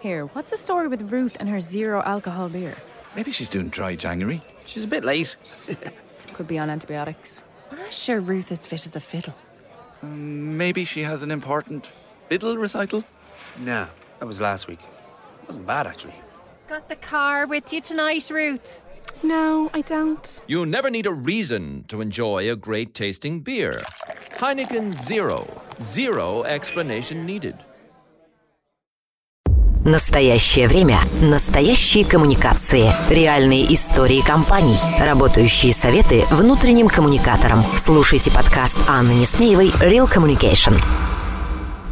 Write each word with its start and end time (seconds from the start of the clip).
Here, 0.00 0.26
what's 0.26 0.50
the 0.52 0.56
story 0.56 0.86
with 0.86 1.10
Ruth 1.10 1.36
and 1.40 1.48
her 1.48 1.60
zero 1.60 2.02
alcohol 2.04 2.48
beer? 2.48 2.74
Maybe 3.16 3.32
she's 3.32 3.48
doing 3.48 3.68
dry 3.68 3.96
January. 3.96 4.40
She's 4.64 4.84
a 4.84 4.86
bit 4.86 5.04
late. 5.04 5.36
Could 6.34 6.46
be 6.46 6.58
on 6.58 6.70
antibiotics. 6.70 7.42
I'm 7.72 7.90
sure 7.90 8.20
Ruth 8.20 8.52
is 8.52 8.64
fit 8.64 8.86
as 8.86 8.94
a 8.94 9.00
fiddle. 9.00 9.34
Um, 10.02 10.56
maybe 10.56 10.84
she 10.84 11.02
has 11.02 11.22
an 11.22 11.32
important 11.32 11.90
fiddle 12.28 12.56
recital. 12.56 13.02
Nah, 13.58 13.86
that 14.20 14.26
was 14.26 14.40
last 14.40 14.68
week. 14.68 14.78
It 14.80 15.48
Wasn't 15.48 15.66
bad, 15.66 15.88
actually. 15.88 16.14
Got 16.68 16.88
the 16.88 16.96
car 16.96 17.46
with 17.46 17.72
you 17.72 17.80
tonight, 17.80 18.30
Ruth? 18.30 18.80
No, 19.24 19.68
I 19.74 19.80
don't. 19.80 20.42
You 20.46 20.64
never 20.64 20.90
need 20.90 21.06
a 21.06 21.12
reason 21.12 21.84
to 21.88 22.00
enjoy 22.00 22.48
a 22.48 22.54
great 22.54 22.94
tasting 22.94 23.40
beer. 23.40 23.80
Heineken 24.36 24.92
Zero. 24.94 25.60
Zero 25.82 26.44
explanation 26.44 27.26
needed. 27.26 27.58
Настоящее 29.88 30.68
время. 30.68 30.98
Настоящие 31.18 32.04
коммуникации. 32.04 32.92
Реальные 33.08 33.72
истории 33.72 34.20
компаний. 34.20 34.76
Работающие 35.00 35.72
советы 35.72 36.24
внутренним 36.30 36.88
коммуникаторам. 36.88 37.64
Слушайте 37.78 38.30
подкаст 38.30 38.76
Анны 38.86 39.12
Несмеевой 39.12 39.68
«Real 39.80 40.06
Communication». 40.06 40.78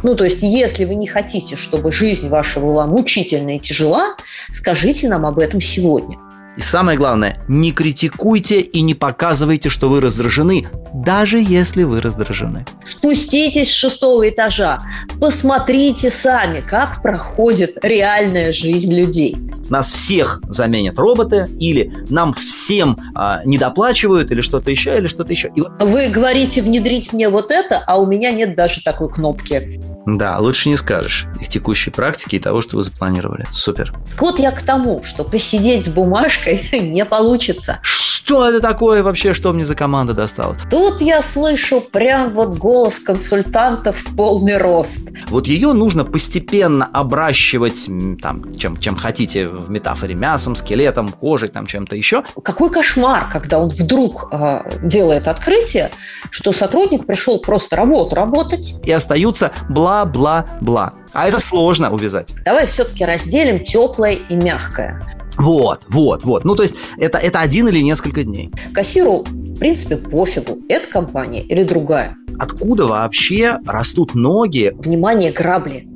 Ну, 0.03 0.13
то 0.13 0.25
есть, 0.25 0.43
если 0.43 0.85
вы 0.85 0.93
не 0.93 1.07
хотите, 1.07 1.55
чтобы 1.55 1.91
жизнь 1.91 2.29
ваша 2.29 2.59
была 2.59 2.85
мучительная 2.85 3.55
и 3.55 3.59
тяжела, 3.59 4.15
скажите 4.51 5.09
нам 5.09 5.25
об 5.25 5.39
этом 5.39 5.59
сегодня. 5.59 6.19
И 6.57 6.61
самое 6.61 6.97
главное, 6.97 7.37
не 7.47 7.71
критикуйте 7.71 8.59
и 8.59 8.81
не 8.81 8.95
показывайте, 8.95 9.69
что 9.69 9.89
вы 9.89 10.01
раздражены, 10.01 10.67
даже 10.91 11.39
если 11.39 11.83
вы 11.83 12.01
раздражены. 12.01 12.65
Спуститесь 12.83 13.69
с 13.69 13.73
шестого 13.75 14.27
этажа, 14.27 14.79
посмотрите 15.21 16.09
сами, 16.09 16.61
как 16.61 17.03
проходит 17.03 17.77
реальная 17.83 18.51
жизнь 18.51 18.91
людей. 18.91 19.37
Нас 19.69 19.91
всех 19.91 20.41
заменят 20.49 20.97
роботы, 20.97 21.47
или 21.59 21.93
нам 22.09 22.33
всем 22.33 22.97
а, 23.13 23.41
недоплачивают, 23.45 24.31
или 24.31 24.41
что-то 24.41 24.71
еще, 24.71 24.97
или 24.97 25.05
что-то 25.05 25.31
еще. 25.31 25.51
И 25.55 25.61
Вы 25.61 26.07
говорите 26.07 26.63
внедрить 26.63 27.13
мне 27.13 27.29
вот 27.29 27.51
это, 27.51 27.83
а 27.85 27.97
у 27.99 28.07
меня 28.07 28.31
нет 28.31 28.55
даже 28.55 28.81
такой 28.81 29.09
кнопки. 29.09 29.79
Да, 30.07 30.39
лучше 30.39 30.69
не 30.69 30.77
скажешь. 30.77 31.27
И 31.41 31.43
в 31.43 31.49
текущей 31.49 31.91
практике, 31.91 32.37
и 32.37 32.39
того, 32.39 32.61
что 32.61 32.77
вы 32.77 32.83
запланировали. 32.83 33.45
Супер. 33.51 33.93
Вот 34.17 34.39
я 34.39 34.51
к 34.51 34.61
тому, 34.61 35.03
что 35.03 35.25
посидеть 35.25 35.83
с 35.83 35.89
бумажкой 35.89 36.69
не 36.79 37.03
получится. 37.03 37.79
Что 38.27 38.45
это 38.45 38.59
такое 38.59 39.03
вообще, 39.03 39.33
что 39.33 39.53
мне 39.53 39.63
за 39.63 39.73
команда 39.73 40.13
досталась? 40.13 40.57
Тут 40.69 40.99
я 40.99 41.21
слышу 41.21 41.79
прям 41.79 42.33
вот 42.33 42.57
голос 42.57 42.99
консультантов 42.99 43.95
в 43.95 44.17
полный 44.17 44.57
рост. 44.57 45.11
Вот 45.29 45.47
ее 45.47 45.71
нужно 45.71 46.03
постепенно 46.03 46.89
обращивать, 46.91 47.89
там, 48.21 48.53
чем, 48.53 48.75
чем 48.81 48.97
хотите 48.97 49.47
в 49.47 49.71
метафоре, 49.71 50.13
мясом, 50.13 50.57
скелетом, 50.57 51.07
кожей, 51.07 51.47
там, 51.47 51.67
чем-то 51.67 51.95
еще. 51.95 52.25
Какой 52.43 52.69
кошмар, 52.69 53.29
когда 53.31 53.59
он 53.59 53.69
вдруг 53.69 54.27
э, 54.33 54.77
делает 54.83 55.29
открытие, 55.29 55.89
что 56.29 56.51
сотрудник 56.51 57.05
пришел 57.05 57.39
просто 57.39 57.77
работу 57.77 58.13
работать. 58.13 58.75
И 58.83 58.91
остаются 58.91 59.53
бла-бла-бла. 59.69 60.95
А 61.13 61.29
это 61.29 61.39
сложно 61.39 61.89
увязать. 61.93 62.33
Давай 62.43 62.67
все-таки 62.67 63.05
разделим 63.05 63.63
теплое 63.63 64.15
и 64.15 64.35
мягкое. 64.35 65.16
Вот, 65.37 65.81
вот, 65.87 66.23
вот. 66.23 66.45
Ну, 66.45 66.55
то 66.55 66.63
есть 66.63 66.75
это, 66.97 67.17
это 67.17 67.39
один 67.39 67.67
или 67.67 67.79
несколько 67.79 68.23
дней. 68.23 68.51
Кассиру, 68.73 69.23
в 69.23 69.59
принципе, 69.59 69.97
пофигу, 69.97 70.59
эта 70.67 70.87
компания 70.87 71.41
или 71.41 71.63
другая. 71.63 72.15
Откуда 72.39 72.87
вообще 72.87 73.57
растут 73.65 74.15
ноги? 74.15 74.71
Внимание, 74.75 75.31
грабли. 75.31 75.87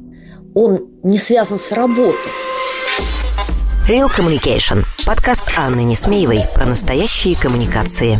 Он 0.53 0.87
не 1.03 1.17
связан 1.17 1.59
с 1.59 1.71
работой. 1.71 2.31
Real 3.87 4.09
Communication. 4.15 4.83
Подкаст 5.05 5.51
Анны 5.57 5.83
Несмеевой 5.83 6.41
про 6.55 6.65
настоящие 6.65 7.35
коммуникации. 7.35 8.17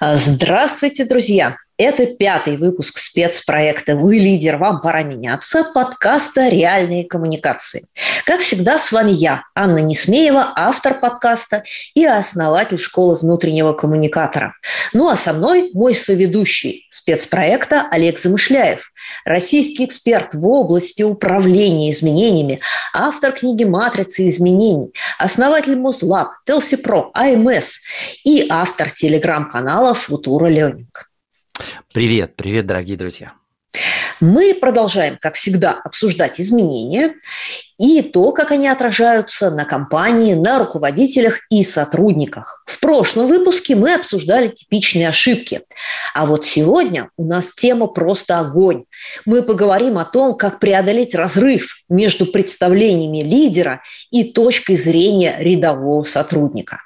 Здравствуйте, 0.00 1.04
друзья! 1.04 1.56
Это 1.76 2.06
пятый 2.06 2.56
выпуск 2.56 2.98
спецпроекта 2.98 3.96
«Вы 3.96 4.18
лидер, 4.18 4.58
вам 4.58 4.80
пора 4.80 5.02
меняться» 5.02 5.64
подкаста 5.74 6.46
«Реальные 6.46 7.04
коммуникации». 7.04 7.88
Как 8.24 8.42
всегда, 8.42 8.78
с 8.78 8.92
вами 8.92 9.10
я, 9.10 9.42
Анна 9.56 9.80
Несмеева, 9.80 10.52
автор 10.54 11.00
подкаста 11.00 11.64
и 11.94 12.04
основатель 12.04 12.78
школы 12.78 13.16
внутреннего 13.16 13.72
коммуникатора. 13.72 14.54
Ну 14.92 15.08
а 15.08 15.16
со 15.16 15.32
мной 15.32 15.72
мой 15.74 15.96
соведущий 15.96 16.86
спецпроекта 16.92 17.88
Олег 17.90 18.20
Замышляев, 18.20 18.92
российский 19.24 19.84
эксперт 19.84 20.32
в 20.32 20.46
области 20.46 21.02
управления 21.02 21.90
изменениями, 21.90 22.60
автор 22.92 23.32
книги 23.32 23.64
«Матрица 23.64 24.28
изменений», 24.28 24.92
основатель 25.18 25.74
Музлаб, 25.74 26.28
Телси 26.46 26.76
Про, 26.76 27.10
АМС 27.14 27.78
и 28.22 28.46
автор 28.48 28.92
телеграм-канала 28.92 29.94
«Футура 29.94 30.46
Ленинг». 30.46 31.10
Привет, 31.92 32.34
привет, 32.36 32.66
дорогие 32.66 32.96
друзья. 32.96 33.34
Мы 34.20 34.54
продолжаем, 34.54 35.18
как 35.20 35.34
всегда, 35.34 35.72
обсуждать 35.72 36.40
изменения 36.40 37.14
и 37.78 38.02
то, 38.02 38.30
как 38.32 38.52
они 38.52 38.68
отражаются 38.68 39.50
на 39.50 39.64
компании, 39.64 40.34
на 40.34 40.60
руководителях 40.60 41.40
и 41.50 41.64
сотрудниках. 41.64 42.62
В 42.66 42.78
прошлом 42.78 43.26
выпуске 43.26 43.74
мы 43.74 43.94
обсуждали 43.94 44.48
типичные 44.48 45.08
ошибки. 45.08 45.62
А 46.14 46.26
вот 46.26 46.44
сегодня 46.44 47.10
у 47.16 47.24
нас 47.24 47.52
тема 47.56 47.88
просто 47.88 48.38
огонь. 48.38 48.84
Мы 49.24 49.42
поговорим 49.42 49.98
о 49.98 50.04
том, 50.04 50.36
как 50.36 50.60
преодолеть 50.60 51.14
разрыв 51.14 51.82
между 51.88 52.26
представлениями 52.26 53.22
лидера 53.22 53.82
и 54.10 54.32
точкой 54.32 54.76
зрения 54.76 55.36
рядового 55.38 56.04
сотрудника. 56.04 56.80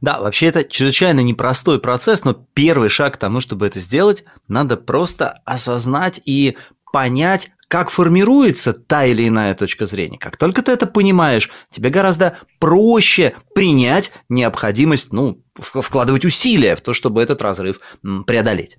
Да, 0.00 0.20
вообще 0.20 0.46
это 0.46 0.64
чрезвычайно 0.64 1.20
непростой 1.20 1.80
процесс, 1.80 2.24
но 2.24 2.32
первый 2.32 2.88
шаг 2.88 3.14
к 3.14 3.18
тому, 3.18 3.40
чтобы 3.40 3.66
это 3.66 3.80
сделать, 3.80 4.24
надо 4.48 4.76
просто 4.76 5.40
осознать 5.44 6.20
и 6.24 6.56
понять, 6.92 7.50
как 7.68 7.90
формируется 7.90 8.72
та 8.72 9.04
или 9.04 9.26
иная 9.26 9.54
точка 9.54 9.86
зрения. 9.86 10.18
Как 10.18 10.36
только 10.36 10.62
ты 10.62 10.70
это 10.70 10.86
понимаешь, 10.86 11.50
тебе 11.70 11.90
гораздо 11.90 12.38
проще 12.60 13.34
принять 13.54 14.12
необходимость, 14.28 15.12
ну, 15.12 15.42
вкладывать 15.58 16.24
усилия 16.24 16.76
в 16.76 16.82
то, 16.82 16.92
чтобы 16.92 17.22
этот 17.22 17.42
разрыв 17.42 17.80
преодолеть. 18.26 18.78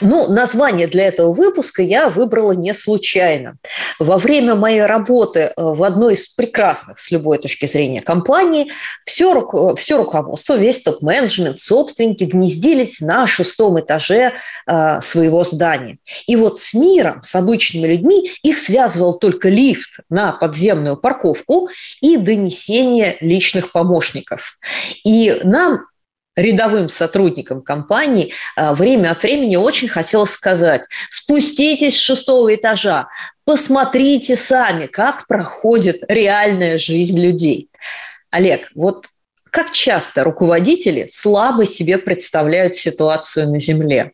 Ну, 0.00 0.28
название 0.28 0.86
для 0.86 1.06
этого 1.06 1.32
выпуска 1.32 1.82
я 1.82 2.08
выбрала 2.08 2.52
не 2.52 2.74
случайно. 2.74 3.56
Во 3.98 4.18
время 4.18 4.54
моей 4.54 4.82
работы 4.82 5.40
э, 5.40 5.52
в 5.56 5.82
одной 5.82 6.14
из 6.14 6.28
прекрасных 6.28 6.98
с 6.98 7.10
любой 7.10 7.38
точки 7.38 7.66
зрения 7.66 8.00
компаний 8.00 8.72
все, 9.04 9.32
руко- 9.32 9.76
все 9.76 9.96
руководство, 9.96 10.54
весь 10.56 10.82
топ-менеджмент, 10.82 11.60
собственники 11.60 12.24
гнездились 12.24 13.00
на 13.00 13.26
шестом 13.26 13.78
этаже 13.80 14.32
э, 14.66 15.00
своего 15.00 15.44
здания. 15.44 15.98
И 16.26 16.36
вот 16.36 16.58
с 16.58 16.74
миром, 16.74 17.22
с 17.22 17.34
обычными 17.34 17.86
людьми 17.86 18.30
их 18.42 18.58
связывал 18.58 19.18
только 19.18 19.48
лифт 19.48 20.00
на 20.08 20.32
подземную 20.32 20.96
парковку 20.96 21.68
и 22.00 22.16
донесение 22.16 23.16
личных 23.20 23.72
помощников. 23.72 24.58
И 25.04 25.40
нам 25.44 25.86
рядовым 26.36 26.88
сотрудникам 26.88 27.62
компании 27.62 28.32
а, 28.56 28.74
время 28.74 29.10
от 29.10 29.22
времени 29.22 29.56
очень 29.56 29.88
хотелось 29.88 30.30
сказать, 30.30 30.82
спуститесь 31.10 31.96
с 31.96 32.00
шестого 32.00 32.54
этажа, 32.54 33.08
посмотрите 33.44 34.36
сами, 34.36 34.86
как 34.86 35.26
проходит 35.26 36.02
реальная 36.08 36.78
жизнь 36.78 37.20
людей. 37.20 37.68
Олег, 38.30 38.70
вот 38.74 39.06
как 39.50 39.72
часто 39.72 40.24
руководители 40.24 41.08
слабо 41.12 41.66
себе 41.66 41.98
представляют 41.98 42.74
ситуацию 42.74 43.50
на 43.50 43.60
Земле? 43.60 44.12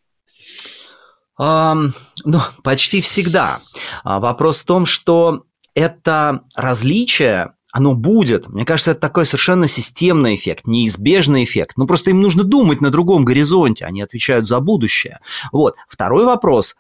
Ам, 1.39 1.95
ну, 2.25 2.41
почти 2.65 3.01
всегда. 3.01 3.61
А, 4.03 4.19
Вопрос 4.19 4.63
в 4.63 4.67
том, 4.67 4.87
что 4.87 5.45
это 5.75 6.41
различие, 6.57 7.53
оно 7.73 7.95
будет. 7.95 8.49
Мне 8.49 8.65
кажется, 8.65 8.93
это 8.93 9.01
такой 9.01 9.27
совершенно 9.27 9.67
системный 9.67 10.35
эффект, 10.35 10.67
неизбежный 10.67 11.45
эффект. 11.45 11.77
Ну, 11.77 11.87
просто 11.87 12.11
им 12.11 12.21
нужно 12.21 12.45
думать 12.45 12.81
на 12.81 12.91
другом 12.91 13.25
горизонте, 13.25 13.85
они 13.85 14.01
отвечают 14.01 14.49
за 14.49 14.61
будущее. 14.61 15.21
Вот. 15.53 15.77
Второй 15.89 16.25
вопрос. 16.25 16.77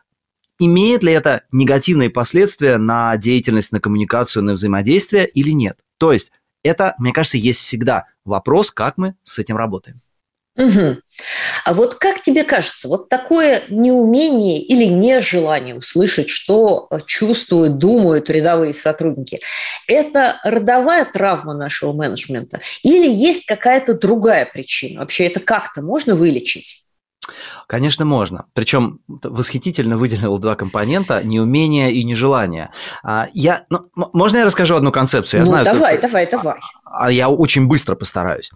Имеет 0.58 1.02
ли 1.02 1.12
это 1.12 1.42
негативные 1.52 2.10
последствия 2.10 2.78
на 2.78 3.16
деятельность, 3.16 3.70
на 3.70 3.80
коммуникацию, 3.80 4.42
на 4.42 4.54
взаимодействие 4.54 5.26
или 5.28 5.50
нет? 5.50 5.78
То 5.98 6.12
есть 6.12 6.32
это, 6.62 6.94
мне 6.98 7.12
кажется, 7.12 7.38
есть 7.38 7.60
всегда 7.60 8.06
вопрос, 8.24 8.72
как 8.72 8.96
мы 8.96 9.14
с 9.22 9.38
этим 9.38 9.56
работаем. 9.56 10.00
Мгм. 10.56 11.00
А 11.64 11.74
вот 11.74 11.96
как 11.96 12.22
тебе 12.22 12.44
кажется, 12.44 12.88
вот 12.88 13.08
такое 13.08 13.62
неумение 13.68 14.60
или 14.60 14.84
нежелание 14.84 15.74
услышать, 15.74 16.28
что 16.28 16.88
чувствуют, 17.06 17.78
думают 17.78 18.30
рядовые 18.30 18.74
сотрудники, 18.74 19.40
это 19.86 20.40
родовая 20.44 21.04
травма 21.04 21.54
нашего 21.54 21.92
менеджмента 21.92 22.60
или 22.82 23.08
есть 23.10 23.46
какая-то 23.46 23.94
другая 23.94 24.46
причина? 24.46 25.00
Вообще 25.00 25.26
это 25.26 25.40
как-то 25.40 25.82
можно 25.82 26.14
вылечить? 26.14 26.84
Конечно, 27.66 28.04
можно. 28.04 28.46
Причем 28.54 29.00
восхитительно 29.08 29.96
выделил 29.96 30.38
два 30.38 30.54
компонента– 30.54 31.22
неумение 31.24 31.92
и 31.92 32.04
нежелание. 32.04 32.70
А, 33.02 33.26
я, 33.34 33.64
ну, 33.70 33.90
можно 34.12 34.38
я 34.38 34.44
расскажу 34.44 34.76
одну 34.76 34.92
концепцию? 34.92 35.40
Я 35.40 35.44
ну, 35.44 35.50
знаю, 35.50 35.64
давай, 35.64 35.94
только... 35.94 36.08
давай, 36.08 36.30
давай. 36.30 36.60
А 36.84 37.10
я 37.10 37.28
очень 37.28 37.66
быстро 37.66 37.94
постараюсь. 37.94 38.50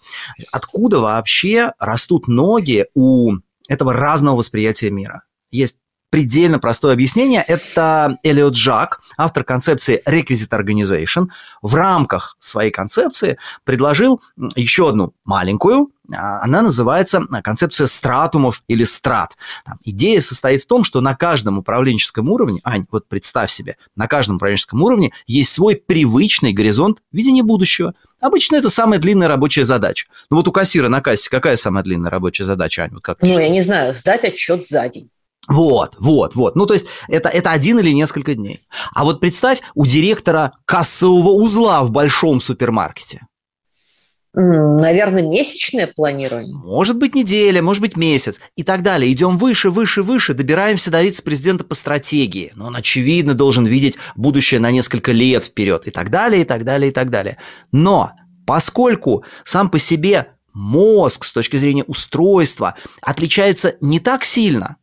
Откуда 0.51 1.01
вообще 1.01 1.73
растут 1.79 2.29
ноги 2.29 2.87
у 2.95 3.33
этого 3.69 3.93
разного 3.93 4.37
восприятия 4.37 4.91
мира? 4.91 5.23
Есть 5.51 5.79
предельно 6.13 6.59
простое 6.59 6.93
объяснение. 6.93 7.43
Это 7.49 8.19
Элиот 8.23 8.55
Жак, 8.55 9.01
автор 9.17 9.45
концепции 9.45 10.03
Requisite 10.07 10.51
Organization, 10.51 11.29
в 11.63 11.75
рамках 11.75 12.37
своей 12.39 12.71
концепции 12.71 13.39
предложил 13.65 14.21
еще 14.55 14.91
одну 14.91 15.15
маленькую, 15.25 15.91
а, 16.15 16.43
она 16.43 16.61
называется 16.61 17.23
концепция 17.43 17.87
стратумов 17.87 18.63
или 18.69 18.85
страт. 18.85 19.39
Там, 19.65 19.79
идея 19.85 20.21
состоит 20.21 20.61
в 20.61 20.67
том, 20.67 20.85
что 20.85 21.01
на 21.01 21.15
каждом 21.15 21.57
управленческом 21.57 22.29
уровне, 22.29 22.61
Ань, 22.63 22.85
вот 22.91 23.09
представь 23.09 23.51
себе, 23.51 23.79
на 23.97 24.07
каждом 24.07 24.37
управленческом 24.37 24.83
уровне 24.83 25.13
есть 25.27 25.51
свой 25.51 25.77
привычный 25.77 26.53
горизонт 26.53 26.99
видения 27.11 27.43
будущего. 27.43 27.95
Обычно 28.21 28.57
это 28.57 28.69
самая 28.69 28.99
длинная 28.99 29.29
рабочая 29.29 29.65
задача. 29.65 30.09
Ну 30.29 30.37
вот 30.37 30.47
у 30.47 30.53
кассира 30.53 30.91
на 30.91 31.01
кассе 31.01 31.31
какая 31.31 31.57
самая 31.57 31.83
длинная 31.83 32.11
рабочая 32.11 32.45
задача, 32.45 32.83
Ань? 32.83 32.91
Вот 32.93 33.03
как 33.03 33.23
ну, 33.23 33.39
я 33.39 33.49
не 33.49 33.63
знаю, 33.63 33.95
сдать 33.95 34.25
отчет 34.25 34.67
за 34.67 34.87
день. 34.91 35.09
Вот, 35.49 35.97
вот, 35.99 36.37
вот. 36.37 36.55
Ну, 36.55 36.67
то 36.67 36.75
есть 36.75 36.87
это, 37.09 37.29
это 37.29 37.51
один 37.51 37.79
или 37.81 37.91
несколько 37.91 38.35
дней. 38.35 38.61
А 38.95 39.05
вот 39.05 39.21
представь, 39.21 39.61
у 39.75 39.87
директора 39.87 40.53
кассового 40.67 41.31
узла 41.31 41.83
в 41.83 41.91
большом 41.91 42.41
супермаркете. 42.41 43.27
Наверное, 44.35 45.23
месячное 45.23 45.87
планирование. 45.87 46.55
Может 46.55 46.97
быть, 46.97 47.15
неделя, 47.15 47.61
может 47.61 47.83
быть, 47.83 47.97
месяц. 47.97 48.41
И 48.57 48.63
так 48.63 48.83
далее. 48.83 49.13
Идем 49.13 49.37
выше, 49.37 49.69
выше, 49.69 50.03
выше, 50.03 50.33
добираемся 50.33 50.91
до 50.91 51.03
вице-президента 51.03 51.65
по 51.65 51.75
стратегии. 51.75 52.53
Но 52.55 52.69
он, 52.69 52.77
очевидно, 52.77 53.35
должен 53.35 53.67
видеть 53.67 53.99
будущее 54.15 54.59
на 54.59 54.71
несколько 54.71 55.13
лет 55.13 55.45
вперед. 55.45 55.87
И 55.87 55.91
так 55.91 56.11
далее, 56.11 56.43
и 56.43 56.45
так 56.45 56.65
далее, 56.65 56.91
и 56.91 56.95
так 56.95 57.11
далее. 57.11 57.37
Но 57.73 58.13
поскольку 58.47 59.23
сам 59.45 59.69
по 59.69 59.79
себе 59.79 60.29
мозг 60.55 61.25
с 61.25 61.33
точки 61.33 61.57
зрения 61.57 61.85
устройства 61.85 62.77
отличается 63.03 63.75
не 63.81 64.01
так 64.01 64.25
сильно– 64.25 64.77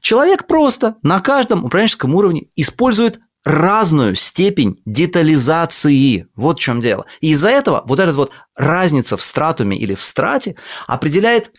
Человек 0.00 0.46
просто 0.46 0.96
на 1.02 1.20
каждом 1.20 1.64
управленческом 1.64 2.14
уровне 2.14 2.48
использует 2.56 3.20
разную 3.44 4.14
степень 4.14 4.80
детализации. 4.86 6.28
Вот 6.36 6.58
в 6.58 6.62
чем 6.62 6.80
дело. 6.80 7.06
И 7.20 7.30
из-за 7.30 7.48
этого 7.48 7.82
вот 7.86 7.98
эта 7.98 8.12
вот 8.12 8.30
разница 8.56 9.16
в 9.16 9.22
стратуме 9.22 9.76
или 9.76 9.94
в 9.94 10.02
страте 10.02 10.56
определяет 10.86 11.52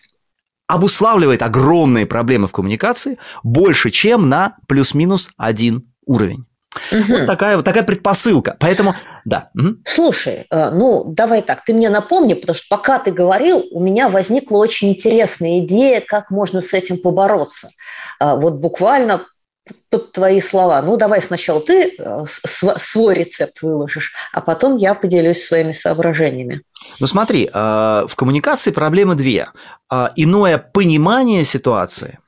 обуславливает 0.66 1.42
огромные 1.42 2.06
проблемы 2.06 2.48
в 2.48 2.52
коммуникации 2.52 3.18
больше, 3.42 3.90
чем 3.90 4.30
на 4.30 4.56
плюс-минус 4.66 5.30
один 5.36 5.92
уровень. 6.06 6.46
Угу. 6.92 7.04
Вот 7.08 7.26
такая 7.26 7.56
вот 7.56 7.64
такая 7.64 7.82
предпосылка. 7.82 8.56
Поэтому, 8.58 8.94
да. 9.24 9.50
Угу. 9.54 9.76
Слушай, 9.84 10.46
э, 10.50 10.70
ну 10.70 11.04
давай 11.06 11.42
так, 11.42 11.64
ты 11.64 11.74
мне 11.74 11.90
напомни, 11.90 12.34
потому 12.34 12.54
что 12.54 12.66
пока 12.68 12.98
ты 12.98 13.10
говорил, 13.10 13.64
у 13.70 13.80
меня 13.80 14.08
возникла 14.08 14.58
очень 14.58 14.90
интересная 14.90 15.60
идея, 15.60 16.00
как 16.00 16.30
можно 16.30 16.60
с 16.60 16.72
этим 16.72 16.98
побороться. 16.98 17.68
А, 18.18 18.36
вот 18.36 18.54
буквально 18.54 19.26
под 19.90 20.12
твои 20.12 20.40
слова. 20.40 20.82
Ну, 20.82 20.96
давай 20.96 21.22
сначала 21.22 21.60
ты 21.60 21.94
э, 21.98 22.24
свой 22.26 23.14
рецепт 23.14 23.62
выложишь, 23.62 24.12
а 24.32 24.40
потом 24.40 24.76
я 24.76 24.94
поделюсь 24.94 25.42
своими 25.42 25.72
соображениями. 25.72 26.62
Ну, 27.00 27.06
смотри, 27.06 27.46
э, 27.46 27.50
в 27.52 28.14
коммуникации 28.14 28.72
проблемы 28.72 29.14
две. 29.14 29.48
Э, 29.90 30.08
иное 30.16 30.58
понимание 30.58 31.44
ситуации 31.44 32.18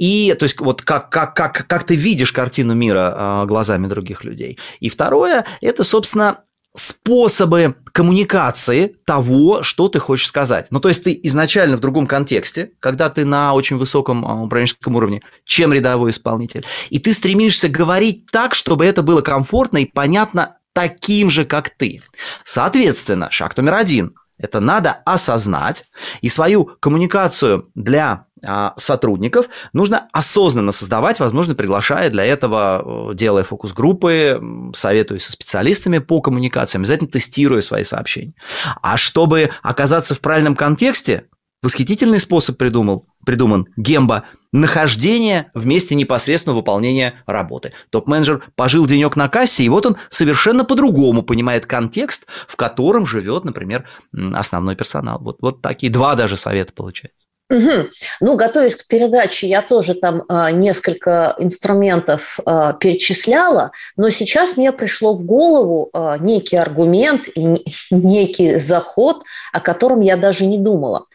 и, 0.00 0.34
то 0.38 0.44
есть, 0.44 0.58
вот 0.58 0.80
как, 0.80 1.10
как, 1.10 1.36
как, 1.36 1.66
как 1.68 1.84
ты 1.84 1.94
видишь 1.94 2.32
картину 2.32 2.74
мира 2.74 3.44
глазами 3.46 3.86
других 3.86 4.24
людей. 4.24 4.58
И 4.80 4.88
второе, 4.88 5.44
это, 5.60 5.84
собственно, 5.84 6.38
способы 6.74 7.74
коммуникации 7.92 8.96
того, 9.04 9.62
что 9.62 9.88
ты 9.88 9.98
хочешь 9.98 10.28
сказать. 10.28 10.68
Ну, 10.70 10.80
то 10.80 10.88
есть 10.88 11.04
ты 11.04 11.20
изначально 11.24 11.76
в 11.76 11.80
другом 11.80 12.06
контексте, 12.06 12.70
когда 12.80 13.10
ты 13.10 13.26
на 13.26 13.52
очень 13.52 13.76
высоком 13.76 14.24
а, 14.24 14.42
управленческом 14.42 14.96
уровне, 14.96 15.20
чем 15.44 15.70
рядовой 15.70 16.12
исполнитель, 16.12 16.64
и 16.88 16.98
ты 16.98 17.12
стремишься 17.12 17.68
говорить 17.68 18.24
так, 18.32 18.54
чтобы 18.54 18.86
это 18.86 19.02
было 19.02 19.20
комфортно 19.20 19.78
и 19.78 19.84
понятно 19.84 20.56
таким 20.72 21.28
же, 21.28 21.44
как 21.44 21.68
ты. 21.68 22.00
Соответственно, 22.44 23.28
шаг 23.30 23.54
номер 23.58 23.74
один– 23.74 24.14
это 24.40 24.60
надо 24.60 24.92
осознать 25.04 25.84
и 26.20 26.28
свою 26.28 26.64
коммуникацию 26.80 27.70
для 27.74 28.26
а, 28.42 28.72
сотрудников 28.76 29.48
нужно 29.72 30.08
осознанно 30.12 30.72
создавать, 30.72 31.20
возможно, 31.20 31.54
приглашая 31.54 32.08
для 32.08 32.24
этого, 32.24 33.10
э, 33.12 33.14
делая 33.14 33.44
фокус-группы, 33.44 34.40
советуясь 34.74 35.24
со 35.24 35.32
специалистами 35.32 35.98
по 35.98 36.22
коммуникациям, 36.22 36.82
обязательно 36.82 37.10
тестируя 37.10 37.60
свои 37.60 37.84
сообщения. 37.84 38.32
А 38.80 38.96
чтобы 38.96 39.50
оказаться 39.62 40.14
в 40.14 40.20
правильном 40.20 40.56
контексте, 40.56 41.26
восхитительный 41.62 42.20
способ 42.20 42.56
придумал, 42.56 43.04
придуман 43.26 43.66
Гемба– 43.76 44.24
нахождение 44.52 45.50
в 45.54 45.66
месте 45.66 45.94
непосредственного 45.94 46.58
выполнения 46.58 47.14
работы. 47.26 47.72
Топ-менеджер 47.90 48.44
пожил 48.56 48.86
денек 48.86 49.16
на 49.16 49.28
кассе, 49.28 49.64
и 49.64 49.68
вот 49.68 49.86
он 49.86 49.96
совершенно 50.08 50.64
по-другому 50.64 51.22
понимает 51.22 51.66
контекст, 51.66 52.26
в 52.48 52.56
котором 52.56 53.06
живет, 53.06 53.44
например, 53.44 53.88
основной 54.34 54.76
персонал. 54.76 55.18
Вот, 55.20 55.38
вот 55.40 55.62
такие 55.62 55.92
два 55.92 56.14
даже 56.14 56.36
совета 56.36 56.72
получается. 56.72 57.28
Угу. 57.50 57.90
Ну, 58.20 58.36
готовясь 58.36 58.76
к 58.76 58.86
передаче, 58.86 59.48
я 59.48 59.60
тоже 59.60 59.94
там 59.94 60.22
а, 60.28 60.52
несколько 60.52 61.34
инструментов 61.38 62.38
а, 62.46 62.74
перечисляла, 62.74 63.72
но 63.96 64.08
сейчас 64.10 64.56
мне 64.56 64.70
пришло 64.70 65.14
в 65.14 65.24
голову 65.24 65.90
а, 65.92 66.16
некий 66.18 66.56
аргумент 66.56 67.26
и 67.34 67.56
некий 67.90 68.60
заход, 68.60 69.24
о 69.52 69.60
котором 69.60 70.00
я 70.00 70.16
даже 70.16 70.46
не 70.46 70.58
думала. 70.58 71.06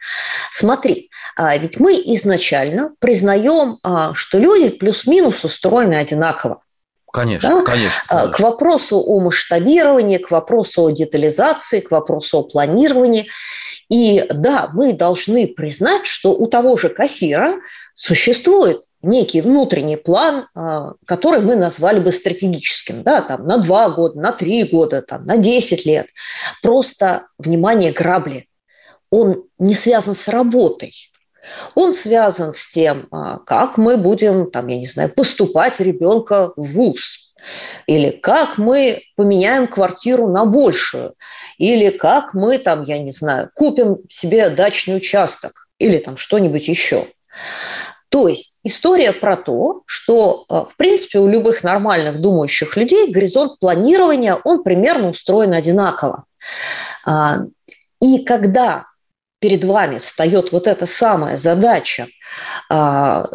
Смотри, 0.51 1.09
а, 1.37 1.55
ведь 1.55 1.79
мы 1.79 1.93
изначально 1.93 2.91
признаем, 2.99 3.77
а, 3.81 4.13
что 4.13 4.37
люди 4.37 4.69
плюс-минус 4.69 5.45
устроены 5.45 5.95
одинаково. 5.95 6.59
Конечно, 7.13 7.59
да? 7.59 7.63
конечно, 7.63 8.01
конечно. 8.07 8.33
К 8.33 8.39
вопросу 8.41 8.99
о 8.99 9.21
масштабировании, 9.21 10.17
к 10.17 10.31
вопросу 10.31 10.83
о 10.83 10.91
детализации, 10.91 11.79
к 11.79 11.91
вопросу 11.91 12.39
о 12.39 12.43
планировании– 12.43 13.29
и 13.89 14.25
да, 14.29 14.69
мы 14.73 14.93
должны 14.93 15.47
признать, 15.47 16.05
что 16.05 16.31
у 16.31 16.47
того 16.47 16.77
же 16.77 16.89
кассира 16.89 17.55
существует 17.93 18.81
некий 19.05 19.41
внутренний 19.41 19.97
план, 19.97 20.47
а, 20.55 20.93
который 21.05 21.41
мы 21.41 21.55
назвали 21.55 21.99
бы 21.99 22.11
стратегическим, 22.11 23.03
да, 23.03 23.21
там, 23.21 23.45
на 23.45 23.57
два 23.57 23.89
года, 23.89 24.19
на 24.19 24.31
три 24.31 24.63
года, 24.63 25.01
там, 25.01 25.25
на 25.25 25.37
10 25.37 25.85
лет. 25.85 26.07
Просто, 26.61 27.27
внимание, 27.37 27.91
грабли. 27.91 28.47
Он 29.11 29.43
не 29.59 29.75
связан 29.75 30.15
с 30.15 30.27
работой. 30.27 30.93
Он 31.75 31.93
связан 31.93 32.55
с 32.55 32.71
тем, 32.71 33.07
а, 33.11 33.37
как 33.39 33.77
мы 33.77 33.97
будем, 33.97 34.49
там, 34.49 34.67
я 34.67 34.77
не 34.77 34.87
знаю, 34.87 35.09
поступать 35.09 35.79
ребенка 35.79 36.51
в 36.55 36.73
ВУЗ, 36.73 37.24
или 37.87 38.11
как 38.11 38.57
мы 38.57 39.01
поменяем 39.15 39.67
квартиру 39.67 40.27
на 40.27 40.45
большую, 40.45 41.13
или 41.57 41.89
как 41.89 42.33
мы 42.33 42.57
там, 42.57 42.83
я 42.83 42.99
не 42.99 43.11
знаю, 43.11 43.49
купим 43.55 43.99
себе 44.09 44.49
дачный 44.49 44.97
участок, 44.97 45.67
или 45.79 45.97
там 45.97 46.17
что-нибудь 46.17 46.67
еще. 46.67 47.05
То 48.09 48.27
есть 48.27 48.59
история 48.63 49.11
про 49.11 49.35
то, 49.35 49.81
что, 49.85 50.45
э, 50.47 50.53
в 50.71 50.77
принципе, 50.77 51.19
у 51.19 51.27
любых 51.27 51.63
нормальных 51.63 52.21
думающих 52.21 52.77
людей 52.77 53.11
горизонт 53.11 53.59
планирования, 53.59 54.35
он 54.35 54.63
примерно 54.63 55.09
устроен 55.09 55.53
одинаково. 55.53 56.23
А, 57.05 57.39
и 58.01 58.23
когда 58.23 58.85
перед 59.39 59.63
вами 59.63 59.97
встает 59.97 60.51
вот 60.51 60.67
эта 60.67 60.85
самая 60.85 61.37
задача 61.37 62.07
а, 62.69 63.27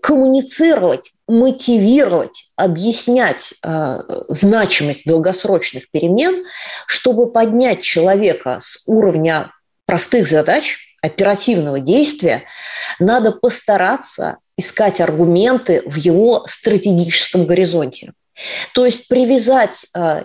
коммуницировать 0.00 1.12
мотивировать, 1.26 2.52
объяснять 2.56 3.54
э, 3.62 4.00
значимость 4.28 5.04
долгосрочных 5.06 5.90
перемен, 5.90 6.44
чтобы 6.86 7.30
поднять 7.30 7.82
человека 7.82 8.58
с 8.60 8.82
уровня 8.86 9.52
простых 9.86 10.28
задач, 10.28 10.78
оперативного 11.02 11.80
действия, 11.80 12.44
надо 12.98 13.32
постараться 13.32 14.38
искать 14.56 15.00
аргументы 15.00 15.82
в 15.86 15.96
его 15.96 16.44
стратегическом 16.46 17.44
горизонте. 17.44 18.12
То 18.72 18.86
есть 18.86 19.08
привязать, 19.08 19.86
э, 19.96 20.24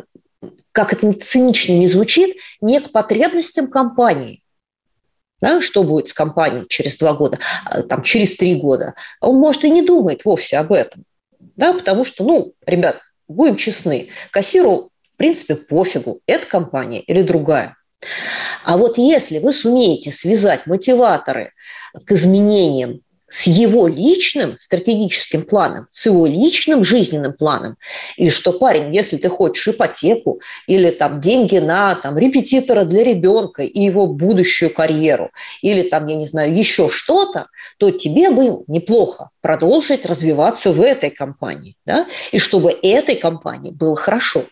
как 0.71 0.93
это 0.93 1.11
цинично 1.13 1.73
не 1.73 1.87
звучит, 1.87 2.35
не 2.61 2.79
к 2.79 2.91
потребностям 2.91 3.69
компании, 3.69 4.41
да, 5.41 5.61
что 5.61 5.83
будет 5.83 6.07
с 6.07 6.13
компанией 6.13 6.65
через 6.67 6.97
два 6.97 7.13
года, 7.13 7.39
а, 7.65 7.83
там, 7.83 8.03
через 8.03 8.35
три 8.35 8.55
года, 8.55 8.95
он, 9.21 9.37
может, 9.37 9.63
и 9.63 9.69
не 9.69 9.81
думает 9.81 10.25
вовсе 10.25 10.57
об 10.57 10.71
этом. 10.71 11.03
Да, 11.55 11.73
потому 11.73 12.05
что, 12.05 12.23
ну, 12.23 12.53
ребят, 12.65 12.99
будем 13.27 13.55
честны, 13.55 14.09
кассиру, 14.31 14.91
в 15.13 15.17
принципе, 15.17 15.55
пофигу, 15.55 16.21
это 16.25 16.45
компания 16.45 17.01
или 17.01 17.21
другая. 17.21 17.75
А 18.63 18.77
вот 18.77 18.97
если 18.97 19.39
вы 19.39 19.53
сумеете 19.53 20.11
связать 20.11 20.65
мотиваторы 20.65 21.51
к 22.05 22.11
изменениям 22.11 23.01
с 23.29 23.47
его 23.47 23.87
личным 23.87 24.57
стратегическим 24.59 25.43
планом, 25.43 25.87
с 25.91 26.05
его 26.05 26.25
личным 26.25 26.83
жизненным 26.83 27.33
планом. 27.33 27.77
И 28.17 28.29
что, 28.29 28.53
парень, 28.53 28.93
если 28.95 29.17
ты 29.17 29.29
хочешь 29.29 29.67
ипотеку 29.67 30.41
или 30.67 30.89
там 30.89 31.19
деньги 31.19 31.57
на 31.57 31.95
там, 31.95 32.17
репетитора 32.17 32.85
для 32.85 33.03
ребенка 33.03 33.63
и 33.63 33.81
его 33.81 34.07
будущую 34.07 34.73
карьеру, 34.73 35.31
или 35.61 35.83
там, 35.83 36.07
я 36.07 36.15
не 36.15 36.25
знаю, 36.25 36.55
еще 36.55 36.89
что-то, 36.89 37.47
то 37.77 37.91
тебе 37.91 38.29
бы 38.29 38.63
неплохо 38.67 39.29
продолжить 39.41 40.05
развиваться 40.05 40.71
в 40.71 40.81
этой 40.81 41.09
компании, 41.09 41.75
да, 41.85 42.07
и 42.31 42.39
чтобы 42.39 42.75
этой 42.81 43.15
компании 43.15 43.71
было 43.71 43.95
хорошо. 43.95 44.43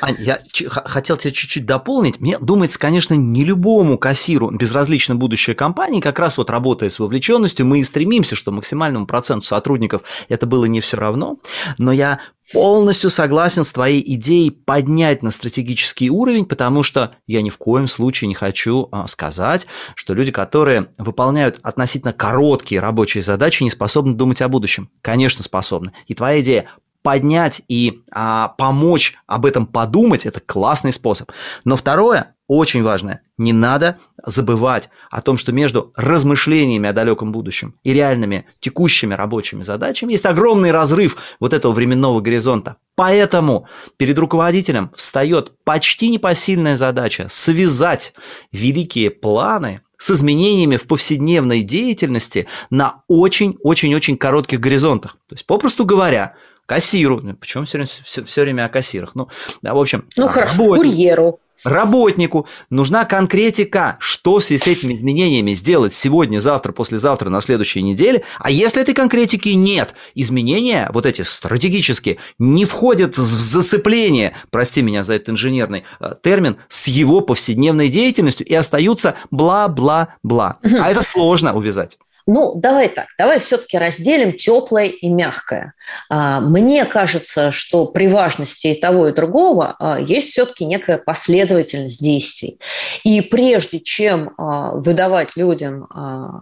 Ань, 0.00 0.16
я 0.18 0.40
хотел 0.68 1.16
тебя 1.16 1.30
чуть-чуть 1.30 1.66
дополнить. 1.66 2.20
Мне 2.20 2.38
думается, 2.38 2.78
конечно, 2.78 3.14
не 3.14 3.44
любому 3.44 3.98
кассиру 3.98 4.50
безразлично 4.50 5.14
будущее 5.14 5.56
компании, 5.56 6.00
как 6.00 6.18
раз 6.18 6.38
вот 6.38 6.50
работая 6.50 6.90
с 6.90 6.98
вовлеченностью, 6.98 7.66
мы 7.66 7.80
и 7.80 7.84
стремимся, 7.84 8.36
что 8.36 8.52
максимальному 8.52 9.06
проценту 9.06 9.46
сотрудников 9.46 10.02
это 10.28 10.46
было 10.46 10.64
не 10.66 10.80
все 10.80 10.96
равно. 10.96 11.38
Но 11.78 11.92
я 11.92 12.20
полностью 12.52 13.10
согласен 13.10 13.64
с 13.64 13.72
твоей 13.72 14.02
идеей 14.14 14.50
поднять 14.50 15.22
на 15.22 15.30
стратегический 15.30 16.10
уровень, 16.10 16.44
потому 16.44 16.82
что 16.82 17.14
я 17.26 17.42
ни 17.42 17.50
в 17.50 17.58
коем 17.58 17.88
случае 17.88 18.28
не 18.28 18.34
хочу 18.34 18.88
а, 18.90 19.06
сказать, 19.06 19.66
что 19.94 20.14
люди, 20.14 20.32
которые 20.32 20.88
выполняют 20.98 21.60
относительно 21.62 22.12
короткие 22.12 22.80
рабочие 22.80 23.22
задачи, 23.22 23.62
не 23.62 23.70
способны 23.70 24.14
думать 24.14 24.40
о 24.42 24.48
будущем. 24.48 24.90
Конечно, 25.02 25.44
способны. 25.44 25.92
И 26.06 26.14
твоя 26.14 26.40
идея 26.40 26.66
поднять 27.02 27.62
и 27.68 28.02
а, 28.10 28.48
помочь 28.58 29.16
об 29.26 29.46
этом 29.46 29.66
подумать, 29.66 30.26
это 30.26 30.40
классный 30.40 30.92
способ. 30.92 31.30
Но 31.64 31.76
второе, 31.76 32.34
очень 32.48 32.82
важное, 32.82 33.22
не 33.36 33.52
надо 33.52 33.98
забывать 34.24 34.88
о 35.10 35.20
том, 35.20 35.38
что 35.38 35.52
между 35.52 35.92
размышлениями 35.96 36.88
о 36.88 36.92
далеком 36.92 37.30
будущем 37.30 37.74
и 37.84 37.92
реальными 37.92 38.46
текущими 38.60 39.14
рабочими 39.14 39.62
задачами 39.62 40.12
есть 40.12 40.26
огромный 40.26 40.70
разрыв 40.70 41.16
вот 41.40 41.52
этого 41.52 41.72
временного 41.72 42.20
горизонта. 42.20 42.76
Поэтому 42.96 43.68
перед 43.96 44.18
руководителем 44.18 44.90
встает 44.94 45.52
почти 45.64 46.08
непосильная 46.08 46.76
задача 46.76 47.26
связать 47.28 48.14
великие 48.50 49.10
планы 49.10 49.82
с 49.98 50.10
изменениями 50.12 50.76
в 50.76 50.86
повседневной 50.86 51.62
деятельности 51.62 52.46
на 52.70 53.02
очень-очень-очень 53.08 54.16
коротких 54.16 54.60
горизонтах. 54.60 55.18
То 55.28 55.34
есть, 55.34 55.46
попросту 55.46 55.84
говоря, 55.84 56.34
кассиру. 56.68 57.22
Почему 57.40 57.64
все 57.64 57.78
время, 57.78 57.90
все, 58.04 58.24
все 58.24 58.42
время 58.42 58.66
о 58.66 58.68
кассирах? 58.68 59.14
Ну, 59.14 59.28
да, 59.62 59.74
в 59.74 59.78
общем, 59.78 60.04
ну 60.16 60.28
хорошо, 60.28 60.76
курьеру. 60.76 61.40
Работнику 61.64 62.46
нужна 62.70 63.04
конкретика, 63.04 63.96
что 63.98 64.38
в 64.38 64.44
связи 64.44 64.62
с 64.62 64.66
этими 64.68 64.94
изменениями 64.94 65.54
сделать 65.54 65.92
сегодня, 65.92 66.38
завтра, 66.38 66.72
послезавтра, 66.72 67.30
на 67.30 67.40
следующей 67.40 67.82
неделе. 67.82 68.22
А 68.38 68.50
если 68.50 68.80
этой 68.80 68.94
конкретики 68.94 69.48
нет, 69.48 69.94
изменения, 70.14 70.88
вот 70.92 71.04
эти 71.04 71.22
стратегические, 71.22 72.18
не 72.38 72.64
входят 72.64 73.18
в 73.18 73.22
зацепление, 73.22 74.34
прости 74.50 74.82
меня 74.82 75.02
за 75.02 75.14
этот 75.14 75.30
инженерный 75.30 75.84
э, 75.98 76.14
термин, 76.22 76.58
с 76.68 76.86
его 76.86 77.22
повседневной 77.22 77.88
деятельностью 77.88 78.46
и 78.46 78.54
остаются 78.54 79.16
бла-бла-бла. 79.32 80.58
А 80.62 80.90
это 80.90 81.02
сложно 81.02 81.54
увязать. 81.56 81.98
Ну, 82.30 82.52
давай 82.56 82.90
так, 82.90 83.06
давай 83.16 83.40
все-таки 83.40 83.78
разделим 83.78 84.36
теплое 84.36 84.88
и 84.88 85.08
мягкое. 85.08 85.72
А, 86.10 86.42
мне 86.42 86.84
кажется, 86.84 87.50
что 87.52 87.86
при 87.86 88.06
важности 88.06 88.74
того, 88.74 89.08
и 89.08 89.14
другого 89.14 89.76
а, 89.78 89.98
есть 89.98 90.32
все-таки 90.32 90.66
некая 90.66 90.98
последовательность 90.98 92.02
действий. 92.02 92.60
И 93.02 93.22
прежде 93.22 93.80
чем 93.80 94.34
а, 94.36 94.72
выдавать 94.74 95.36
людям 95.36 95.88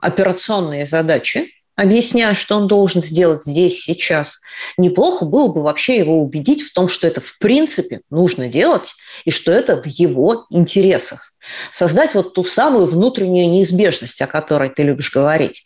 операционные 0.02 0.86
задачи, 0.86 1.52
объясняя, 1.76 2.34
что 2.34 2.56
он 2.56 2.66
должен 2.66 3.00
сделать 3.00 3.44
здесь, 3.44 3.84
сейчас, 3.84 4.40
неплохо 4.76 5.24
было 5.24 5.52
бы 5.52 5.62
вообще 5.62 5.98
его 5.98 6.20
убедить 6.20 6.62
в 6.62 6.72
том, 6.74 6.88
что 6.88 7.06
это 7.06 7.20
в 7.20 7.38
принципе 7.38 8.00
нужно 8.10 8.48
делать 8.48 8.94
и 9.24 9.30
что 9.30 9.52
это 9.52 9.80
в 9.80 9.86
его 9.86 10.46
интересах 10.50 11.35
создать 11.72 12.14
вот 12.14 12.34
ту 12.34 12.44
самую 12.44 12.86
внутреннюю 12.86 13.48
неизбежность, 13.48 14.20
о 14.22 14.26
которой 14.26 14.70
ты 14.70 14.82
любишь 14.82 15.12
говорить. 15.12 15.64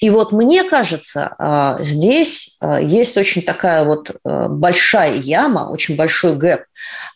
И 0.00 0.10
вот 0.10 0.32
мне 0.32 0.64
кажется, 0.64 1.34
а, 1.38 1.78
здесь 1.80 2.56
а, 2.60 2.80
есть 2.80 3.16
очень 3.16 3.42
такая 3.42 3.84
вот 3.84 4.16
а, 4.24 4.48
большая 4.48 5.14
яма, 5.14 5.70
очень 5.70 5.96
большой 5.96 6.34
гэп, 6.36 6.64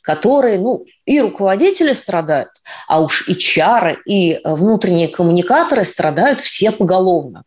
который, 0.02 0.58
ну, 0.58 0.84
и 1.04 1.20
руководители 1.20 1.92
страдают, 1.92 2.50
а 2.86 3.00
уж 3.00 3.28
и 3.28 3.36
чары, 3.36 3.98
и 4.06 4.40
внутренние 4.44 5.08
коммуникаторы 5.08 5.84
страдают 5.84 6.40
все 6.40 6.70
поголовно. 6.70 7.44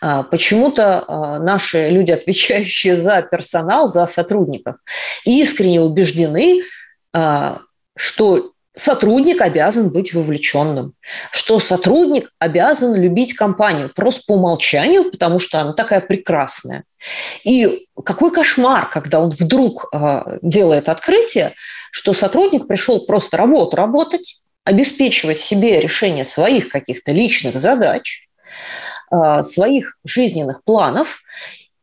Почему-то 0.00 1.38
наши 1.40 1.90
люди, 1.90 2.12
отвечающие 2.12 2.96
за 2.96 3.22
персонал, 3.22 3.88
за 3.88 4.06
сотрудников, 4.06 4.76
искренне 5.24 5.80
убеждены, 5.80 6.62
что 7.96 8.52
сотрудник 8.74 9.40
обязан 9.40 9.90
быть 9.90 10.14
вовлеченным, 10.14 10.94
что 11.30 11.60
сотрудник 11.60 12.30
обязан 12.38 12.94
любить 12.94 13.34
компанию 13.34 13.90
просто 13.94 14.22
по 14.26 14.32
умолчанию, 14.32 15.10
потому 15.10 15.38
что 15.38 15.60
она 15.60 15.72
такая 15.72 16.00
прекрасная. 16.00 16.84
И 17.44 17.86
какой 18.04 18.32
кошмар, 18.32 18.88
когда 18.88 19.20
он 19.20 19.30
вдруг 19.30 19.88
э, 19.92 20.38
делает 20.42 20.88
открытие, 20.88 21.52
что 21.90 22.14
сотрудник 22.14 22.66
пришел 22.66 23.04
просто 23.04 23.36
работу 23.36 23.76
работать, 23.76 24.36
обеспечивать 24.64 25.40
себе 25.40 25.80
решение 25.80 26.24
своих 26.24 26.68
каких-то 26.68 27.12
личных 27.12 27.56
задач, 27.56 28.28
э, 29.10 29.42
своих 29.42 29.98
жизненных 30.04 30.64
планов, 30.64 31.22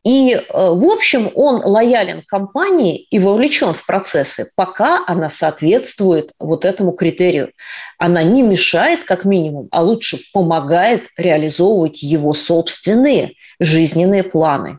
и, 0.02 0.32
э, 0.32 0.40
в 0.48 0.84
общем, 0.86 1.30
он 1.34 1.62
лоялен 1.62 2.22
компании 2.26 3.06
и 3.10 3.18
вовлечен 3.18 3.74
в 3.74 3.84
процессы, 3.84 4.50
пока 4.56 5.04
она 5.06 5.28
соответствует 5.28 6.32
вот 6.38 6.64
этому 6.64 6.92
критерию. 6.92 7.52
Она 7.98 8.22
не 8.22 8.42
мешает, 8.42 9.04
как 9.04 9.26
минимум, 9.26 9.68
а 9.70 9.82
лучше 9.82 10.18
помогает 10.32 11.08
реализовывать 11.18 12.02
его 12.02 12.32
собственные 12.32 13.32
жизненные 13.58 14.22
планы. 14.22 14.78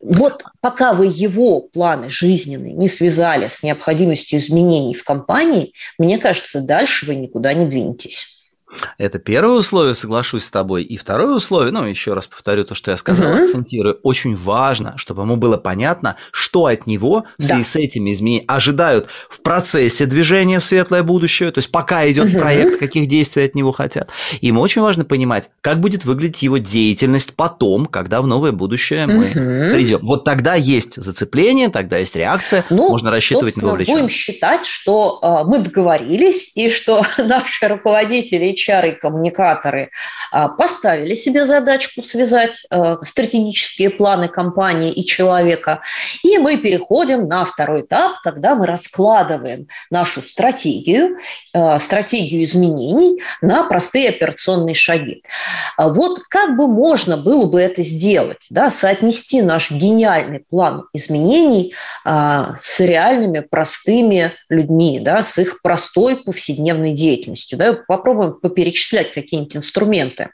Вот 0.00 0.42
пока 0.60 0.92
вы 0.92 1.06
его 1.06 1.60
планы 1.60 2.10
жизненные 2.10 2.72
не 2.74 2.88
связали 2.88 3.48
с 3.48 3.62
необходимостью 3.62 4.40
изменений 4.40 4.94
в 4.94 5.04
компании, 5.04 5.72
мне 5.96 6.18
кажется, 6.18 6.60
дальше 6.60 7.06
вы 7.06 7.14
никуда 7.14 7.54
не 7.54 7.66
двинетесь. 7.66 8.33
Это 8.98 9.18
первое 9.18 9.58
условие, 9.58 9.94
соглашусь 9.94 10.44
с 10.44 10.50
тобой. 10.50 10.82
И 10.82 10.96
второе 10.96 11.34
условие, 11.34 11.72
ну, 11.72 11.84
еще 11.86 12.14
раз 12.14 12.26
повторю 12.26 12.64
то, 12.64 12.74
что 12.74 12.90
я 12.90 12.96
сказал, 12.96 13.32
угу. 13.32 13.42
акцентирую, 13.42 13.98
очень 14.02 14.36
важно, 14.36 14.94
чтобы 14.96 15.22
ему 15.22 15.36
было 15.36 15.56
понятно, 15.56 16.16
что 16.32 16.66
от 16.66 16.86
него 16.86 17.24
в 17.38 17.42
связи 17.42 17.60
да. 17.60 17.66
с 17.66 17.76
этими 17.76 18.12
изменениями 18.12 18.44
ожидают 18.46 19.08
в 19.28 19.40
процессе 19.40 20.06
движения 20.06 20.58
в 20.58 20.64
светлое 20.64 21.02
будущее, 21.02 21.50
то 21.50 21.58
есть 21.58 21.70
пока 21.70 22.08
идет 22.10 22.26
угу. 22.26 22.38
проект, 22.38 22.78
каких 22.78 23.06
действий 23.06 23.44
от 23.44 23.54
него 23.54 23.72
хотят. 23.72 24.10
Ему 24.40 24.60
очень 24.60 24.82
важно 24.82 25.04
понимать, 25.04 25.50
как 25.60 25.80
будет 25.80 26.04
выглядеть 26.04 26.42
его 26.42 26.58
деятельность 26.58 27.34
потом, 27.34 27.86
когда 27.86 28.22
в 28.22 28.26
новое 28.26 28.52
будущее 28.52 29.06
мы 29.06 29.26
угу. 29.26 29.74
придем. 29.74 30.00
Вот 30.02 30.24
тогда 30.24 30.54
есть 30.54 30.96
зацепление, 30.96 31.68
тогда 31.68 31.98
есть 31.98 32.16
реакция, 32.16 32.64
ну, 32.70 32.88
можно 32.90 33.10
рассчитывать 33.10 33.56
на 33.56 33.68
вовлеченность. 33.68 34.02
Будем 34.02 34.14
считать, 34.14 34.66
что 34.66 35.18
э, 35.22 35.48
мы 35.48 35.58
договорились 35.58 36.52
и 36.54 36.70
что 36.70 37.04
наши 37.18 37.68
руководители 37.68 38.54
HR 38.68 38.88
и 38.90 38.92
коммуникаторы 38.92 39.90
а, 40.30 40.48
поставили 40.48 41.14
себе 41.14 41.44
задачку 41.44 42.02
связать 42.02 42.66
а, 42.70 43.02
стратегические 43.02 43.90
планы 43.90 44.28
компании 44.28 44.92
и 44.92 45.04
человека. 45.04 45.80
И 46.22 46.38
мы 46.38 46.56
переходим 46.56 47.28
на 47.28 47.44
второй 47.44 47.82
этап, 47.82 48.20
когда 48.22 48.54
мы 48.54 48.66
раскладываем 48.66 49.68
нашу 49.90 50.22
стратегию, 50.22 51.18
а, 51.52 51.78
стратегию 51.78 52.44
изменений 52.44 53.22
на 53.40 53.64
простые 53.64 54.08
операционные 54.08 54.74
шаги. 54.74 55.22
Вот 55.78 56.20
как 56.28 56.56
бы 56.56 56.66
можно 56.66 57.16
было 57.16 57.46
бы 57.46 57.60
это 57.60 57.82
сделать, 57.82 58.46
да, 58.50 58.70
соотнести 58.70 59.42
наш 59.42 59.70
гениальный 59.70 60.40
план 60.40 60.84
изменений 60.92 61.74
с 62.04 62.80
реальными 62.80 63.40
простыми 63.40 64.32
людьми, 64.48 65.00
да, 65.00 65.22
с 65.22 65.38
их 65.38 65.62
простой 65.62 66.16
повседневной 66.16 66.92
деятельностью. 66.92 67.58
Да, 67.58 67.74
попробуем 67.86 68.34
поперечислять 68.54 69.12
какие-нибудь 69.12 69.56
инструменты. 69.56 70.30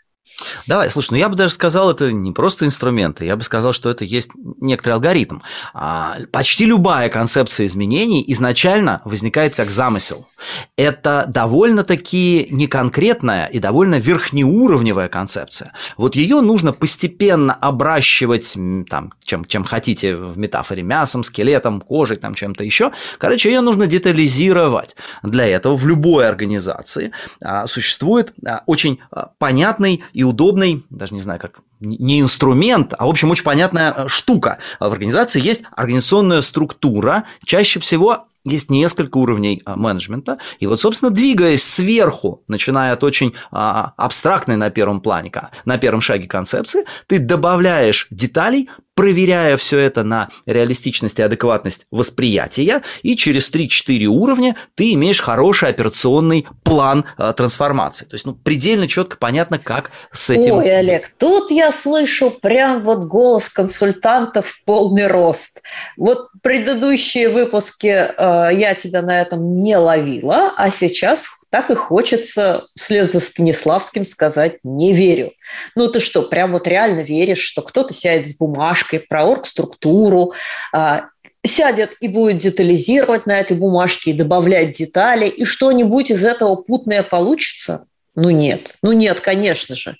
Давай, 0.67 0.91
слушай, 0.91 1.11
ну 1.13 1.17
я 1.19 1.29
бы 1.29 1.37
даже 1.37 1.53
сказал, 1.53 1.91
это 1.91 2.13
не 2.13 2.33
просто 2.33 2.65
инструменты, 2.65 3.25
я 3.25 3.37
бы 3.37 3.43
сказал, 3.43 3.73
что 3.73 3.91
это 3.91 4.05
есть 4.05 4.31
некоторый 4.61 4.93
алгоритм. 4.93 5.41
А, 5.75 6.17
почти 6.33 6.65
любая 6.65 7.09
концепция 7.09 7.67
изменений 7.67 8.25
изначально 8.29 9.03
возникает 9.05 9.55
как 9.55 9.71
замысел. 9.71 10.29
Это 10.77 11.25
довольно-таки 11.29 12.49
неконкретная 12.51 13.47
и 13.47 13.59
довольно 13.59 13.97
верхнеуровневая 13.97 15.09
концепция. 15.09 15.73
Вот 15.97 16.17
ее 16.17 16.41
нужно 16.41 16.73
постепенно 16.73 17.55
обращивать, 17.55 18.57
там, 18.89 19.13
чем, 19.25 19.45
чем 19.45 19.65
хотите 19.65 20.17
в 20.17 20.39
метафоре, 20.39 20.83
мясом, 20.83 21.25
скелетом, 21.25 21.81
кожей, 21.81 22.17
там, 22.17 22.35
чем-то 22.35 22.65
еще. 22.65 22.93
Короче, 23.19 23.51
ее 23.51 23.61
нужно 23.61 23.87
детализировать. 23.87 24.97
Для 25.23 25.47
этого 25.47 25.77
в 25.77 25.87
любой 25.87 26.29
организации 26.29 27.13
а, 27.43 27.67
существует 27.67 28.33
а, 28.45 28.63
очень 28.67 29.01
понятный 29.39 30.03
и 30.13 30.25
удобный, 30.25 30.85
даже 30.91 31.15
не 31.15 31.21
знаю 31.21 31.41
как, 31.41 31.61
не 31.81 32.21
инструмент, 32.21 32.95
а, 32.97 33.07
в 33.07 33.09
общем, 33.09 33.31
очень 33.31 33.45
понятная 33.45 34.07
штука. 34.09 34.59
В 34.79 34.85
организации 34.85 35.41
есть 35.41 35.63
организационная 35.73 36.41
структура, 36.43 37.25
чаще 37.45 37.81
всего 37.81 38.27
есть 38.45 38.71
несколько 38.71 39.19
уровней 39.19 39.63
а, 39.65 39.77
менеджмента, 39.77 40.39
и 40.59 40.67
вот, 40.67 40.81
собственно, 40.81 41.11
двигаясь 41.11 41.63
сверху, 41.63 42.43
начиная 42.49 42.93
от 42.93 43.05
очень 43.05 43.35
а, 43.51 43.93
абстрактной 43.97 44.57
на 44.57 44.71
первом 44.71 45.01
плане, 45.01 45.31
на 45.65 45.79
первом 45.79 46.01
шаге 46.01 46.27
концепции, 46.27 46.85
ты 47.07 47.19
добавляешь 47.19 48.07
деталей, 48.11 48.69
проверяя 49.01 49.57
все 49.57 49.79
это 49.79 50.05
на 50.05 50.29
реалистичность 50.45 51.19
и 51.21 51.23
адекватность 51.23 51.87
восприятия, 51.91 52.83
и 53.03 53.17
через 53.17 53.51
3-4 53.51 54.05
уровня 54.05 54.57
ты 54.75 54.93
имеешь 54.93 55.23
хороший 55.23 55.71
операционный 55.71 56.47
план 56.65 57.07
э, 57.17 57.33
трансформации. 57.35 58.05
То 58.05 58.15
есть, 58.15 58.27
ну, 58.27 58.35
предельно 58.35 58.87
четко 58.87 59.17
понятно, 59.17 59.59
как 59.59 59.91
с 60.13 60.29
этим... 60.29 60.57
Ой, 60.57 60.79
Олег, 60.79 61.15
тут 61.19 61.51
я 61.51 61.73
слышу 61.73 62.31
прям 62.31 62.83
вот 62.83 63.07
голос 63.07 63.49
консультантов 63.49 64.47
в 64.49 64.65
полный 64.67 65.07
рост. 65.07 65.63
Вот 65.97 66.29
предыдущие 66.43 67.31
выпуски 67.31 67.87
э, 67.87 68.51
я 68.53 68.75
тебя 68.75 69.01
на 69.01 69.19
этом 69.19 69.55
не 69.55 69.79
ловила, 69.79 70.53
а 70.59 70.71
сейчас 70.71 71.40
так 71.51 71.71
и 71.71 71.75
хочется 71.75 72.65
вслед 72.77 73.11
за 73.11 73.21
Станиславским 73.21 74.07
сказать 74.07 74.59
«не 74.63 74.93
верю». 74.93 75.33
Ну 75.75 75.89
ты 75.89 76.01
что, 76.01 76.23
прям 76.23 76.53
вот 76.53 76.67
реально 76.67 77.01
веришь, 77.01 77.43
что 77.43 77.63
кто-то 77.63 77.93
сядет 77.93 78.29
с 78.29 78.37
бумажкой 78.37 79.01
про 79.01 79.25
оргструктуру, 79.25 80.33
а, 80.73 81.07
сядет 81.45 81.97
и 82.01 82.09
будет 82.09 82.39
детализировать 82.39 83.27
на 83.27 83.39
этой 83.41 83.57
бумажке 83.57 84.11
и 84.11 84.15
добавлять 84.15 84.73
детали, 84.73 85.27
и 85.27 85.45
что-нибудь 85.45 86.11
из 86.11 86.25
этого 86.25 86.57
путное 86.57 87.03
получится? 87.03 87.87
Ну 88.15 88.31
нет, 88.31 88.77
ну 88.83 88.93
нет, 88.93 89.21
конечно 89.21 89.75
же. 89.75 89.97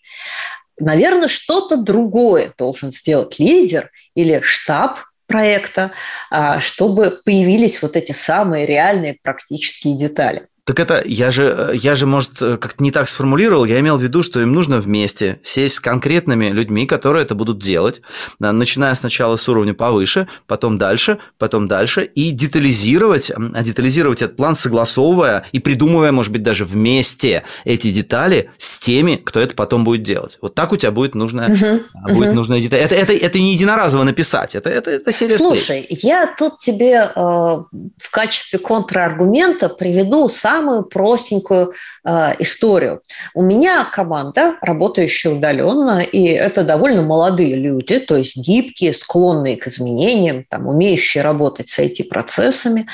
Наверное, 0.79 1.29
что-то 1.29 1.77
другое 1.77 2.53
должен 2.57 2.93
сделать 2.93 3.39
лидер 3.39 3.91
или 4.15 4.41
штаб 4.43 5.01
проекта, 5.27 5.93
а, 6.31 6.61
чтобы 6.61 7.21
появились 7.25 7.83
вот 7.83 7.97
эти 7.97 8.13
самые 8.13 8.67
реальные 8.67 9.19
практические 9.23 9.97
детали. 9.97 10.49
Так 10.65 10.79
это, 10.79 11.03
я 11.05 11.31
же, 11.31 11.73
я 11.75 11.95
же, 11.95 12.07
может, 12.07 12.39
как-то 12.39 12.83
не 12.83 12.91
так 12.91 13.09
сформулировал, 13.09 13.65
я 13.65 13.81
имел 13.81 13.97
в 13.97 14.03
виду, 14.03 14.23
что 14.23 14.41
им 14.41 14.53
нужно 14.53 14.79
вместе 14.79 15.41
сесть 15.43 15.77
с 15.77 15.81
конкретными 15.81 16.51
людьми, 16.51 16.87
которые 16.87 17.23
это 17.25 17.35
будут 17.35 17.59
делать, 17.59 18.03
начиная 18.39 18.95
сначала 18.95 19.37
с 19.37 19.49
уровня 19.49 19.75
повыше, 19.75 20.29
потом 20.47 20.79
дальше, 20.79 21.19
потом 21.39 21.67
дальше, 21.67 22.05
и 22.05 22.31
детализировать, 22.31 23.31
а 23.31 23.63
детализировать 23.63 24.23
этот 24.23 24.37
план, 24.37 24.55
согласовывая 24.55 25.47
и 25.53 25.59
придумывая, 25.59 26.13
может 26.13 26.31
быть, 26.33 26.43
даже 26.43 26.65
вместе 26.65 27.43
эти 27.65 27.91
детали 27.91 28.51
с 28.59 28.79
теми, 28.79 29.17
кто 29.17 29.41
это 29.41 29.55
потом 29.55 29.83
будет 29.85 30.03
делать. 30.03 30.39
Вот 30.43 30.55
так 30.55 30.73
у 30.73 30.77
тебя 30.77 30.93
будет 30.93 31.15
нужная, 31.15 31.49
угу, 31.49 32.15
будет 32.15 32.29
угу. 32.29 32.37
нужная 32.37 32.61
деталь. 32.61 32.81
Это, 32.81 32.95
это, 32.95 33.13
это 33.13 33.39
не 33.39 33.55
единоразово 33.55 34.05
написать, 34.05 34.55
это, 34.55 34.69
это, 34.69 34.91
это 34.91 35.13
серия 35.13 35.37
Слушай, 35.37 35.83
встреч. 35.83 36.05
я 36.05 36.33
тут 36.39 36.59
тебе 36.59 37.11
э, 37.15 37.21
в 37.21 38.11
качестве 38.11 38.59
контраргумента 38.59 39.69
приведу 39.69 40.29
сам 40.29 40.50
самую 40.51 40.83
простенькую 40.83 41.73
э, 42.05 42.35
историю. 42.39 43.03
У 43.35 43.43
меня 43.43 43.85
команда, 43.85 44.57
работающая 44.63 45.33
удаленно, 45.33 46.01
и 46.01 46.25
это 46.27 46.65
довольно 46.65 47.03
молодые 47.03 47.55
люди, 47.55 47.99
то 48.01 48.17
есть 48.17 48.37
гибкие, 48.37 48.93
склонные 48.95 49.57
к 49.57 49.67
изменениям, 49.69 50.45
там, 50.49 50.67
умеющие 50.67 51.23
работать 51.23 51.69
с 51.69 51.79
IT-процессами. 51.79 52.87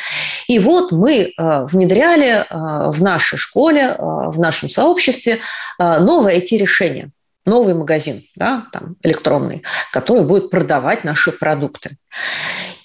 И 0.48 0.58
вот 0.58 0.92
мы 0.92 1.12
э, 1.14 1.66
внедряли 1.72 2.44
э, 2.44 2.90
в 2.90 3.02
нашей 3.02 3.38
школе, 3.38 3.82
э, 3.82 3.96
в 3.98 4.38
нашем 4.38 4.68
сообществе 4.68 5.38
э, 5.78 5.98
новое 5.98 6.38
IT-решение 6.38 7.10
новый 7.46 7.74
магазин, 7.74 8.22
да, 8.34 8.66
там, 8.72 8.96
электронный, 9.02 9.62
который 9.92 10.24
будет 10.24 10.50
продавать 10.50 11.04
наши 11.04 11.32
продукты. 11.32 11.96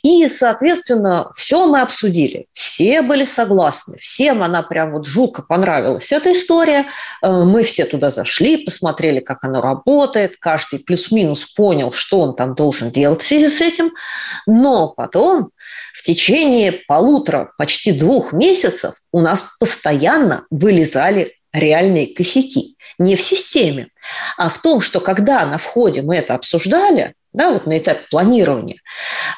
И, 0.03 0.27
соответственно, 0.29 1.29
все 1.35 1.67
мы 1.67 1.81
обсудили, 1.81 2.47
все 2.53 3.01
были 3.01 3.23
согласны, 3.23 3.97
всем 3.99 4.41
она 4.41 4.63
прям 4.63 4.93
вот 4.93 5.05
жутко 5.05 5.43
понравилась, 5.43 6.11
эта 6.11 6.31
история. 6.33 6.85
Э, 7.21 7.43
мы 7.43 7.63
все 7.63 7.85
туда 7.85 8.09
зашли, 8.09 8.63
посмотрели, 8.63 9.19
как 9.19 9.43
оно 9.43 9.61
работает, 9.61 10.37
каждый 10.39 10.79
плюс-минус 10.79 11.45
понял, 11.45 11.91
что 11.91 12.21
он 12.21 12.35
там 12.35 12.55
должен 12.55 12.89
делать 12.89 13.21
в 13.21 13.27
связи 13.27 13.49
с 13.49 13.61
этим. 13.61 13.91
Но 14.47 14.89
потом 14.89 15.51
в 15.93 16.03
течение 16.03 16.71
полутора, 16.71 17.51
почти 17.57 17.91
двух 17.91 18.33
месяцев 18.33 18.95
у 19.11 19.19
нас 19.19 19.45
постоянно 19.59 20.45
вылезали 20.49 21.35
реальные 21.53 22.07
косяки. 22.07 22.75
Не 23.01 23.15
в 23.15 23.21
системе, 23.21 23.87
а 24.37 24.47
в 24.49 24.59
том, 24.61 24.79
что 24.79 24.99
когда 24.99 25.43
на 25.47 25.57
входе 25.57 26.03
мы 26.03 26.17
это 26.17 26.35
обсуждали, 26.35 27.15
да, 27.33 27.51
вот 27.51 27.65
на 27.65 27.79
этапе 27.79 28.01
планирования, 28.11 28.77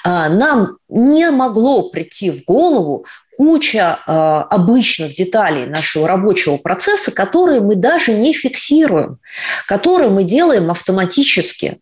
а, 0.04 0.28
нам 0.28 0.78
не 0.89 1.32
могло 1.32 1.89
прийти 1.89 2.30
в 2.30 2.43
голову 2.43 3.06
куча 3.38 3.99
а, 4.06 4.41
обычных 4.41 5.15
деталей 5.15 5.65
нашего 5.65 6.10
рабочего 6.10 6.58
процесса, 6.58 7.12
которые 7.12 7.62
мы 7.62 7.76
даже 7.76 8.13
не 8.13 8.34
фиксируем, 8.34 9.19
которые 9.65 10.10
мы 10.10 10.26
делаем 10.26 10.69
автоматически. 10.69 11.80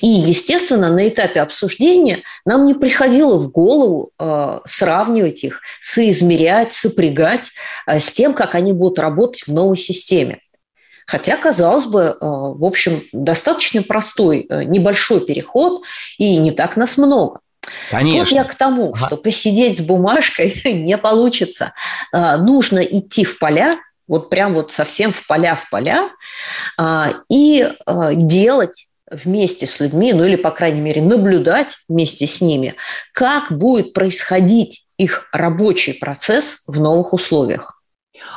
И, 0.00 0.08
естественно, 0.08 0.90
на 0.90 1.08
этапе 1.08 1.40
обсуждения 1.40 2.24
нам 2.44 2.66
не 2.66 2.74
приходило 2.74 3.36
в 3.36 3.52
голову 3.52 4.10
э, 4.18 4.60
сравнивать 4.66 5.44
их, 5.44 5.60
соизмерять, 5.80 6.72
сопрягать 6.72 7.50
с 7.86 8.10
тем, 8.10 8.34
как 8.34 8.56
они 8.56 8.72
будут 8.72 8.98
работать 8.98 9.42
в 9.46 9.52
новой 9.52 9.76
системе. 9.76 10.40
Хотя, 11.10 11.36
казалось 11.36 11.86
бы, 11.86 12.02
э, 12.02 12.16
в 12.20 12.64
общем, 12.64 13.02
достаточно 13.12 13.82
простой, 13.82 14.46
э, 14.48 14.62
небольшой 14.62 15.20
переход, 15.20 15.82
и 16.18 16.36
не 16.36 16.52
так 16.52 16.76
нас 16.76 16.96
много. 16.96 17.40
Конечно. 17.90 18.20
Вот 18.20 18.28
я 18.28 18.44
к 18.44 18.54
тому, 18.54 18.94
что 18.94 19.16
посидеть 19.16 19.78
с 19.78 19.80
бумажкой 19.80 20.62
не 20.72 20.96
получится. 20.96 21.72
Э, 22.12 22.36
нужно 22.36 22.78
идти 22.78 23.24
в 23.24 23.40
поля, 23.40 23.80
вот 24.06 24.30
прям 24.30 24.54
вот 24.54 24.70
совсем 24.70 25.12
в 25.12 25.26
поля 25.26 25.56
в 25.56 25.68
поля, 25.68 26.10
и 27.28 27.68
делать 28.12 28.86
вместе 29.10 29.66
с 29.66 29.78
людьми, 29.80 30.12
ну 30.12 30.24
или, 30.24 30.36
по 30.36 30.50
крайней 30.50 30.80
мере, 30.80 31.02
наблюдать 31.02 31.76
вместе 31.88 32.26
с 32.26 32.40
ними, 32.40 32.74
как 33.12 33.52
будет 33.52 33.92
происходить 33.92 34.84
их 34.96 35.28
рабочий 35.32 35.94
процесс 35.94 36.64
в 36.66 36.80
новых 36.80 37.12
условиях. 37.12 37.79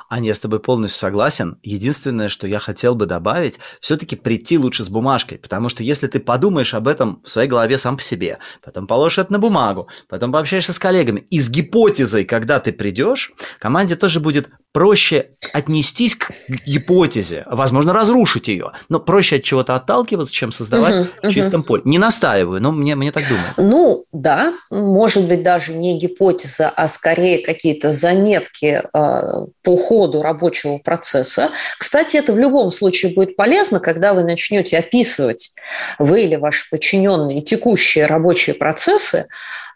Аня, 0.10 0.28
я 0.28 0.36
с 0.36 0.40
тобой 0.40 0.60
полностью 0.60 1.00
согласен. 1.00 1.60
Единственное, 1.64 2.30
что 2.30 2.48
я 2.48 2.60
хотел 2.60 2.96
бы 2.96 3.06
добавить, 3.06 3.60
все-таки 3.80 4.16
прийти 4.16 4.58
лучше 4.58 4.84
с 4.84 4.90
бумажкой, 4.90 5.38
потому 5.38 5.70
что 5.70 5.84
если 5.84 6.08
ты 6.08 6.20
подумаешь 6.20 6.74
об 6.74 6.88
этом 6.88 7.22
в 7.24 7.30
своей 7.30 7.50
голове 7.50 7.78
сам 7.78 7.98
по 7.98 8.04
себе, 8.04 8.40
потом 8.64 8.88
положишь 8.88 9.20
это 9.20 9.34
на 9.34 9.40
бумагу, 9.40 9.90
потом 10.08 10.32
пообщаешься 10.32 10.74
с 10.74 10.80
коллегами, 10.80 11.26
и 11.30 11.40
с 11.40 11.50
гипотезой, 11.50 12.26
когда 12.26 12.60
ты 12.60 12.72
придешь, 12.72 13.34
команде 13.60 13.96
тоже 13.96 14.20
будет 14.20 14.50
проще 14.74 15.28
отнестись 15.54 16.16
к 16.16 16.32
гипотезе, 16.66 17.44
возможно, 17.46 17.94
разрушить 17.94 18.48
ее, 18.48 18.72
но 18.90 19.00
проще 19.00 19.38
от 19.38 19.44
чего-то 19.44 19.76
отталкиваться, 19.76 20.34
чем 20.34 20.52
создавать 20.52 21.08
угу, 21.08 21.30
в 21.30 21.32
чистом 21.32 21.62
угу. 21.62 21.68
поле. 21.68 21.82
Не 21.86 22.00
настаиваю, 22.00 22.62
но 22.62 22.72
мне, 22.72 22.96
мне 22.96 23.12
так 23.12 23.28
думается. 23.28 23.62
Ну, 23.62 24.06
да, 24.12 24.54
может 24.72 25.28
быть, 25.28 25.44
даже 25.44 25.74
не 25.74 26.00
гипотеза, 26.00 26.70
а 26.76 26.88
скорее 26.88 27.46
какие-то 27.46 27.92
заметки 27.92 28.82
э, 28.82 29.46
по 29.62 29.78
ходу 29.78 30.24
рабочего 30.24 30.80
процесса. 30.80 31.52
Кстати, 31.78 32.18
это 32.18 32.34
в 32.34 32.40
любом 32.40 32.72
случае 32.72 33.14
будет 33.14 33.36
полезно, 33.36 33.80
когда 33.80 34.14
вы 34.14 34.24
начнете 34.24 34.80
описывать, 34.80 35.52
вы 36.00 36.24
или 36.24 36.36
ваши 36.36 36.68
подчиненные, 36.72 37.42
текущие 37.42 38.08
рабочие 38.08 38.56
процессы, 38.56 39.28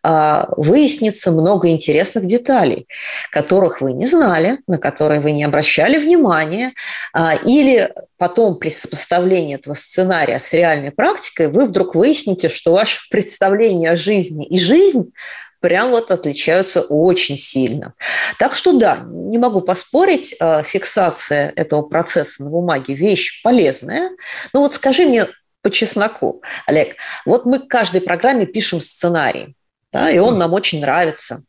выяснится 0.03 1.31
много 1.31 1.69
интересных 1.69 2.25
деталей, 2.25 2.87
которых 3.31 3.81
вы 3.81 3.93
не 3.93 4.05
знали, 4.05 4.59
на 4.67 4.77
которые 4.77 5.19
вы 5.19 5.31
не 5.31 5.43
обращали 5.43 5.97
внимания, 5.97 6.73
а, 7.13 7.35
или 7.35 7.93
потом 8.17 8.57
при 8.57 8.69
сопоставлении 8.69 9.55
этого 9.55 9.73
сценария 9.73 10.39
с 10.39 10.53
реальной 10.53 10.91
практикой 10.91 11.47
вы 11.47 11.65
вдруг 11.65 11.95
выясните, 11.95 12.49
что 12.49 12.73
ваше 12.73 13.01
представление 13.09 13.91
о 13.91 13.95
жизни 13.95 14.45
и 14.45 14.59
жизнь 14.59 15.11
прям 15.59 15.89
вот 15.89 16.11
отличаются 16.11 16.81
очень 16.81 17.37
сильно. 17.37 17.93
Так 18.37 18.53
что 18.53 18.77
да, 18.77 18.99
не 19.05 19.37
могу 19.37 19.61
поспорить, 19.61 20.35
а, 20.39 20.63
фиксация 20.63 21.51
этого 21.55 21.81
процесса 21.81 22.43
на 22.43 22.49
бумаге– 22.49 22.93
вещь 22.95 23.41
полезная. 23.43 24.11
Но 24.53 24.61
вот 24.61 24.75
скажи 24.75 25.05
мне 25.05 25.27
по 25.63 25.71
чесноку, 25.71 26.43
Олег, 26.65 26.95
вот 27.25 27.45
мы 27.45 27.59
к 27.59 27.67
каждой 27.67 28.01
программе 28.01 28.45
пишем 28.45 28.79
сценарий 28.79 29.56
да, 29.91 30.09
и 30.09 30.17
он 30.19 30.37
нам 30.37 30.53
очень 30.53 30.81
нравится. 30.81 31.43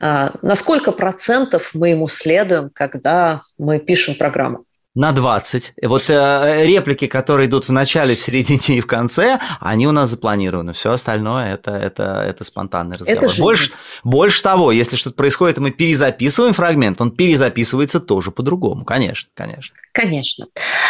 А, 0.00 0.32
на 0.42 0.54
сколько 0.54 0.92
процентов 0.92 1.70
мы 1.74 1.90
ему 1.90 2.08
следуем, 2.08 2.70
когда 2.72 3.42
мы 3.58 3.78
пишем 3.78 4.14
программу? 4.14 4.64
на 4.94 5.12
20. 5.12 5.74
Вот 5.82 6.04
э, 6.08 6.64
реплики, 6.64 7.06
которые 7.06 7.48
идут 7.48 7.68
в 7.68 7.72
начале, 7.72 8.16
в 8.16 8.20
середине 8.20 8.78
и 8.78 8.80
в 8.80 8.86
конце, 8.86 9.38
они 9.60 9.86
у 9.86 9.92
нас 9.92 10.10
запланированы. 10.10 10.72
Все 10.72 10.90
остальное 10.92 11.54
это, 11.54 11.70
это, 11.72 12.24
это 12.26 12.42
спонтанный 12.44 12.96
разговор. 12.96 13.24
Это 13.24 13.40
больше, 13.40 13.72
больше 14.02 14.42
того, 14.42 14.72
если 14.72 14.96
что-то 14.96 15.16
происходит, 15.16 15.58
мы 15.58 15.70
перезаписываем 15.70 16.54
фрагмент, 16.54 17.00
он 17.00 17.12
перезаписывается 17.12 18.00
тоже 18.00 18.32
по-другому. 18.32 18.84
Конечно, 18.84 19.30
конечно. 19.34 19.76
Конечно. 19.92 20.46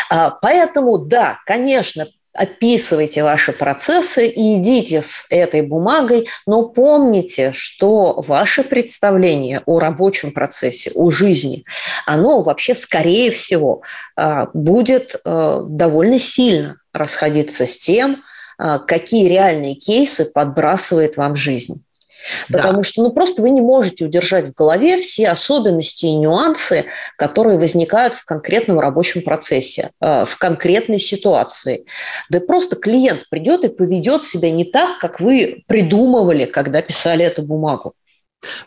А, 0.09 0.31
поэтому, 0.31 0.99
да, 0.99 1.39
конечно, 1.45 2.07
описывайте 2.33 3.23
ваши 3.23 3.53
процессы 3.53 4.29
и 4.29 4.59
идите 4.59 5.03
с 5.03 5.27
этой 5.31 5.63
бумагой, 5.63 6.29
но 6.47 6.69
помните, 6.69 7.53
что 7.53 8.21
ваше 8.21 8.63
представление 8.63 9.63
о 9.67 9.81
рабочем 9.81 10.33
процессе, 10.33 10.93
о 10.95 11.11
жизни, 11.11 11.65
оно 12.07 12.43
вообще, 12.43 12.75
скорее 12.75 13.31
всего, 13.31 13.83
а, 14.17 14.49
будет 14.55 15.17
э, 15.25 15.61
довольно 15.69 16.19
сильно 16.19 16.77
расходиться 16.93 17.67
с 17.67 17.79
тем, 17.79 18.23
а, 18.59 18.79
какие 18.79 19.29
реальные 19.29 19.75
кейсы 19.75 20.25
подбрасывает 20.25 21.17
вам 21.17 21.35
жизнь. 21.35 21.85
Потому 22.49 22.79
да. 22.79 22.83
что 22.83 23.03
ну, 23.03 23.11
просто 23.13 23.43
вы 23.43 23.51
не 23.51 23.61
можете 23.61 24.05
удержать 24.05 24.47
в 24.47 24.55
голове 24.55 25.01
все 25.01 25.29
особенности 25.29 26.07
и 26.07 26.15
нюансы, 26.15 26.85
которые 27.17 27.59
возникают 27.59 28.15
в 28.15 28.25
конкретном 28.25 28.81
рабочем 28.81 29.23
процессе, 29.23 29.91
э, 30.01 30.25
в 30.25 30.37
конкретной 30.37 31.01
ситуации. 31.01 31.85
Да 32.29 32.41
просто 32.41 32.77
клиент 32.77 33.29
придет 33.31 33.65
и 33.65 33.69
поведет 33.69 34.25
себя 34.25 34.51
не 34.51 34.65
так, 34.65 34.99
как 34.99 35.21
вы 35.21 35.65
придумывали, 35.67 36.45
когда 36.45 36.83
писали 36.83 37.25
эту 37.25 37.43
бумагу. 37.43 37.95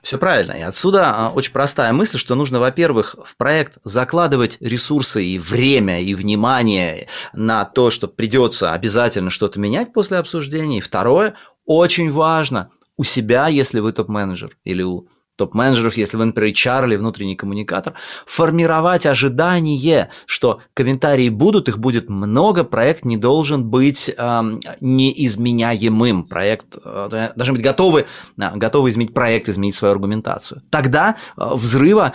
Все 0.02 0.18
правильно. 0.18 0.52
И 0.52 0.62
отсюда 0.62 1.14
а, 1.16 1.32
очень 1.34 1.52
простая 1.52 1.94
мысль, 1.94 2.18
что 2.18 2.36
нужно, 2.36 2.60
во-первых, 2.60 3.16
в 3.26 3.36
проект 3.38 3.78
закладывать 3.84 4.58
ресурсы 4.60 5.24
и 5.24 5.40
время, 5.40 6.00
и 6.02 6.14
внимание 6.14 7.08
на 7.34 7.66
то, 7.66 7.90
что 7.90 8.08
придется 8.08 8.74
обязательно 8.74 9.32
что-то 9.32 9.60
менять 9.60 9.92
после 9.92 10.18
обсуждения. 10.18 10.78
И 10.78 10.82
второе, 10.82 11.36
очень 11.66 12.12
важно 12.12 12.70
у 12.98 13.04
себя, 13.04 13.48
если 13.48 13.80
вы 13.80 13.92
топ-менеджер, 13.92 14.58
или 14.64 14.84
у 14.84 15.08
топ-менеджеров, 15.36 15.98
если 15.98 16.18
вы, 16.18 16.26
например, 16.26 16.54
HR 16.54 16.86
или 16.88 16.96
внутренний 16.96 17.36
коммуникатор, 17.36 17.94
формировать 18.26 19.06
ожидание, 19.06 20.10
что 20.26 20.62
комментарии 20.74 21.30
будут, 21.30 21.68
их 21.70 21.80
будет 21.80 22.10
много, 22.10 22.64
проект 22.64 23.04
не 23.06 23.18
должен 23.18 23.70
быть 23.70 24.14
э, 24.16 24.42
неизменяемым. 24.80 26.26
Проект 26.26 26.78
э, 26.84 27.32
должны 27.36 27.54
быть 27.54 27.64
готовы, 27.64 28.06
э, 28.38 28.56
готовы 28.56 28.90
изменить 28.90 29.14
проект, 29.14 29.50
изменить 29.50 29.76
свою 29.76 29.94
аргументацию. 29.94 30.62
Тогда 30.70 31.18
э, 31.36 31.50
взрыва 31.56 32.14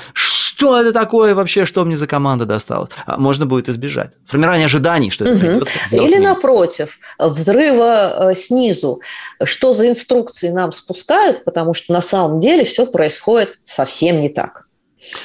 что 0.59 0.81
это 0.81 0.93
такое 0.93 1.37
вообще, 1.37 1.65
что 1.65 1.85
мне 1.85 1.97
за 1.97 2.09
команда 2.09 2.45
досталась, 2.45 2.91
а 3.07 3.17
можно 3.17 3.47
будет 3.47 3.69
избежать. 3.69 4.15
Формирование 4.27 4.65
ожиданий, 4.65 5.09
что 5.09 5.25
это 5.25 5.35
угу. 5.35 5.41
придется. 5.41 5.79
Или 5.93 6.19
напротив, 6.19 6.99
взрыва 7.17 8.31
э, 8.31 8.35
снизу. 8.35 9.01
Что 9.45 9.73
за 9.73 9.89
инструкции 9.89 10.49
нам 10.49 10.73
спускают, 10.73 11.45
потому 11.45 11.75
что 11.75 11.93
на 11.93 12.01
самом 12.01 12.41
деле 12.41 12.65
все 12.65 12.87
происходит 12.87 13.57
совсем 13.63 14.21
не 14.21 14.31
так. 14.31 14.67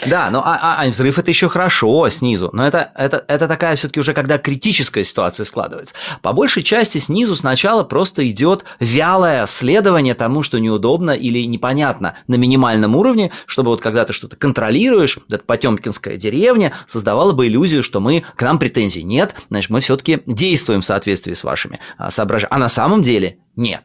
Да, 0.06 0.30
но 0.30 0.42
а, 0.46 0.58
а, 0.62 0.84
а 0.84 0.90
взрыв 0.90 1.18
это 1.18 1.32
еще 1.32 1.50
хорошо 1.50 2.08
снизу, 2.10 2.50
но 2.54 2.68
это, 2.68 2.92
это, 2.96 3.24
это 3.28 3.48
такая 3.48 3.76
все-таки 3.76 4.00
уже 4.00 4.14
когда 4.14 4.38
критическая 4.38 5.04
ситуация 5.04 5.46
складывается. 5.46 5.96
По 6.22 6.34
большей 6.34 6.64
части 6.64 7.00
снизу 7.00 7.36
сначала 7.36 7.84
просто 7.84 8.30
идет 8.30 8.64
вялое 8.80 9.46
следование 9.46 10.14
тому, 10.14 10.44
что 10.44 10.60
неудобно 10.60 11.12
или 11.12 11.46
непонятно 11.46 12.16
на 12.28 12.36
минимальном 12.36 12.96
уровне, 12.96 13.32
чтобы 13.46 13.72
вот 13.72 13.82
когда 13.82 14.06
ты 14.06 14.14
что-то 14.14 14.36
контролируешь, 14.36 15.18
эта 15.30 15.44
потемкинская 15.44 16.18
деревня 16.18 16.74
создавала 16.88 17.34
бы 17.34 17.48
иллюзию, 17.48 17.84
что 17.84 18.00
мы, 18.00 18.24
к 18.36 18.42
нам 18.42 18.60
претензий 18.60 19.04
нет, 19.04 19.36
значит, 19.50 19.70
мы 19.70 19.80
все-таки 19.80 20.22
действуем 20.26 20.82
в 20.82 20.86
соответствии 20.86 21.34
с 21.34 21.44
вашими 21.44 21.80
а, 21.98 22.10
соображениями. 22.10 22.56
А 22.56 22.60
на 22.60 22.70
самом 22.70 23.04
деле 23.04 23.38
нет. 23.56 23.84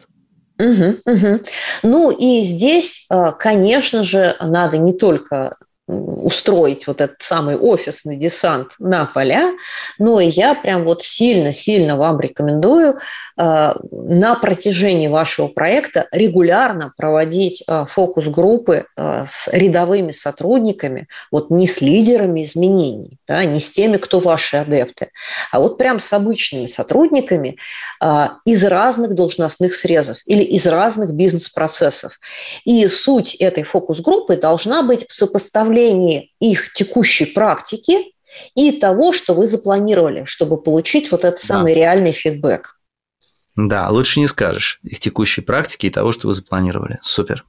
Угу, 0.59 0.97
угу. 1.05 1.41
Ну 1.85 2.11
и 2.11 2.43
здесь, 2.43 3.07
а, 3.11 3.33
конечно 3.33 4.03
же, 4.03 4.37
надо 4.41 4.79
не 4.79 4.93
только 4.93 5.57
устроить 5.89 6.87
вот 6.87 7.01
этот 7.01 7.23
самый 7.23 7.57
офисный 7.57 8.17
десант 8.17 8.73
на 8.79 9.07
поля, 9.07 9.55
но 9.99 10.21
я 10.21 10.55
прям 10.55 10.85
вот 10.85 11.03
сильно-сильно 11.03 11.97
вам 11.97 12.21
рекомендую 12.21 12.97
э, 13.39 13.75
на 13.91 14.35
протяжении 14.35 15.09
вашего 15.09 15.49
проекта 15.49 16.07
регулярно 16.13 16.93
проводить 16.99 17.65
э, 17.67 17.87
фокус-группы 17.89 18.85
э, 18.97 19.25
с 19.27 19.49
рядовыми 19.51 20.13
сотрудниками, 20.13 21.09
вот 21.31 21.51
не 21.51 21.67
с 21.67 21.81
лидерами 21.81 22.45
изменений, 22.45 23.19
да, 23.27 23.45
не 23.47 23.61
с 23.61 23.73
теми, 23.73 23.97
кто 23.97 24.21
ваши 24.21 24.59
адепты, 24.59 25.11
а 25.51 25.59
вот 25.59 25.79
прям 25.79 26.01
с 26.01 26.13
обычными 26.13 26.67
сотрудниками 26.67 27.57
из 28.45 28.65
разных 28.65 29.15
должностных 29.15 29.75
срезов 29.75 30.19
или 30.27 30.43
из 30.43 30.67
разных 30.67 31.13
бизнес-процессов. 31.13 32.13
И 32.65 32.87
суть 32.89 33.35
этой 33.37 33.65
фокус-группы 33.65 34.37
должна 34.37 34.83
быть 34.83 35.07
в 35.09 35.13
сопоставлении 35.13 35.78
сопоставлении 35.79 36.33
их 36.41 36.73
текущей 36.75 37.27
практики 37.27 38.13
и 38.55 38.73
того, 38.73 39.13
что 39.13 39.35
вы 39.35 39.47
запланировали, 39.47 40.25
чтобы 40.25 40.61
получить 40.61 41.11
вот 41.11 41.25
этот 41.25 41.41
самый 41.41 41.75
да. 41.75 41.81
реальный 41.81 42.13
фидбэк. 42.13 42.77
Да, 43.57 43.89
лучше 43.89 44.21
не 44.21 44.29
скажешь. 44.29 44.81
Их 44.85 45.01
текущей 45.01 45.41
практики 45.41 45.87
и 45.87 45.91
того, 45.91 46.13
что 46.13 46.29
вы 46.29 46.35
запланировали. 46.35 46.99
Супер. 47.01 47.45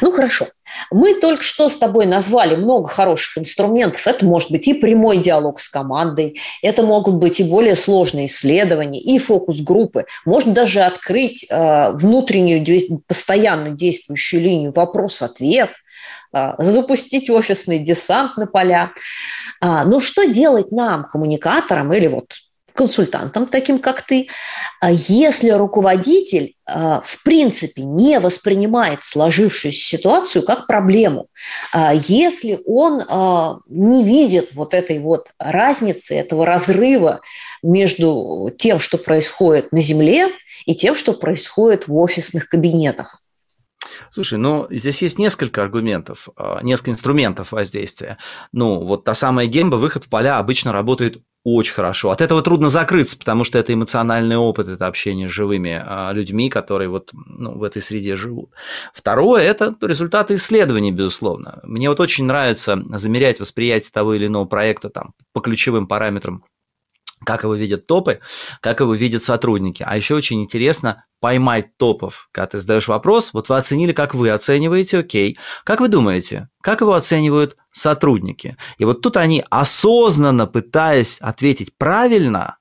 Ну 0.00 0.12
хорошо. 0.12 0.46
Мы 0.90 1.20
только 1.20 1.42
что 1.42 1.68
с 1.68 1.76
тобой 1.76 2.06
назвали 2.06 2.54
много 2.56 2.88
хороших 2.88 3.38
инструментов. 3.38 4.06
Это 4.06 4.24
может 4.24 4.50
быть 4.50 4.66
и 4.68 4.74
прямой 4.74 5.18
диалог 5.18 5.60
с 5.60 5.68
командой, 5.68 6.40
это 6.62 6.82
могут 6.82 7.16
быть 7.16 7.40
и 7.40 7.44
более 7.44 7.76
сложные 7.76 8.26
исследования, 8.26 9.00
и 9.00 9.18
фокус-группы. 9.18 10.06
Можно 10.24 10.52
даже 10.52 10.80
открыть 10.80 11.46
э, 11.48 11.90
внутреннюю 11.92 13.02
постоянно 13.06 13.70
действующую 13.70 14.42
линию 14.42 14.72
вопрос-ответ– 14.72 15.70
запустить 16.58 17.30
офисный 17.30 17.78
десант 17.78 18.36
на 18.36 18.46
поля. 18.46 18.92
А, 19.60 19.84
но 19.84 20.00
что 20.00 20.24
делать 20.24 20.72
нам, 20.72 21.04
коммуникаторам 21.04 21.92
или 21.92 22.06
вот 22.06 22.34
консультантам, 22.74 23.46
таким 23.46 23.78
как 23.78 24.02
ты, 24.02 24.26
а, 24.80 24.90
если 24.90 25.50
руководитель 25.50 26.54
в 26.66 27.22
принципе 27.24 27.82
не 27.82 28.18
воспринимает 28.18 29.04
сложившуюся 29.04 29.78
ситуацию 29.78 30.42
как 30.42 30.66
проблему, 30.66 31.26
если 32.08 32.58
он 32.64 33.60
не 33.68 34.02
видит 34.02 34.54
вот 34.54 34.72
этой 34.72 34.98
вот 34.98 35.28
разницы, 35.38 36.14
этого 36.14 36.46
разрыва 36.46 37.20
между 37.62 38.50
тем, 38.56 38.80
что 38.80 38.96
происходит 38.96 39.72
на 39.72 39.82
земле, 39.82 40.30
и 40.66 40.74
тем, 40.74 40.94
что 40.94 41.12
происходит 41.12 41.88
в 41.88 41.96
офисных 41.96 42.48
кабинетах. 42.48 43.23
Слушай, 44.14 44.38
ну 44.38 44.68
здесь 44.70 45.02
есть 45.02 45.18
несколько 45.18 45.60
аргументов, 45.60 46.28
а, 46.36 46.62
несколько 46.62 46.92
инструментов 46.92 47.50
воздействия. 47.50 48.18
Ну, 48.52 48.78
вот 48.78 49.02
та 49.02 49.12
самая 49.12 49.48
гемба, 49.48 49.74
выход 49.74 50.04
в 50.04 50.08
поля 50.08 50.38
обычно 50.38 50.70
работает 50.70 51.20
очень 51.42 51.74
хорошо. 51.74 52.12
От 52.12 52.20
этого 52.20 52.40
трудно 52.40 52.70
закрыться, 52.70 53.18
потому 53.18 53.42
что 53.42 53.58
это 53.58 53.74
эмоциональный 53.74 54.36
опыт, 54.36 54.68
это 54.68 54.86
общение 54.86 55.28
с 55.28 55.32
живыми 55.32 55.82
а, 55.84 56.12
людьми, 56.12 56.48
которые 56.48 56.88
вот 56.90 57.10
ну, 57.12 57.58
в 57.58 57.64
этой 57.64 57.82
среде 57.82 58.14
живут. 58.14 58.52
Второе– 58.92 59.42
это 59.44 59.74
результаты 59.80 60.36
исследований, 60.36 60.92
безусловно. 60.92 61.58
Мне 61.64 61.88
вот 61.88 61.98
очень 61.98 62.24
нравится 62.24 62.80
замерять 62.92 63.40
восприятие 63.40 63.90
того 63.92 64.14
или 64.14 64.28
иного 64.28 64.44
проекта 64.44 64.90
там, 64.90 65.14
по 65.32 65.40
ключевым 65.40 65.88
параметрам 65.88 66.44
как 67.24 67.44
его 67.44 67.54
видят 67.54 67.86
топы, 67.86 68.20
как 68.60 68.80
его 68.80 68.94
видят 68.94 69.22
сотрудники. 69.22 69.84
А 69.86 69.96
еще 69.96 70.14
очень 70.14 70.42
интересно 70.42 71.04
поймать 71.20 71.76
топов. 71.78 72.28
Когда 72.32 72.46
ты 72.48 72.58
задаешь 72.58 72.88
вопрос, 72.88 73.30
вот 73.32 73.48
вы 73.48 73.56
оценили, 73.56 73.92
как 73.92 74.14
вы 74.14 74.30
оцениваете, 74.30 74.98
окей. 74.98 75.38
Как 75.64 75.80
вы 75.80 75.88
думаете, 75.88 76.48
как 76.60 76.80
его 76.80 76.94
оценивают 76.94 77.56
сотрудники? 77.72 78.56
И 78.78 78.84
вот 78.84 79.00
тут 79.00 79.16
они, 79.16 79.44
осознанно 79.50 80.46
пытаясь 80.46 81.18
ответить 81.20 81.76
правильно, 81.76 82.58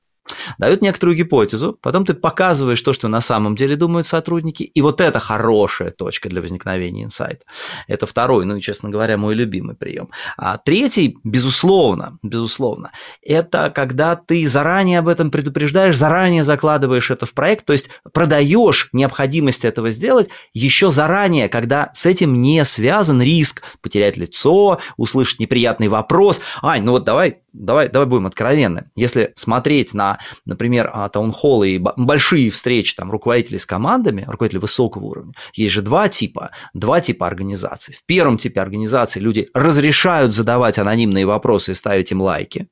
дают 0.57 0.81
некоторую 0.81 1.17
гипотезу, 1.17 1.77
потом 1.81 2.05
ты 2.05 2.13
показываешь 2.13 2.81
то, 2.81 2.93
что 2.93 3.07
на 3.07 3.21
самом 3.21 3.55
деле 3.55 3.75
думают 3.75 4.07
сотрудники, 4.07 4.63
и 4.63 4.81
вот 4.81 5.01
это 5.01 5.19
хорошая 5.19 5.91
точка 5.91 6.29
для 6.29 6.41
возникновения 6.41 7.03
инсайта. 7.03 7.45
Это 7.87 8.05
второй, 8.05 8.45
ну 8.45 8.55
и, 8.55 8.61
честно 8.61 8.89
говоря, 8.89 9.17
мой 9.17 9.35
любимый 9.35 9.75
прием. 9.75 10.09
А 10.37 10.57
третий, 10.57 11.17
безусловно, 11.23 12.17
безусловно, 12.23 12.91
это 13.21 13.71
когда 13.73 14.15
ты 14.15 14.45
заранее 14.47 14.99
об 14.99 15.07
этом 15.07 15.31
предупреждаешь, 15.31 15.97
заранее 15.97 16.43
закладываешь 16.43 17.11
это 17.11 17.25
в 17.25 17.33
проект, 17.33 17.65
то 17.65 17.73
есть 17.73 17.89
продаешь 18.13 18.89
необходимость 18.93 19.65
этого 19.65 19.91
сделать 19.91 20.29
еще 20.53 20.91
заранее, 20.91 21.49
когда 21.49 21.89
с 21.93 22.05
этим 22.05 22.41
не 22.41 22.63
связан 22.65 23.21
риск 23.21 23.61
потерять 23.81 24.17
лицо, 24.17 24.79
услышать 24.97 25.39
неприятный 25.39 25.87
вопрос. 25.87 26.41
Ань, 26.61 26.83
ну 26.83 26.91
вот 26.91 27.03
давай, 27.03 27.39
давай, 27.53 27.89
давай 27.89 28.07
будем 28.07 28.25
откровенны. 28.25 28.89
Если 28.95 29.31
смотреть 29.35 29.93
на 29.93 30.19
например, 30.45 30.89
а, 30.93 31.09
таунхоллы 31.09 31.71
и 31.71 31.77
большие 31.77 32.49
встречи 32.49 32.95
там, 32.95 33.11
руководителей 33.11 33.59
с 33.59 33.65
командами, 33.65 34.25
руководителей 34.27 34.61
высокого 34.61 35.05
уровня, 35.05 35.33
есть 35.53 35.73
же 35.73 35.81
два 35.81 36.09
типа, 36.09 36.51
два 36.73 37.01
типа 37.01 37.27
организаций. 37.27 37.95
В 37.95 38.05
первом 38.05 38.37
типе 38.37 38.61
организации 38.61 39.19
люди 39.19 39.49
разрешают 39.53 40.33
задавать 40.33 40.79
анонимные 40.79 41.25
вопросы 41.25 41.71
и 41.71 41.75
ставить 41.75 42.11
им 42.11 42.21
лайки, 42.21 42.67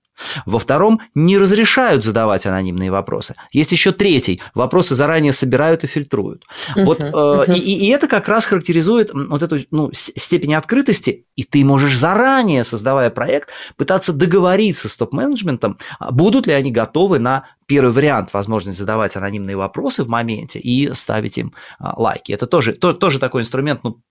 Во 0.45 0.59
втором 0.59 1.01
не 1.15 1.37
разрешают 1.37 2.03
задавать 2.03 2.45
анонимные 2.45 2.91
вопросы. 2.91 3.35
Есть 3.51 3.71
еще 3.71 3.91
третий. 3.91 4.41
Вопросы 4.53 4.95
заранее 4.95 5.33
собирают 5.33 5.83
и 5.83 5.87
фильтруют. 5.87 6.45
Uh-huh, 6.75 6.85
вот, 6.85 6.99
uh-huh. 7.01 7.55
И, 7.55 7.59
и 7.59 7.89
это 7.89 8.07
как 8.07 8.27
раз 8.27 8.45
характеризует 8.45 9.11
вот 9.13 9.41
эту 9.41 9.59
ну, 9.71 9.89
степень 9.93 10.55
открытости. 10.55 11.25
И 11.35 11.43
ты 11.43 11.63
можешь 11.65 11.97
заранее, 11.97 12.63
создавая 12.63 13.09
проект, 13.09 13.49
пытаться 13.77 14.13
договориться 14.13 14.89
с 14.89 14.95
топ-менеджментом, 14.95 15.77
а 15.99 16.11
будут 16.11 16.45
ли 16.47 16.53
они 16.53 16.71
готовы 16.71 17.19
на 17.19 17.45
первый 17.65 17.93
вариант, 17.93 18.33
возможность 18.33 18.77
задавать 18.77 19.15
анонимные 19.15 19.55
вопросы 19.55 20.03
в 20.03 20.09
моменте 20.09 20.59
и 20.59 20.93
ставить 20.93 21.37
им 21.37 21.53
а, 21.79 21.93
лайки. 21.97 22.33
Это 22.33 22.45
тоже, 22.45 22.73
то, 22.73 22.91
тоже 22.91 23.17
такой 23.17 23.43
инструмент, 23.43 23.83
ну, 23.83 24.01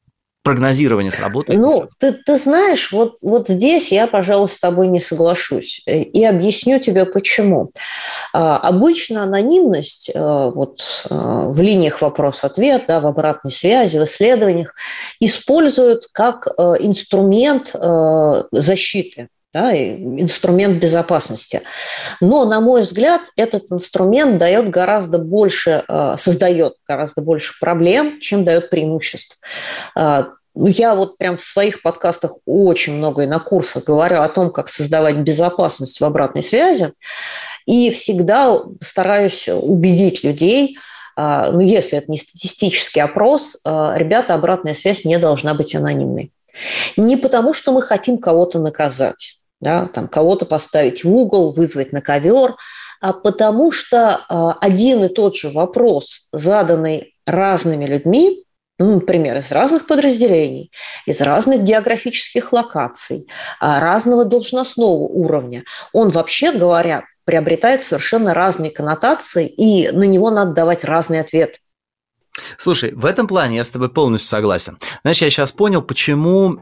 прогнозирование 0.42 1.12
сработает? 1.12 1.60
Ну, 1.60 1.88
ты, 1.98 2.12
ты 2.12 2.38
знаешь, 2.38 2.92
вот, 2.92 3.16
вот 3.22 3.48
здесь 3.48 3.92
я, 3.92 4.06
пожалуй, 4.06 4.48
с 4.48 4.58
тобой 4.58 4.88
не 4.88 5.00
соглашусь. 5.00 5.82
Э, 5.86 6.00
и 6.00 6.24
объясню 6.24 6.78
тебе 6.78 7.04
почему. 7.04 7.70
А, 8.32 8.56
обычно 8.58 9.22
анонимность 9.22 10.10
а, 10.14 10.50
вот, 10.50 11.06
а, 11.10 11.48
в 11.48 11.60
линиях 11.60 12.00
вопрос-ответ, 12.00 12.84
да, 12.88 13.00
в 13.00 13.06
обратной 13.06 13.52
связи, 13.52 13.98
в 13.98 14.04
исследованиях 14.04 14.74
используют 15.20 16.08
как 16.12 16.46
инструмент 16.80 17.74
защиты 18.52 19.28
да, 19.52 19.74
инструмент 19.74 20.80
безопасности. 20.80 21.62
Но, 22.20 22.44
на 22.44 22.60
мой 22.60 22.82
взгляд, 22.82 23.22
этот 23.36 23.70
инструмент 23.72 24.38
дает 24.38 24.70
гораздо 24.70 25.18
больше, 25.18 25.82
э, 25.88 26.14
создает 26.16 26.74
гораздо 26.86 27.22
больше 27.22 27.58
проблем, 27.58 28.20
чем 28.20 28.44
дает 28.44 28.70
преимуществ. 28.70 29.40
Э, 29.96 30.26
я 30.54 30.94
вот 30.94 31.18
прям 31.18 31.36
в 31.36 31.42
своих 31.42 31.82
подкастах 31.82 32.32
очень 32.46 32.94
много 32.94 33.22
и 33.22 33.26
на 33.26 33.40
курсах 33.40 33.84
говорю 33.84 34.20
о 34.20 34.28
том, 34.28 34.50
как 34.50 34.68
создавать 34.68 35.16
безопасность 35.16 36.00
в 36.00 36.04
обратной 36.04 36.42
связи, 36.42 36.92
и 37.66 37.90
всегда 37.90 38.56
стараюсь 38.80 39.48
убедить 39.48 40.22
людей, 40.22 40.78
э, 41.16 41.50
ну, 41.50 41.58
если 41.58 41.98
это 41.98 42.10
не 42.10 42.18
статистический 42.18 43.00
опрос, 43.00 43.56
ребята, 43.64 44.34
обратная 44.34 44.74
связь 44.74 45.04
не 45.04 45.18
должна 45.18 45.54
быть 45.54 45.74
анонимной. 45.74 46.32
Не 46.96 47.16
потому, 47.16 47.52
что 47.52 47.72
мы 47.72 47.82
хотим 47.82 48.18
кого-то 48.18 48.60
наказать 48.60 49.39
да, 49.60 49.86
там 49.86 50.08
кого-то 50.08 50.46
поставить 50.46 51.04
в 51.04 51.12
угол, 51.12 51.52
вызвать 51.52 51.92
на 51.92 52.00
ковер, 52.00 52.56
а 53.00 53.12
потому 53.12 53.72
что 53.72 54.20
а, 54.28 54.52
один 54.60 55.04
и 55.04 55.08
тот 55.08 55.36
же 55.36 55.50
вопрос, 55.50 56.28
заданный 56.32 57.14
разными 57.26 57.84
людьми, 57.86 58.44
ну, 58.78 58.94
например, 58.94 59.36
из 59.36 59.50
разных 59.50 59.86
подразделений, 59.86 60.70
из 61.06 61.20
разных 61.20 61.62
географических 61.62 62.52
локаций, 62.52 63.26
а, 63.60 63.80
разного 63.80 64.24
должностного 64.24 65.06
уровня, 65.06 65.64
он 65.92 66.10
вообще 66.10 66.52
говоря 66.52 67.04
приобретает 67.24 67.82
совершенно 67.82 68.34
разные 68.34 68.70
коннотации, 68.70 69.46
и 69.46 69.90
на 69.90 70.04
него 70.04 70.30
надо 70.30 70.52
давать 70.52 70.84
разный 70.84 71.20
ответ– 71.20 71.58
Слушай, 72.58 72.92
в 72.94 73.04
этом 73.04 73.26
плане 73.26 73.56
я 73.56 73.64
с 73.64 73.68
тобой 73.68 73.88
полностью 73.88 74.28
согласен. 74.28 74.78
Знаешь, 75.02 75.22
я 75.22 75.30
сейчас 75.30 75.52
понял, 75.52 75.82
почему 75.82 76.58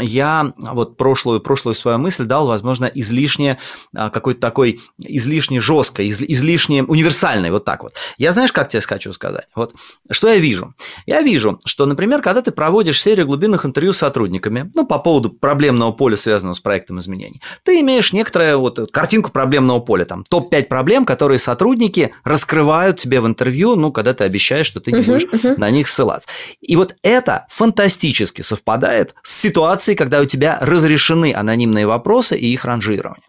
я 0.00 0.52
вот 0.56 0.96
прошлую, 0.96 1.40
прошлую 1.40 1.74
свою 1.74 1.98
мысль 1.98 2.24
дал, 2.24 2.46
возможно, 2.46 2.86
излишне 2.86 3.58
а, 3.94 4.10
какой-то 4.10 4.40
такой 4.40 4.80
излишне 4.98 5.60
жесткой, 5.60 6.08
из, 6.08 6.20
излишне 6.20 6.82
универсальной, 6.82 7.50
вот 7.50 7.64
так 7.64 7.82
вот. 7.82 7.94
Я 8.18 8.32
знаешь, 8.32 8.52
как 8.52 8.68
тебе 8.68 8.80
хочу 8.80 9.12
сказать? 9.12 9.46
Вот 9.54 9.74
что 10.10 10.28
я 10.28 10.36
вижу? 10.36 10.74
Я 11.06 11.22
вижу, 11.22 11.58
что, 11.64 11.86
например, 11.86 12.22
когда 12.22 12.42
ты 12.42 12.50
проводишь 12.50 13.00
серию 13.00 13.26
глубинных 13.26 13.64
интервью 13.64 13.92
с 13.92 13.98
сотрудниками, 13.98 14.70
ну, 14.74 14.86
по 14.86 14.98
поводу 14.98 15.30
проблемного 15.30 15.92
поля, 15.92 16.16
связанного 16.16 16.54
с 16.54 16.60
проектом 16.60 16.98
изменений, 16.98 17.40
ты 17.62 17.80
имеешь 17.80 18.12
некоторую 18.12 18.60
вот 18.60 18.90
картинку 18.92 19.30
проблемного 19.30 19.80
поля, 19.80 20.04
там, 20.04 20.24
топ-5 20.28 20.64
проблем, 20.64 21.04
которые 21.04 21.38
сотрудники 21.38 22.14
раскрывают 22.24 22.98
тебе 22.98 23.20
в 23.20 23.26
интервью, 23.26 23.76
ну, 23.76 23.92
когда 23.92 24.14
ты 24.14 24.24
обещаешь, 24.24 24.66
что 24.66 24.80
ты 24.80 24.92
не 24.92 25.02
будешь 25.02 25.19
uh-huh. 25.24 25.56
на 25.56 25.70
них 25.70 25.88
ссылаться. 25.88 26.28
И 26.60 26.76
вот 26.76 26.96
это 27.02 27.46
фантастически 27.48 28.42
совпадает 28.42 29.14
с 29.22 29.40
ситуацией, 29.40 29.96
когда 29.96 30.20
у 30.20 30.24
тебя 30.24 30.58
разрешены 30.60 31.34
анонимные 31.34 31.86
вопросы 31.86 32.36
и 32.36 32.52
их 32.52 32.64
ранжирование. 32.64 33.24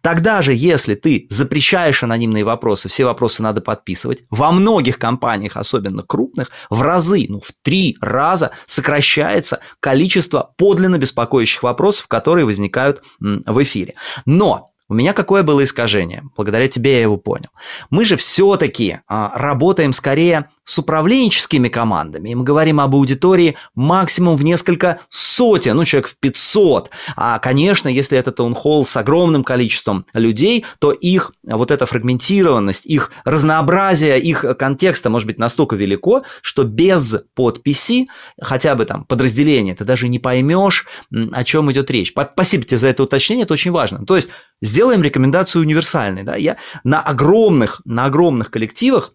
Тогда 0.00 0.42
же, 0.42 0.54
если 0.54 0.94
ты 0.94 1.26
запрещаешь 1.28 2.02
анонимные 2.02 2.44
вопросы, 2.44 2.88
все 2.88 3.04
вопросы 3.04 3.42
надо 3.42 3.60
подписывать, 3.60 4.24
во 4.30 4.52
многих 4.52 4.98
компаниях, 4.98 5.56
особенно 5.56 6.02
крупных, 6.02 6.50
в 6.70 6.82
разы, 6.82 7.26
ну 7.28 7.40
в 7.40 7.52
три 7.62 7.96
раза 8.00 8.52
сокращается 8.66 9.60
количество 9.80 10.52
подлинно 10.56 10.98
беспокоящих 10.98 11.62
вопросов, 11.62 12.08
которые 12.08 12.46
возникают 12.46 13.02
в 13.20 13.62
эфире. 13.62 13.94
Но 14.24 14.70
у 14.90 14.94
меня 14.94 15.12
какое 15.12 15.44
было 15.44 15.62
искажение? 15.62 16.24
Благодаря 16.36 16.66
тебе 16.66 16.94
я 16.94 17.02
его 17.02 17.16
понял. 17.16 17.50
Мы 17.90 18.04
же 18.04 18.16
все-таки 18.16 18.98
а, 19.06 19.30
работаем 19.36 19.92
скорее 19.92 20.48
с 20.70 20.78
управленческими 20.78 21.68
командами. 21.68 22.28
И 22.28 22.34
мы 22.36 22.44
говорим 22.44 22.78
об 22.78 22.94
аудитории 22.94 23.56
максимум 23.74 24.36
в 24.36 24.44
несколько 24.44 25.00
сотен, 25.08 25.76
ну, 25.76 25.84
человек 25.84 26.08
в 26.08 26.16
500. 26.16 26.90
А, 27.16 27.40
конечно, 27.40 27.88
если 27.88 28.16
это 28.16 28.30
таунхолл 28.30 28.86
с 28.86 28.96
огромным 28.96 29.42
количеством 29.42 30.06
людей, 30.14 30.64
то 30.78 30.92
их 30.92 31.32
вот 31.42 31.72
эта 31.72 31.86
фрагментированность, 31.86 32.86
их 32.86 33.10
разнообразие, 33.24 34.20
их 34.20 34.44
контекста 34.56 35.10
может 35.10 35.26
быть 35.26 35.40
настолько 35.40 35.74
велико, 35.74 36.22
что 36.40 36.62
без 36.62 37.16
подписи, 37.34 38.06
хотя 38.40 38.76
бы 38.76 38.84
там 38.84 39.04
подразделения, 39.06 39.74
ты 39.74 39.84
даже 39.84 40.06
не 40.06 40.20
поймешь, 40.20 40.86
о 41.32 41.42
чем 41.42 41.72
идет 41.72 41.90
речь. 41.90 42.12
Спасибо 42.12 42.62
тебе 42.62 42.76
за 42.76 42.86
это 42.86 43.02
уточнение, 43.02 43.42
это 43.42 43.54
очень 43.54 43.72
важно. 43.72 44.06
То 44.06 44.14
есть 44.14 44.28
сделаем 44.62 45.02
рекомендацию 45.02 45.62
универсальной. 45.62 46.22
Да? 46.22 46.36
Я 46.36 46.58
на 46.84 47.00
огромных, 47.00 47.82
на 47.84 48.04
огромных 48.04 48.52
коллективах 48.52 49.14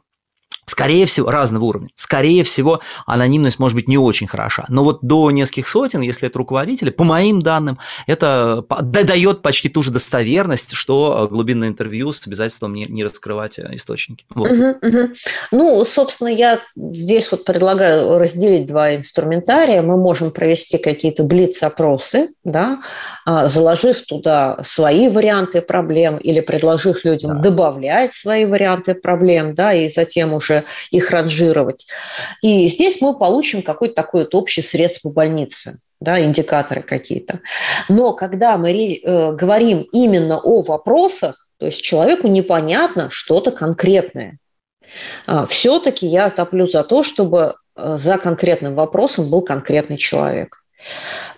Скорее 0.66 1.06
всего, 1.06 1.30
разного 1.30 1.66
уровня. 1.66 1.90
Скорее 1.96 2.44
всего, 2.44 2.80
анонимность 3.06 3.60
может 3.60 3.76
быть 3.76 3.88
не 3.88 3.98
очень 3.98 4.26
хороша. 4.26 4.66
Но 4.68 4.84
вот 4.84 5.00
до 5.02 5.30
нескольких 5.30 5.68
сотен, 5.68 6.02
если 6.02 6.28
это 6.28 6.40
руководители, 6.40 6.90
по 6.90 7.04
моим 7.04 7.42
данным, 7.42 7.78
это 8.08 8.66
дает 8.82 9.42
почти 9.42 9.70
ту 9.70 9.84
же 9.84 9.92
достоверность, 9.92 10.72
что 10.74 11.28
глубинное 11.30 11.68
интервью 11.68 12.12
с 12.12 12.26
обязательством 12.26 12.74
не, 12.74 12.86
не 12.86 13.04
раскрывать 13.04 13.60
э, 13.60 13.70
источники. 13.74 14.26
Вот. 14.34 14.52
Угу, 14.52 14.76
угу. 14.82 15.10
Ну, 15.52 15.86
собственно, 15.86 16.30
я 16.30 16.60
здесь 16.76 17.30
вот 17.32 17.46
предлагаю 17.46 18.18
разделить 18.18 18.66
два 18.66 18.96
инструментария. 18.96 19.82
Мы 19.82 19.98
можем 19.98 20.32
провести 20.32 20.78
какие-то 20.78 21.24
блиц-опросы, 21.24 22.30
да, 22.44 22.82
а, 23.26 23.48
заложив 23.48 24.02
туда 24.04 24.58
свои 24.64 25.10
варианты 25.10 25.62
проблем 25.62 26.18
или 26.18 26.40
предложив 26.40 27.06
людям 27.06 27.36
да. 27.36 27.50
добавлять 27.50 28.14
свои 28.14 28.46
варианты 28.46 28.96
проблем, 28.96 29.54
да, 29.54 29.74
и 29.74 29.90
затем 29.90 30.34
уже 30.34 30.55
уже 30.56 30.64
их 30.92 31.12
ранжировать. 31.12 31.88
И 32.42 32.68
здесь 32.68 33.02
мы 33.02 33.18
получим 33.18 33.62
какой-то 33.62 33.96
такой 33.96 34.22
вот 34.22 34.36
общий 34.36 34.62
средство 34.62 35.10
больницы 35.12 35.80
да, 36.00 36.22
индикаторы 36.22 36.82
какие-то. 36.82 37.40
Но 37.90 38.14
когда 38.14 38.58
мы 38.58 38.72
э, 38.72 39.32
говорим 39.34 39.88
именно 39.92 40.38
о 40.38 40.62
вопросах, 40.62 41.48
то 41.58 41.66
есть 41.66 41.82
человеку 41.82 42.28
непонятно 42.28 43.10
что-то 43.10 43.52
конкретное, 43.52 44.38
а, 45.26 45.46
все-таки 45.46 46.06
я 46.06 46.30
топлю 46.30 46.68
за 46.68 46.84
то, 46.84 47.04
чтобы 47.04 47.56
э, 47.76 47.98
за 47.98 48.18
конкретным 48.18 48.76
вопросом 48.76 49.30
был 49.30 49.42
конкретный 49.42 49.98
человек. 49.98 50.64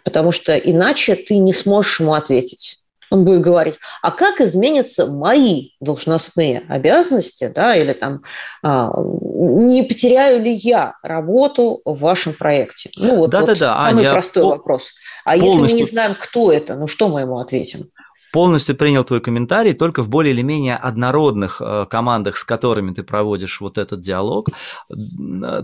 Потому 0.03 0.32
что 0.32 0.58
иначе 0.58 1.15
ты 1.15 1.38
не 1.38 1.53
сможешь 1.53 1.99
ему 1.99 2.13
ответить 2.13 2.80
он 3.10 3.26
будет 3.26 3.41
говорить, 3.41 3.76
а 4.02 4.12
как 4.12 4.41
изменятся 4.41 5.06
мои 5.06 5.70
должностные 5.80 6.63
обязанности, 6.67 7.52
да, 7.54 7.76
или 7.76 7.93
там, 7.93 8.24
а, 8.63 8.91
не 8.98 9.84
потеряю 9.84 10.41
ли 10.41 10.54
я 10.54 10.96
работу 11.04 11.82
в 11.86 12.00
вашем 12.00 12.34
проекте? 12.34 12.89
Ну, 12.98 13.15
вот, 13.15 13.30
да, 13.30 13.41
вот 13.41 13.48
да, 13.48 13.54
да. 13.54 13.76
самый 13.76 14.04
Аня, 14.04 14.12
простой 14.12 14.43
по- 14.43 14.50
вопрос. 14.50 14.91
А 15.26 15.32
полностью... 15.32 15.62
если 15.62 15.74
мы 15.74 15.80
не 15.80 15.86
знаем, 15.86 16.15
кто 16.20 16.52
это, 16.52 16.76
ну 16.76 16.88
что 16.88 17.10
мы 17.10 17.22
ему 17.22 17.38
ответим? 17.39 17.86
Полностью 18.31 18.75
принял 18.75 19.03
твой 19.03 19.21
комментарий, 19.21 19.73
только 19.73 20.03
в 20.03 20.09
более 20.09 20.33
или 20.33 20.41
менее 20.41 20.75
однородных 20.75 21.61
э, 21.61 21.85
командах, 21.89 22.37
с 22.37 22.43
которыми 22.43 22.93
ты 22.93 23.03
проводишь 23.03 23.61
вот 23.61 23.77
этот 23.77 24.01
диалог, 24.01 24.49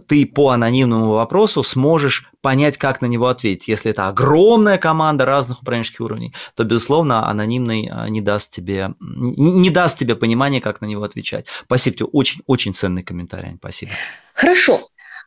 ты 0.07 0.25
по 0.25 0.49
анонимному 0.49 1.13
вопросу 1.13 1.63
сможешь 1.63 2.29
понять, 2.41 2.77
как 2.77 3.01
на 3.01 3.05
него 3.05 3.27
ответить. 3.27 3.67
Если 3.67 3.91
это 3.91 4.07
огромная 4.07 4.77
команда 4.77 5.25
разных 5.25 5.61
управленческих 5.61 6.01
уровней, 6.01 6.33
то, 6.55 6.63
безусловно, 6.63 7.27
анонимный 7.27 7.89
э, 7.89 8.09
не 8.09 8.21
даст 8.21 8.51
тебе, 8.51 8.95
не 8.99 9.69
даст 9.69 9.97
тебе 9.97 10.15
понимания, 10.15 10.61
как 10.61 10.81
на 10.81 10.85
него 10.85 11.03
отвечать. 11.03 11.47
Спасибо 11.65 11.97
тебе, 11.97 12.05
очень, 12.11 12.41
очень 12.47 12.73
ценный 12.73 13.03
комментарий, 13.03 13.55
спасибо. 13.57 13.93
Хорошо. 14.33 14.81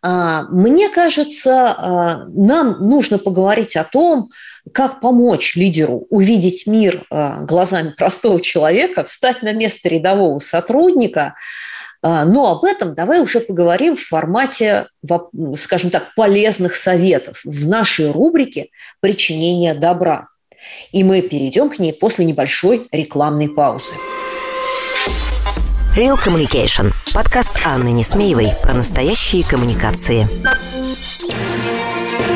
А, 0.09 0.42
мне 0.51 0.88
кажется, 0.88 1.75
а, 1.77 2.25
нам 2.29 2.88
нужно 2.88 3.19
поговорить 3.19 3.75
о 3.75 3.83
том, 3.83 4.31
как 4.73 5.01
помочь 5.01 5.57
лидеру 5.57 6.07
увидеть 6.11 6.69
мир 6.69 7.03
а, 7.11 7.40
глазами 7.40 7.90
простого 7.90 8.40
человека, 8.40 9.03
встать 9.03 9.42
на 9.42 9.53
место 9.53 9.88
рядового 9.88 10.38
сотрудника. 10.38 11.35
Но 12.03 12.53
об 12.53 12.64
этом 12.64 12.95
давай 12.95 13.21
уже 13.21 13.40
поговорим 13.40 13.97
в 13.97 14.07
формате, 14.07 14.87
скажем 15.59 15.90
так, 15.90 16.14
полезных 16.14 16.77
советов 16.77 17.40
в 17.42 17.66
нашей 17.66 18.12
рубрике 18.12 18.69
«Причинение 19.01 19.75
добра». 19.75 20.29
И 20.92 21.03
мы 21.03 21.21
перейдем 21.23 21.69
к 21.69 21.81
ней 21.81 21.92
после 21.92 22.25
небольшой 22.25 22.87
рекламной 22.92 23.49
паузы. 23.49 23.95
Real 25.97 26.23
Communication. 26.23 26.93
Подкаст 27.15 27.59
Анны 27.65 27.91
Несмеевой 27.91 28.49
про 28.63 28.75
настоящие 28.75 29.43
коммуникации. 29.43 30.27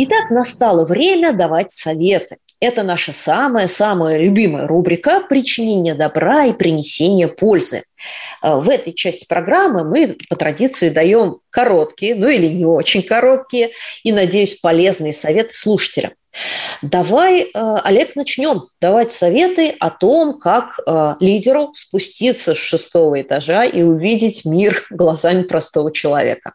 Итак, 0.00 0.30
настало 0.30 0.84
время 0.84 1.32
давать 1.32 1.72
советы. 1.72 2.36
Это 2.60 2.84
наша 2.84 3.12
самая-самая 3.12 4.16
любимая 4.16 4.68
рубрика 4.68 5.20
«Причинение 5.28 5.94
добра 5.94 6.44
и 6.44 6.52
принесение 6.52 7.26
пользы». 7.26 7.82
Э, 8.40 8.60
в 8.60 8.68
этой 8.68 8.92
части 8.92 9.26
программы 9.26 9.82
мы 9.82 10.16
по 10.30 10.36
традиции 10.36 10.90
даем 10.90 11.40
короткие, 11.50 12.14
ну 12.14 12.28
или 12.28 12.46
не 12.46 12.64
очень 12.64 13.02
короткие, 13.02 13.70
и, 14.04 14.12
надеюсь, 14.12 14.60
полезные 14.60 15.12
советы 15.12 15.54
слушателям. 15.54 16.12
Давай, 16.80 17.42
э, 17.42 17.48
Олег, 17.82 18.14
начнем 18.14 18.68
давать 18.80 19.10
советы 19.10 19.74
о 19.80 19.90
том, 19.90 20.38
как 20.38 20.78
э, 20.78 21.14
лидеру 21.18 21.72
спуститься 21.74 22.54
с 22.54 22.58
шестого 22.58 23.20
этажа 23.20 23.64
и 23.64 23.82
увидеть 23.82 24.44
мир 24.44 24.86
глазами 24.90 25.42
простого 25.42 25.92
человека. 25.92 26.52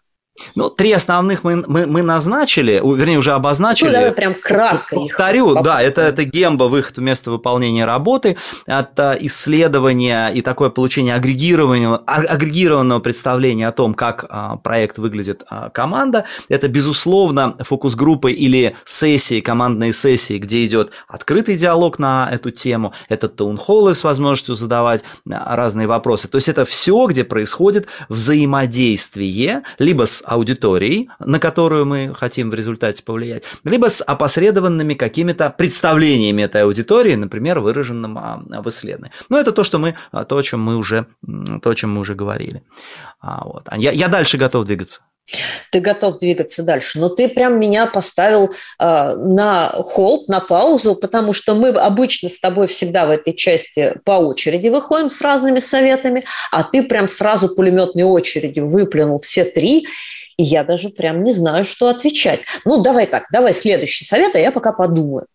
Ну, 0.56 0.69
три 0.69 0.91
основных 0.91 1.43
мы, 1.43 1.63
мы, 1.67 1.86
мы 1.86 2.02
назначили, 2.02 2.82
вернее, 2.84 3.19
уже 3.19 3.34
обозначили. 3.34 3.89
Ну, 3.89 3.93
давай 3.93 4.12
прям 4.13 4.36
кратко 4.41 4.96
Повторю, 4.96 5.56
их 5.56 5.63
да, 5.63 5.82
это, 5.82 6.02
это 6.02 6.24
гемба, 6.24 6.65
выход 6.65 6.98
вместо 6.98 7.30
выполнения 7.30 7.86
работы, 7.86 8.38
это 8.65 9.15
исследование 9.22 10.34
и 10.34 10.41
такое 10.41 10.72
получение 10.72 11.13
агрегированного, 11.13 12.04
а, 12.08 12.22
агрегированного 12.22 13.00
представления 13.00 13.67
о 13.67 13.72
том, 13.72 13.93
как 13.93 14.26
а, 14.28 14.58
проект 14.58 14.98
выглядит 14.98 15.43
а, 15.50 15.69
команда. 15.69 16.26
Это, 16.50 16.67
безусловно, 16.67 17.56
фокус-группы 17.60 18.32
или 18.32 18.76
сессии, 18.86 19.39
командные 19.39 19.93
сессии, 19.93 20.39
где 20.39 20.65
идет 20.65 20.91
открытый 21.08 21.58
диалог 21.58 22.00
на 22.00 22.28
эту 22.32 22.50
тему. 22.50 22.93
Это 23.08 23.30
таунхоллы 23.30 23.93
с 23.93 24.04
возможностью 24.04 24.56
задавать 24.56 25.04
разные 25.26 25.86
вопросы. 25.86 26.28
То 26.28 26.38
есть 26.38 26.50
это 26.50 26.65
все, 26.65 27.06
где 27.06 27.24
происходит 27.24 27.88
взаимодействие 28.10 29.62
либо 29.78 30.08
с 30.08 30.22
аудиторией, 30.25 31.09
на 31.19 31.39
которую 31.39 31.86
мы 31.86 32.13
хотим 32.13 32.49
в 32.49 32.53
результате 32.53 33.03
повлиять, 33.03 33.43
либо 33.63 33.89
с 33.89 34.01
опосредованными 34.01 34.93
какими-то 34.93 35.49
представлениями 35.49 36.43
этой 36.43 36.63
аудитории, 36.63 37.15
например, 37.15 37.59
выраженным 37.59 38.17
а, 38.17 38.41
в 38.62 38.67
исследовании. 38.69 39.13
Но 39.29 39.39
это 39.39 39.51
то, 39.51 39.63
что 39.63 39.79
мы, 39.79 39.95
а, 40.12 40.25
то, 40.25 40.38
о 40.38 40.43
чем 40.43 40.62
мы 40.62 40.77
уже, 40.77 41.07
то, 41.62 41.69
о 41.69 41.75
чем 41.75 41.93
мы 41.93 42.01
уже 42.01 42.15
говорили. 42.15 42.63
А, 43.21 43.45
вот. 43.45 43.67
Я, 43.77 43.91
я 43.91 44.07
дальше 44.07 44.38
готов 44.38 44.65
двигаться. 44.65 45.01
Ты 45.71 45.79
готов 45.79 46.19
двигаться 46.19 46.63
дальше, 46.63 46.99
но 46.99 47.09
ты 47.09 47.29
прям 47.29 47.59
меня 47.59 47.86
поставил 47.86 48.51
э, 48.77 49.15
на 49.15 49.69
холд, 49.69 50.27
на 50.27 50.41
паузу, 50.41 50.95
потому 50.95 51.31
что 51.31 51.55
мы 51.55 51.69
обычно 51.69 52.29
с 52.29 52.39
тобой 52.39 52.67
всегда 52.67 53.05
в 53.05 53.09
этой 53.09 53.33
части 53.33 53.95
по 54.03 54.13
очереди 54.13 54.67
выходим 54.67 55.09
с 55.09 55.21
разными 55.21 55.59
советами, 55.59 56.25
а 56.51 56.63
ты 56.63 56.83
прям 56.83 57.07
сразу 57.07 57.47
пулеметной 57.55 58.03
очередью 58.03 58.67
выплюнул 58.67 59.19
все 59.19 59.45
три, 59.45 59.88
и 60.38 60.43
я 60.43 60.63
даже 60.63 60.89
прям 60.89 61.23
не 61.23 61.31
знаю, 61.31 61.63
что 61.63 61.88
отвечать. 61.88 62.41
Ну, 62.65 62.81
давай 62.81 63.07
так, 63.07 63.25
давай 63.31 63.53
следующий 63.53 64.05
совет, 64.05 64.36
а 64.36 64.39
я 64.39 64.51
пока 64.51 64.73
подумаю. 64.73 65.25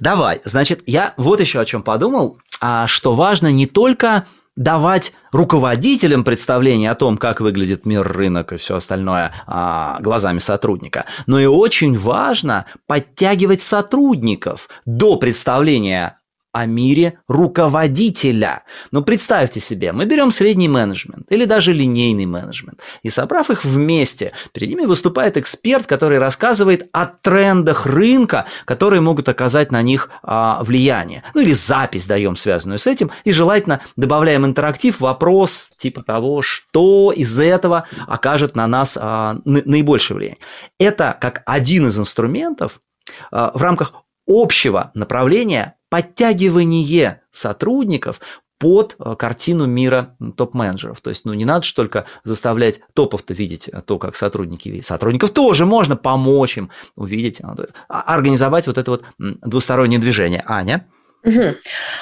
Давай, 0.00 0.40
значит, 0.44 0.80
я 0.86 1.14
вот 1.16 1.40
еще 1.40 1.60
о 1.60 1.64
чем 1.64 1.82
подумал, 1.82 2.38
а 2.60 2.86
что 2.86 3.14
важно 3.14 3.52
не 3.52 3.66
только 3.66 4.26
давать 4.56 5.12
руководителям 5.32 6.24
представление 6.24 6.90
о 6.90 6.94
том, 6.94 7.18
как 7.18 7.40
выглядит 7.40 7.86
мир, 7.86 8.06
рынок 8.06 8.52
и 8.52 8.56
все 8.56 8.76
остальное 8.76 9.32
а, 9.46 9.98
глазами 10.00 10.38
сотрудника. 10.38 11.04
Но 11.26 11.38
и 11.38 11.46
очень 11.46 11.96
важно 11.96 12.66
подтягивать 12.86 13.62
сотрудников 13.62 14.68
до 14.84 15.16
представления 15.16 16.18
о 16.56 16.64
мире 16.64 17.18
руководителя. 17.28 18.62
Но 18.90 19.02
представьте 19.02 19.60
себе, 19.60 19.92
мы 19.92 20.06
берем 20.06 20.30
средний 20.30 20.68
менеджмент 20.68 21.30
или 21.30 21.44
даже 21.44 21.74
линейный 21.74 22.24
менеджмент, 22.24 22.80
и 23.02 23.10
собрав 23.10 23.50
их 23.50 23.66
вместе, 23.66 24.32
перед 24.52 24.70
ними 24.70 24.86
выступает 24.86 25.36
эксперт, 25.36 25.86
который 25.86 26.18
рассказывает 26.18 26.88
о 26.92 27.04
трендах 27.04 27.84
рынка, 27.84 28.46
которые 28.64 29.02
могут 29.02 29.28
оказать 29.28 29.70
на 29.70 29.82
них 29.82 30.08
а, 30.22 30.62
влияние. 30.62 31.24
Ну 31.34 31.42
или 31.42 31.52
запись 31.52 32.06
даем, 32.06 32.36
связанную 32.36 32.78
с 32.78 32.86
этим, 32.86 33.10
и 33.24 33.32
желательно 33.32 33.82
добавляем 33.96 34.46
интерактив, 34.46 34.98
вопрос 35.00 35.72
типа 35.76 36.02
того, 36.02 36.40
что 36.40 37.12
из 37.14 37.38
этого 37.38 37.86
окажет 38.06 38.56
на 38.56 38.66
нас 38.66 38.96
а, 38.98 39.36
наибольшее 39.44 40.16
влияние. 40.16 40.38
Это 40.78 41.18
как 41.20 41.42
один 41.44 41.88
из 41.88 41.98
инструментов 41.98 42.80
а, 43.30 43.50
в 43.52 43.60
рамках 43.60 43.92
общего 44.26 44.90
направления 44.94 45.76
подтягивание 45.88 47.22
сотрудников 47.30 48.20
под 48.58 48.96
э, 48.98 49.14
картину 49.16 49.66
мира 49.66 50.16
топ-менеджеров. 50.36 51.00
То 51.00 51.10
есть, 51.10 51.24
ну, 51.24 51.34
не 51.34 51.44
надо 51.44 51.64
же 51.64 51.74
только 51.74 52.06
заставлять 52.24 52.80
топов-то 52.94 53.34
видеть 53.34 53.68
э, 53.68 53.82
то, 53.82 53.98
как 53.98 54.16
сотрудники 54.16 54.68
видят. 54.68 54.86
Сотрудников 54.86 55.30
тоже 55.30 55.66
можно 55.66 55.96
помочь 55.96 56.56
им 56.56 56.70
увидеть, 56.94 57.40
а, 57.40 57.54
организовать 58.00 58.66
вот 58.66 58.78
это 58.78 58.90
вот 58.90 59.04
двустороннее 59.18 60.00
движение. 60.00 60.42
Аня? 60.46 60.86
Угу. 61.26 61.56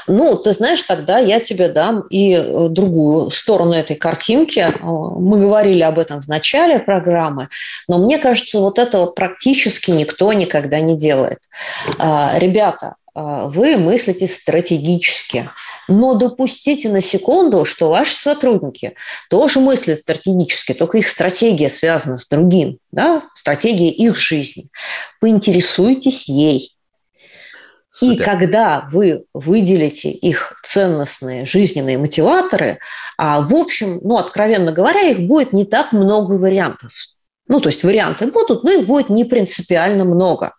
Ну, 0.08 0.36
ты 0.36 0.52
знаешь, 0.52 0.82
тогда 0.82 1.18
я 1.18 1.40
тебе 1.40 1.68
дам 1.68 2.02
и 2.10 2.34
э, 2.34 2.68
другую 2.68 3.30
сторону 3.30 3.72
этой 3.72 3.96
картинки. 3.96 4.68
Мы 4.82 5.40
говорили 5.40 5.80
об 5.82 5.98
этом 5.98 6.20
в 6.20 6.28
начале 6.28 6.78
программы, 6.78 7.48
но 7.88 7.96
мне 7.96 8.18
кажется, 8.18 8.58
вот 8.58 8.78
этого 8.78 9.06
практически 9.06 9.90
никто 9.90 10.30
никогда 10.34 10.78
не 10.80 10.94
делает. 10.94 11.38
А, 11.98 12.34
ребята, 12.36 12.96
а, 13.14 13.46
вы 13.46 13.78
мыслите 13.78 14.26
стратегически. 14.26 15.48
Но 15.88 16.14
допустите 16.14 16.90
на 16.90 17.00
секунду, 17.00 17.64
что 17.64 17.88
ваши 17.88 18.14
сотрудники 18.14 18.94
тоже 19.30 19.60
мыслят 19.60 20.00
стратегически, 20.00 20.72
только 20.74 20.98
их 20.98 21.08
стратегия 21.08 21.70
связана 21.70 22.16
с 22.16 22.26
другим, 22.28 22.78
да? 22.90 23.22
стратегия 23.34 23.90
их 23.90 24.16
жизни. 24.16 24.68
Поинтересуйтесь 25.20 26.28
ей. 26.28 26.73
Супер. 27.94 28.12
И 28.14 28.24
когда 28.24 28.88
вы 28.90 29.24
выделите 29.32 30.10
их 30.10 30.60
ценностные 30.64 31.46
жизненные 31.46 31.96
мотиваторы, 31.96 32.80
а, 33.16 33.40
в 33.40 33.54
общем, 33.54 34.00
ну, 34.02 34.16
откровенно 34.16 34.72
говоря, 34.72 35.02
их 35.02 35.28
будет 35.28 35.52
не 35.52 35.64
так 35.64 35.92
много 35.92 36.32
вариантов. 36.32 36.90
Ну, 37.46 37.60
то 37.60 37.68
есть 37.68 37.84
варианты 37.84 38.26
будут, 38.26 38.64
но 38.64 38.72
их 38.72 38.86
будет 38.86 39.10
не 39.10 39.24
принципиально 39.24 40.04
много 40.04 40.54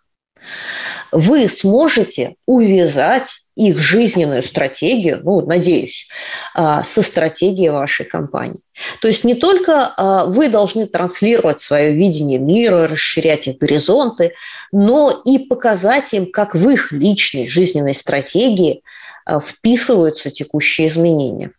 вы 1.12 1.48
сможете 1.48 2.36
увязать 2.46 3.28
их 3.56 3.78
жизненную 3.78 4.42
стратегию, 4.42 5.20
ну, 5.24 5.40
надеюсь, 5.40 6.08
а, 6.54 6.84
со 6.84 7.00
стратегией 7.00 7.70
вашей 7.70 8.04
компании. 8.04 8.60
То 9.00 9.08
есть 9.08 9.24
не 9.24 9.34
только 9.34 9.94
а, 9.96 10.26
вы 10.26 10.50
должны 10.50 10.86
транслировать 10.86 11.60
свое 11.60 11.92
видение 11.92 12.38
мира, 12.38 12.86
расширять 12.86 13.48
их 13.48 13.56
горизонты, 13.56 14.34
но 14.72 15.22
и 15.24 15.38
показать 15.38 16.12
им, 16.12 16.30
как 16.30 16.54
в 16.54 16.68
их 16.68 16.92
личной 16.92 17.48
жизненной 17.48 17.94
стратегии 17.94 18.82
а, 19.24 19.40
вписываются 19.40 20.30
текущие 20.30 20.88
изменения. 20.88 21.52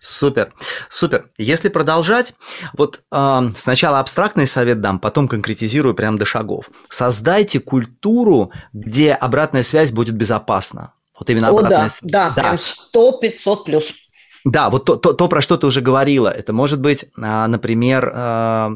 Супер, 0.00 0.52
супер. 0.88 1.28
Если 1.38 1.68
продолжать, 1.68 2.34
вот 2.76 3.02
э, 3.10 3.40
сначала 3.56 3.98
абстрактный 3.98 4.46
совет 4.46 4.80
дам, 4.80 5.00
потом 5.00 5.26
конкретизирую 5.26 5.94
прямо 5.94 6.18
до 6.18 6.24
шагов. 6.24 6.70
Создайте 6.88 7.58
культуру, 7.58 8.52
где 8.72 9.12
обратная 9.12 9.62
связь 9.62 9.90
будет 9.90 10.14
безопасна. 10.14 10.92
Вот 11.18 11.28
именно 11.30 11.48
О, 11.48 11.50
обратная 11.50 11.78
да, 11.78 11.88
связь. 11.88 12.10
Да, 12.12 12.30
да, 12.30 12.42
прям 12.42 12.56
100-500 12.56 13.64
плюс. 13.64 13.92
Да, 14.44 14.70
вот 14.70 14.84
то, 14.84 14.94
то, 14.94 15.12
то, 15.12 15.28
про 15.28 15.42
что 15.42 15.56
ты 15.56 15.66
уже 15.66 15.80
говорила, 15.80 16.28
это 16.28 16.52
может 16.52 16.80
быть, 16.80 17.06
а, 17.20 17.48
например, 17.48 18.10
а, 18.14 18.70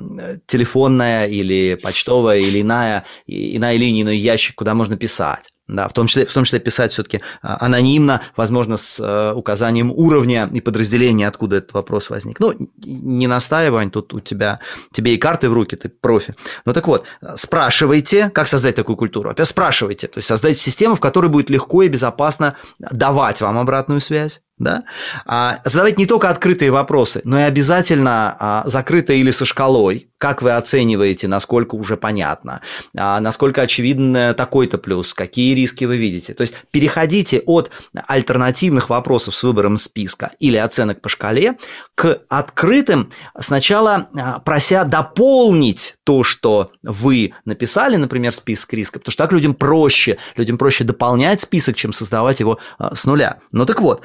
телефонная 0.47 1.27
или 1.27 1.77
почтовая 1.77 2.41
или 2.41 2.63
иная, 2.63 3.07
иная 3.27 3.77
линия, 3.77 4.03
иной 4.03 4.17
ящик, 4.17 4.57
куда 4.57 4.75
можно 4.75 4.97
писать 4.97 5.53
да, 5.73 5.89
в 5.89 5.93
том 5.93 6.07
числе, 6.07 6.27
в 6.27 6.33
том 6.33 6.45
числе 6.45 6.61
писать 6.61 6.93
все-таки 6.93 7.21
а, 7.43 7.65
анонимно, 7.65 8.23
возможно, 8.37 8.77
с 8.77 9.01
э, 9.01 9.33
указанием 9.35 9.91
уровня 9.91 10.49
и 10.53 10.61
подразделения, 10.61 11.29
откуда 11.29 11.57
этот 11.57 11.73
вопрос 11.73 12.11
возник. 12.11 12.41
Ну, 12.41 12.55
не 12.85 13.27
настаивай, 13.27 13.89
тут 13.91 14.15
у 14.15 14.21
тебя, 14.21 14.61
тебе 14.93 15.15
и 15.15 15.19
карты 15.19 15.49
в 15.49 15.53
руки, 15.53 15.77
ты 15.77 15.89
профи. 15.89 16.35
Ну 16.65 16.73
так 16.73 16.87
вот, 16.87 17.05
спрашивайте, 17.37 18.31
как 18.31 18.47
создать 18.47 18.75
такую 18.75 18.97
культуру. 18.97 19.31
Опять 19.31 19.49
спрашивайте, 19.49 20.09
то 20.09 20.19
есть 20.19 20.29
создайте 20.29 20.61
систему, 20.61 20.95
в 20.95 21.01
которой 21.01 21.29
будет 21.29 21.51
легко 21.51 21.83
и 21.83 21.89
безопасно 21.89 22.57
давать 22.79 23.41
вам 23.41 23.59
обратную 23.59 24.01
связь, 24.01 24.43
да? 24.63 24.85
А, 25.27 25.59
задавать 25.65 25.99
не 25.99 26.07
только 26.07 26.29
открытые 26.29 26.71
вопросы, 26.71 27.21
но 27.25 27.39
и 27.39 27.43
обязательно 27.43 28.37
а, 28.39 28.63
закрытые 28.67 29.21
или 29.21 29.31
со 29.31 29.45
шкалой, 29.45 30.09
как 30.19 30.43
вы 30.43 30.53
оцениваете, 30.53 31.29
насколько 31.29 31.75
уже 31.75 31.97
понятно, 31.97 32.61
а, 32.97 33.21
насколько 33.21 33.63
очевиден 33.63 34.35
такой-то 34.35 34.79
плюс, 34.79 35.15
какие 35.15 35.55
риски 35.55 35.85
вы 35.85 35.97
видите. 35.97 36.35
То 36.35 36.43
есть 36.43 36.55
переходите 36.71 37.41
от 37.47 37.71
альтернативных 38.07 38.91
вопросов 38.91 39.35
с 39.35 39.43
выбором 39.43 39.79
списка 39.79 40.31
или 40.39 40.57
оценок 40.57 41.01
по 41.01 41.09
шкале 41.09 41.57
к 41.95 42.23
открытым, 42.29 43.11
сначала 43.39 44.09
а, 44.17 44.39
прося 44.41 44.85
дополнить 44.85 45.97
то, 46.05 46.25
что 46.25 46.73
вы 46.83 47.35
написали, 47.45 47.97
например, 47.97 48.33
список 48.33 48.73
рисков, 48.73 49.03
потому 49.03 49.13
что 49.13 49.25
так 49.25 49.33
людям 49.33 49.55
проще, 49.55 50.19
людям 50.37 50.59
проще 50.59 50.85
дополнять 50.85 51.41
список, 51.41 51.77
чем 51.77 51.93
создавать 51.93 52.41
его 52.41 52.59
а, 52.79 52.95
с 52.95 53.05
нуля. 53.05 53.39
Ну 53.53 53.67
так 53.67 53.81
вот, 53.81 54.03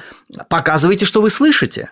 Показывайте, 0.48 1.04
что 1.04 1.20
вы 1.20 1.30
слышите. 1.30 1.90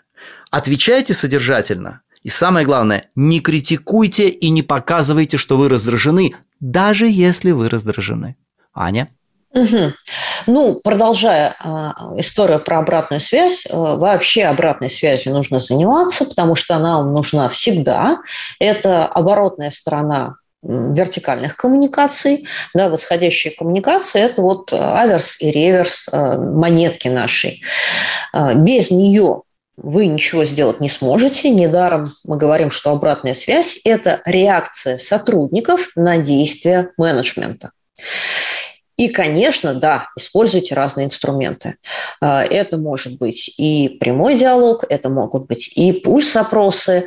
Отвечайте 0.51 1.15
содержательно. 1.15 2.01
И 2.23 2.29
самое 2.29 2.67
главное, 2.67 3.11
не 3.15 3.41
критикуйте 3.41 4.29
и 4.29 4.49
не 4.49 4.63
показывайте, 4.63 5.37
что 5.37 5.57
вы 5.57 5.69
раздражены, 5.69 6.35
даже 6.59 7.07
если 7.07 7.53
вы 7.53 7.69
раздражены. 7.69 8.37
Аня? 8.75 9.09
Угу. 9.53 9.93
Ну, 10.49 10.81
продолжая 10.83 11.51
э, 11.51 11.67
историю 12.21 12.61
про 12.61 12.79
обратную 12.79 13.21
связь, 13.21 13.65
э, 13.65 13.73
вообще 13.73 14.45
обратной 14.45 14.91
связью 14.91 15.33
нужно 15.33 15.61
заниматься, 15.61 16.27
потому 16.27 16.57
что 16.57 16.77
она 16.77 16.99
вам 16.99 17.15
нужна 17.15 17.49
всегда. 17.49 18.19
Это 18.59 19.07
оборотная 19.07 19.71
сторона 19.71 20.37
вертикальных 20.67 21.57
коммуникаций, 21.57 22.47
да, 22.75 22.89
восходящие 22.89 23.55
коммуникации– 23.55 24.21
это 24.23 24.43
вот 24.43 24.73
э, 24.73 24.77
аверс 24.77 25.41
и 25.41 25.51
реверс 25.51 26.09
э, 26.11 26.39
монетки 26.39 27.09
нашей. 27.09 27.63
Э, 28.33 28.55
без 28.55 28.91
нее 28.91 29.43
вы 29.77 30.07
ничего 30.07 30.45
сделать 30.45 30.81
не 30.81 30.89
сможете. 30.89 31.51
Недаром 31.51 32.13
мы 32.25 32.39
говорим, 32.39 32.71
что 32.71 32.91
обратная 32.91 33.35
связь– 33.35 33.79
это 33.85 34.23
реакция 34.25 34.97
сотрудников 34.97 35.91
на 35.97 36.19
действия 36.19 36.91
менеджмента. 36.97 37.73
И, 38.97 39.09
конечно, 39.09 39.75
да, 39.75 40.09
используйте 40.17 40.75
разные 40.75 41.05
инструменты. 41.05 41.77
Это 42.23 42.79
может 42.79 43.19
быть 43.19 43.53
и 43.59 43.91
прямой 44.01 44.39
диалог, 44.39 44.85
это 44.89 45.11
могут 45.11 45.47
быть 45.47 45.77
и 45.77 45.93
пульс-опросы, 45.93 47.05
а, 47.05 47.07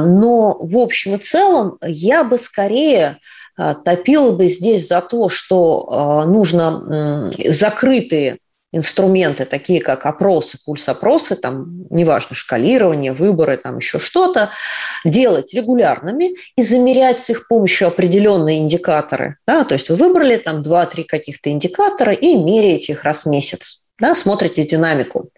но 0.00 0.56
в 0.58 0.78
общем 0.78 1.16
и 1.16 1.18
целом 1.18 1.78
я 1.82 2.24
бы 2.24 2.38
скорее 2.38 3.18
а, 3.58 3.74
топила 3.74 4.32
бы 4.32 4.46
здесь 4.46 4.88
за 4.88 5.00
то, 5.00 5.28
что 5.28 5.88
а, 5.90 6.24
нужно 6.24 7.30
закрытые 7.48 8.38
инструменты, 8.72 9.46
такие 9.46 9.80
как 9.80 10.04
опросы, 10.06 10.58
пульс-опросы, 10.64 11.36
там, 11.36 11.86
неважно, 11.90 12.36
шкалирование, 12.36 13.12
выборы, 13.12 13.56
там 13.56 13.78
еще 13.78 13.98
что-то, 13.98 14.50
делать 15.04 15.54
регулярными 15.54 16.36
и 16.56 16.62
замерять 16.62 17.20
с 17.22 17.30
их 17.30 17.48
помощью 17.48 17.88
определенные 17.88 18.58
индикаторы. 18.58 19.36
Да? 19.46 19.64
То 19.64 19.74
есть 19.74 19.88
вы 19.88 19.96
выбрали 19.96 20.36
там 20.36 20.60
2-3 20.60 21.04
каких-то 21.04 21.50
индикатора 21.50 22.12
и 22.12 22.36
меряете 22.36 22.92
их 22.92 23.04
раз 23.04 23.24
в 23.24 23.26
месяц, 23.26 23.88
да? 23.98 24.14
смотрите 24.14 24.64
динамику. 24.64 25.30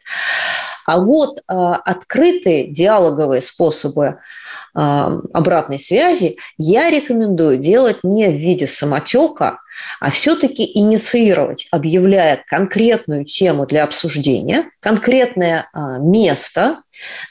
А 0.86 0.98
вот 0.98 1.38
э, 1.38 1.42
открытые 1.48 2.66
диалоговые 2.66 3.42
способы 3.42 4.04
э, 4.04 4.78
обратной 4.78 5.78
связи 5.78 6.36
я 6.58 6.90
рекомендую 6.90 7.58
делать 7.58 7.98
не 8.02 8.28
в 8.28 8.34
виде 8.34 8.66
самотека, 8.66 9.60
а 10.00 10.10
все-таки 10.10 10.70
инициировать, 10.78 11.66
объявляя 11.70 12.42
конкретную 12.46 13.24
тему 13.24 13.66
для 13.66 13.84
обсуждения, 13.84 14.70
конкретное 14.80 15.68
э, 15.72 15.98
место 16.00 16.82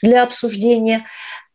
для 0.02 0.22
обсуждения 0.22 1.06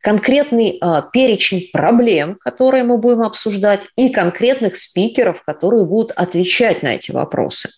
конкретный 0.06 0.78
э, 0.80 1.01
перечень 1.12 1.72
проблем, 1.74 2.38
которые 2.39 2.84
мы 2.84 2.99
будем 2.99 3.24
обсуждать, 3.24 3.88
и 3.95 4.10
конкретных 4.10 4.76
спикеров, 4.76 5.41
которые 5.43 5.84
будут 5.84 6.12
отвечать 6.12 6.84
на 6.84 6.89
эти 6.89 7.10
вопросы. 7.10 7.70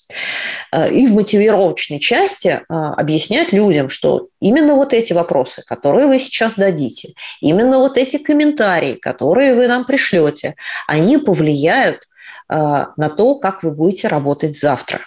Э, 0.74 0.92
и 0.92 1.08
в 1.08 1.14
мотивировочной 1.14 2.02
части 2.02 2.48
э, 2.50 2.60
объяснять 2.68 3.54
людям, 3.54 3.88
что 3.88 4.28
именно 4.42 4.76
вот 4.76 4.92
эти 4.92 5.14
вопросы, 5.14 5.64
которые 5.66 6.08
вы 6.08 6.20
сейчас 6.20 6.56
дадите, 6.56 7.14
именно 7.40 7.80
вот 7.80 7.98
эти 7.98 8.18
комментарии, 8.18 8.96
которые 8.96 9.56
вы 9.56 9.68
нам 9.68 9.86
пришлете, 9.86 10.56
они 10.86 11.18
повлияют 11.18 12.02
на 12.50 13.10
то, 13.18 13.36
как 13.40 13.62
вы 13.64 13.72
будете 13.72 14.08
работать 14.08 14.58
завтра. 14.58 15.02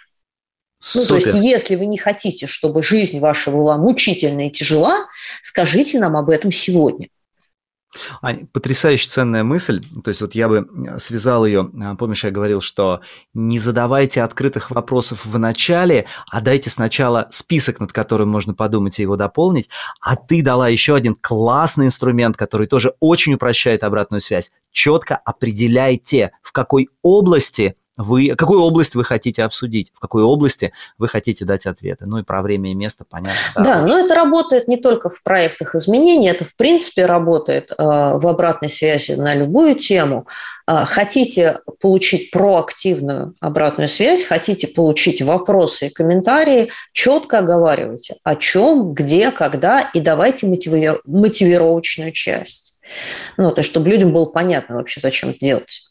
Ну, 0.95 1.05
то 1.05 1.17
есть, 1.17 1.29
если 1.35 1.75
вы 1.77 1.87
не 1.87 1.99
хотите, 1.99 2.47
чтобы 2.47 2.83
жизнь 2.83 3.19
ваша 3.21 3.51
была 3.51 3.77
мучительная 3.77 4.49
и 4.49 4.51
тяжела, 4.51 5.07
скажите 5.43 5.99
нам 5.99 6.17
об 6.17 6.31
этом 6.31 6.51
сегодня. 6.51 7.09
Ань, 8.23 8.47
потрясающе 8.47 9.09
ценная 9.09 9.43
мысль. 9.43 9.85
То 10.05 10.11
есть 10.11 10.21
вот 10.21 10.35
я 10.35 10.49
бы 10.49 10.69
связал 10.99 11.45
ее, 11.45 11.69
а, 11.83 11.97
помнишь, 11.97 12.23
я 12.25 12.31
говорил, 12.31 12.61
что 12.61 13.01
не 13.35 13.59
задавайте 13.59 14.23
открытых 14.23 14.71
вопросов 14.71 15.27
в 15.27 15.39
начале, 15.39 16.07
а 16.31 16.41
дайте 16.41 16.71
сначала 16.71 17.27
список, 17.33 17.81
над 17.81 17.93
которым 17.93 18.29
можно 18.29 18.55
подумать 18.55 18.99
и 18.99 19.03
его 19.03 19.17
дополнить, 19.17 19.69
а 20.01 20.15
ты 20.15 20.41
дала 20.43 20.69
еще 20.69 20.95
один 20.95 21.17
классный 21.21 21.87
инструмент, 21.87 22.37
который 22.37 22.69
тоже 22.69 22.95
очень 23.01 23.35
упрощает 23.35 23.83
обратную 23.83 24.21
связь. 24.21 24.53
Четко 24.71 25.17
определяйте, 25.17 26.31
в 26.43 26.53
какой 26.53 26.89
области 27.03 27.75
вы, 28.03 28.35
какую 28.35 28.63
область 28.63 28.95
вы 28.95 29.05
хотите 29.05 29.45
обсудить, 29.45 29.93
в 29.95 30.01
какой 30.01 30.23
области 30.23 30.73
вы 30.99 31.09
хотите 31.09 31.45
дать 31.45 31.67
ответы. 31.67 32.07
Ну 32.07 32.19
и 32.19 32.23
про 32.23 32.43
время 32.43 32.71
и 32.71 32.75
место, 32.75 33.05
понятно. 33.09 33.41
Да, 33.55 33.63
да 33.63 33.87
но 33.87 33.99
это 33.99 34.15
работает 34.15 34.69
не 34.69 34.77
только 34.77 35.11
в 35.11 35.23
проектах 35.23 35.75
изменений, 35.75 36.29
это 36.29 36.45
в 36.45 36.57
принципе 36.57 37.07
работает 37.07 37.71
э, 37.71 37.75
в 37.79 38.27
обратной 38.27 38.71
связи 38.71 39.13
на 39.13 39.35
любую 39.35 39.75
тему. 39.75 40.27
Э, 40.67 40.85
хотите 40.87 41.61
получить 41.81 42.31
проактивную 42.31 43.35
обратную 43.41 43.89
связь, 43.89 44.25
хотите 44.25 44.67
получить 44.67 45.21
вопросы 45.21 45.89
и 45.89 45.91
комментарии, 45.91 46.71
четко 46.93 47.39
оговаривайте, 47.39 48.17
о 48.25 48.35
чем, 48.37 48.95
где, 48.95 49.31
когда, 49.31 49.81
и 49.81 50.01
давайте 50.01 50.47
мотивировочную 50.47 52.13
часть. 52.13 52.79
Ну, 53.37 53.53
то 53.53 53.61
есть, 53.61 53.71
чтобы 53.71 53.89
людям 53.89 54.13
было 54.13 54.27
понятно 54.27 54.77
вообще, 54.77 55.01
зачем 55.01 55.31
это 55.31 55.39
делать. 55.41 55.90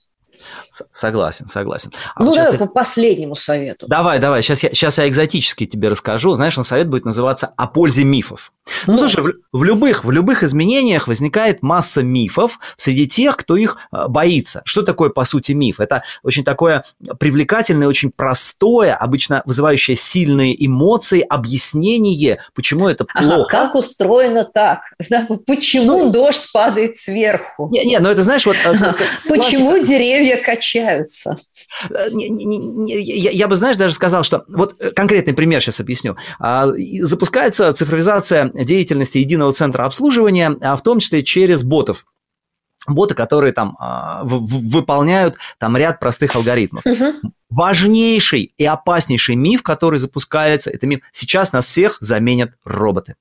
Согласен, 0.92 1.48
согласен. 1.48 1.92
А 2.16 2.24
ну, 2.24 2.28
вот 2.28 2.36
давай 2.36 2.52
я... 2.54 2.58
по 2.58 2.68
последнему 2.68 3.36
совету. 3.36 3.88
Давай, 3.88 4.20
давай, 4.20 4.42
сейчас 4.42 4.64
я, 4.64 4.70
сейчас 4.70 4.98
я 4.98 5.08
экзотически 5.08 5.66
тебе 5.66 5.90
расскажу. 5.90 6.36
Знаешь, 6.36 6.58
на 6.58 6.64
совет 6.64 6.88
будет 6.88 7.06
называться 7.06 7.54
«О 7.58 7.68
пользе 7.68 8.04
мифов». 8.04 8.52
Ну, 8.88 8.94
ну 8.94 9.00
слушай, 9.00 9.22
в, 9.24 9.58
в, 9.58 9.64
любых, 9.64 10.06
в 10.06 10.12
любых 10.12 10.44
изменениях 10.44 11.08
возникает 11.08 11.64
масса 11.64 12.04
мифов 12.04 12.60
среди 12.78 13.08
тех, 13.08 13.38
кто 13.38 13.56
их 13.56 13.78
э, 13.92 14.08
боится. 14.08 14.62
Что 14.66 14.82
такое, 14.82 15.10
по 15.10 15.24
сути, 15.26 15.54
миф? 15.54 15.80
Это 15.80 16.04
очень 16.24 16.44
такое 16.44 16.84
привлекательное, 17.20 17.88
очень 17.88 18.12
простое, 18.12 18.96
обычно 18.96 19.42
вызывающее 19.46 19.96
сильные 19.96 20.66
эмоции, 20.66 21.22
объяснение, 21.22 22.40
почему 22.54 22.88
это 22.88 23.06
плохо. 23.06 23.36
Ага, 23.36 23.46
как 23.50 23.76
устроено 23.76 24.46
так? 24.46 24.82
Почему 25.46 26.06
ну, 26.06 26.12
дождь 26.12 26.52
падает 26.52 26.98
сверху? 26.98 27.70
Не, 27.72 27.86
не, 27.86 28.00
ну 28.00 28.10
это 28.10 28.24
знаешь, 28.24 28.46
вот... 28.46 28.56
Э, 28.66 28.94
почему 29.28 29.84
деревья 29.84 30.39
качаются. 30.40 31.38
Э, 31.90 32.08
я, 32.12 33.32
я 33.32 33.48
бы, 33.48 33.56
знаешь, 33.56 33.78
даже 33.78 33.94
сказал, 33.94 34.24
что 34.24 34.44
вот 34.50 34.76
э, 34.84 34.92
конкретный 34.92 35.34
пример 35.34 35.62
сейчас 35.62 35.80
объясню. 35.80 36.16
А, 36.40 36.68
запускается 37.02 37.74
цифровизация 37.74 38.52
деятельности 38.54 39.18
единого 39.18 39.54
центра 39.54 39.86
обслуживания, 39.86 40.56
а 40.62 40.76
в 40.76 40.84
том 40.84 41.00
числе 41.00 41.24
через 41.24 41.64
ботов 41.64 42.06
боты, 42.88 43.14
которые 43.14 43.54
там 43.54 43.76
э, 43.80 44.22
выполняют 44.24 45.36
там 45.58 45.78
ряд 45.78 46.00
простых 46.00 46.36
алгоритмов. 46.36 46.86
Угу. 46.86 47.32
Важнейший 47.50 48.54
и 48.58 48.66
опаснейший 48.66 49.36
миф, 49.36 49.64
который 49.64 50.00
запускается, 50.00 50.70
это 50.70 50.88
миф. 50.88 51.02
Сейчас 51.12 51.52
нас 51.52 51.66
всех 51.66 51.98
заменят 52.00 52.52
роботы. 52.64 53.16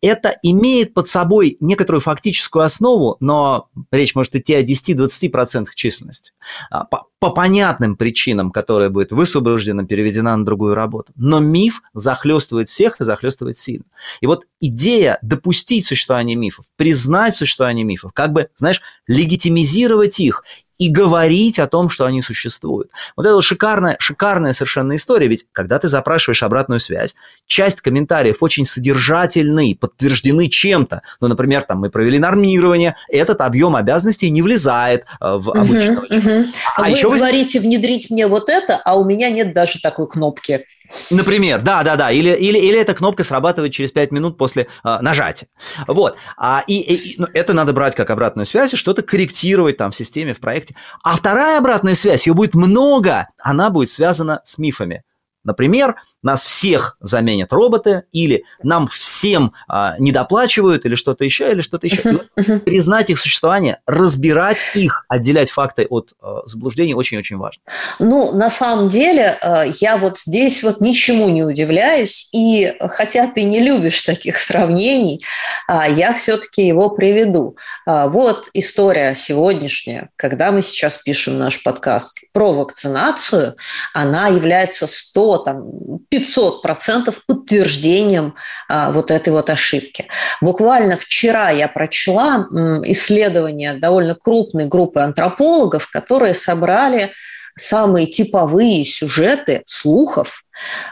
Это 0.00 0.36
имеет 0.42 0.94
под 0.94 1.08
собой 1.08 1.56
некоторую 1.60 2.00
фактическую 2.00 2.64
основу, 2.64 3.16
но 3.20 3.68
речь 3.90 4.14
может 4.14 4.34
идти 4.34 4.54
о 4.54 4.62
10-20% 4.62 5.68
численности. 5.74 6.32
А, 6.70 6.84
по, 6.84 7.06
по 7.20 7.30
понятным 7.30 7.96
причинам, 7.96 8.50
которая 8.50 8.90
будет 8.90 9.12
высвобождена, 9.12 9.84
переведена 9.86 10.36
на 10.36 10.44
другую 10.44 10.74
работу. 10.74 11.12
Но 11.14 11.38
миф 11.38 11.82
захлестывает 11.94 12.68
всех 12.68 13.00
и 13.00 13.04
захлестывает 13.04 13.56
сильно. 13.56 13.84
И 14.20 14.26
вот 14.26 14.46
идея 14.60 15.18
допустить 15.22 15.86
существование 15.86 16.36
мифов, 16.36 16.66
признать 16.76 17.34
существование 17.36 17.84
мифов, 17.84 18.12
как 18.12 18.32
бы, 18.32 18.48
знаешь, 18.56 18.82
легитимизировать 19.06 20.18
их 20.18 20.42
и 20.82 20.88
говорить 20.88 21.58
о 21.60 21.68
том, 21.68 21.88
что 21.88 22.06
они 22.06 22.22
существуют. 22.22 22.90
Вот 23.16 23.24
это 23.24 23.40
шикарная, 23.40 23.96
шикарная 24.00 24.52
совершенно 24.52 24.96
история, 24.96 25.28
ведь 25.28 25.46
когда 25.52 25.78
ты 25.78 25.86
запрашиваешь 25.86 26.42
обратную 26.42 26.80
связь, 26.80 27.14
часть 27.46 27.80
комментариев 27.80 28.42
очень 28.42 28.64
содержательны, 28.64 29.76
подтверждены 29.78 30.48
чем-то. 30.48 31.02
Ну, 31.20 31.28
например, 31.28 31.62
там 31.62 31.78
мы 31.78 31.90
провели 31.90 32.18
нормирование, 32.18 32.96
этот 33.08 33.40
объем 33.42 33.76
обязанностей 33.76 34.28
не 34.30 34.42
влезает 34.42 35.04
э, 35.20 35.36
в 35.38 35.50
обычного 35.50 36.06
uh-huh, 36.06 36.22
uh-huh. 36.22 36.46
А, 36.76 36.82
а 36.82 36.84
вы 36.84 36.90
еще 36.90 37.10
говорите 37.10 37.60
внедрить 37.60 38.10
мне 38.10 38.26
вот 38.26 38.48
это, 38.48 38.80
а 38.84 38.96
у 38.96 39.04
меня 39.04 39.30
нет 39.30 39.54
даже 39.54 39.80
такой 39.80 40.08
кнопки. 40.08 40.66
Например, 41.10 41.60
да, 41.60 41.82
да, 41.82 41.96
да, 41.96 42.10
или, 42.10 42.30
или, 42.30 42.58
или 42.58 42.78
эта 42.78 42.94
кнопка 42.94 43.24
срабатывает 43.24 43.72
через 43.72 43.92
5 43.92 44.12
минут 44.12 44.38
после 44.38 44.68
э, 44.84 44.98
нажатия. 45.00 45.48
Вот. 45.86 46.16
А, 46.36 46.62
и, 46.66 46.80
и 46.80 47.20
ну, 47.20 47.26
это 47.32 47.52
надо 47.52 47.72
брать 47.72 47.94
как 47.94 48.10
обратную 48.10 48.46
связь 48.46 48.74
и 48.74 48.76
что-то 48.76 49.02
корректировать 49.02 49.76
там 49.76 49.90
в 49.90 49.96
системе, 49.96 50.34
в 50.34 50.40
проекте. 50.40 50.74
А 51.02 51.16
вторая 51.16 51.58
обратная 51.58 51.94
связь, 51.94 52.26
ее 52.26 52.34
будет 52.34 52.54
много, 52.54 53.28
она 53.38 53.70
будет 53.70 53.90
связана 53.90 54.40
с 54.44 54.58
мифами. 54.58 55.02
Например, 55.44 55.96
нас 56.22 56.44
всех 56.44 56.96
заменят 57.00 57.52
роботы, 57.52 58.04
или 58.12 58.44
нам 58.62 58.86
всем 58.88 59.52
а, 59.68 59.96
недоплачивают, 59.98 60.86
или 60.86 60.94
что-то 60.94 61.24
еще, 61.24 61.50
или 61.50 61.60
что-то 61.60 61.86
еще. 61.86 62.02
Uh-huh, 62.02 62.26
uh-huh. 62.38 62.58
Признать 62.60 63.10
их 63.10 63.18
существование, 63.18 63.78
разбирать 63.86 64.64
их, 64.74 65.04
отделять 65.08 65.50
факты 65.50 65.86
от 65.88 66.12
а, 66.20 66.42
заблуждений 66.46 66.94
очень-очень 66.94 67.36
важно. 67.38 67.62
Ну, 67.98 68.32
на 68.32 68.50
самом 68.50 68.88
деле, 68.88 69.38
а, 69.40 69.64
я 69.80 69.96
вот 69.96 70.18
здесь 70.18 70.62
вот 70.62 70.80
ничему 70.80 71.28
не 71.28 71.42
удивляюсь, 71.42 72.28
и 72.32 72.74
хотя 72.80 73.26
ты 73.26 73.42
не 73.42 73.60
любишь 73.60 74.02
таких 74.02 74.38
сравнений, 74.38 75.24
а, 75.66 75.88
я 75.88 76.12
все-таки 76.14 76.66
его 76.66 76.90
приведу. 76.90 77.56
Вот 77.86 78.48
история 78.52 79.14
сегодняшняя, 79.16 80.10
когда 80.16 80.52
мы 80.52 80.62
сейчас 80.62 80.98
пишем 80.98 81.38
наш 81.38 81.62
подкаст 81.62 82.20
про 82.32 82.52
вакцинацию, 82.52 83.56
она 83.92 84.28
является 84.28 84.86
100 84.86 85.31
там, 85.38 85.98
500 86.08 86.62
процентов 86.62 87.24
подтверждением 87.26 88.34
а, 88.68 88.90
вот 88.92 89.10
этой 89.10 89.32
вот 89.32 89.50
ошибки. 89.50 90.06
Буквально 90.40 90.96
вчера 90.96 91.50
я 91.50 91.68
прочла 91.68 92.46
исследование 92.84 93.74
довольно 93.74 94.14
крупной 94.14 94.66
группы 94.66 95.00
антропологов, 95.00 95.90
которые 95.90 96.34
собрали 96.34 97.12
самые 97.56 98.06
типовые 98.06 98.84
сюжеты 98.84 99.62
слухов 99.66 100.44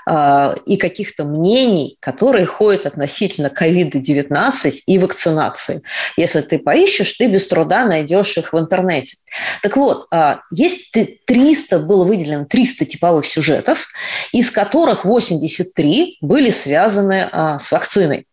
э, 0.08 0.54
и 0.66 0.76
каких-то 0.76 1.24
мнений, 1.24 1.96
которые 2.00 2.46
ходят 2.46 2.86
относительно 2.86 3.48
COVID-19 3.48 4.70
и 4.86 4.98
вакцинации. 4.98 5.82
Если 6.16 6.40
ты 6.40 6.58
поищешь, 6.58 7.12
ты 7.12 7.26
без 7.26 7.46
труда 7.46 7.84
найдешь 7.84 8.36
их 8.36 8.52
в 8.52 8.58
интернете. 8.58 9.16
Так 9.62 9.76
вот, 9.76 10.06
э, 10.12 10.36
есть 10.50 10.94
300, 11.26 11.78
было 11.80 12.04
выделено 12.04 12.44
300 12.44 12.84
типовых 12.84 13.26
сюжетов, 13.26 13.88
из 14.32 14.50
которых 14.50 15.04
83 15.04 16.18
были 16.20 16.50
связаны 16.50 17.28
э, 17.30 17.58
с 17.58 17.70
вакциной. 17.72 18.26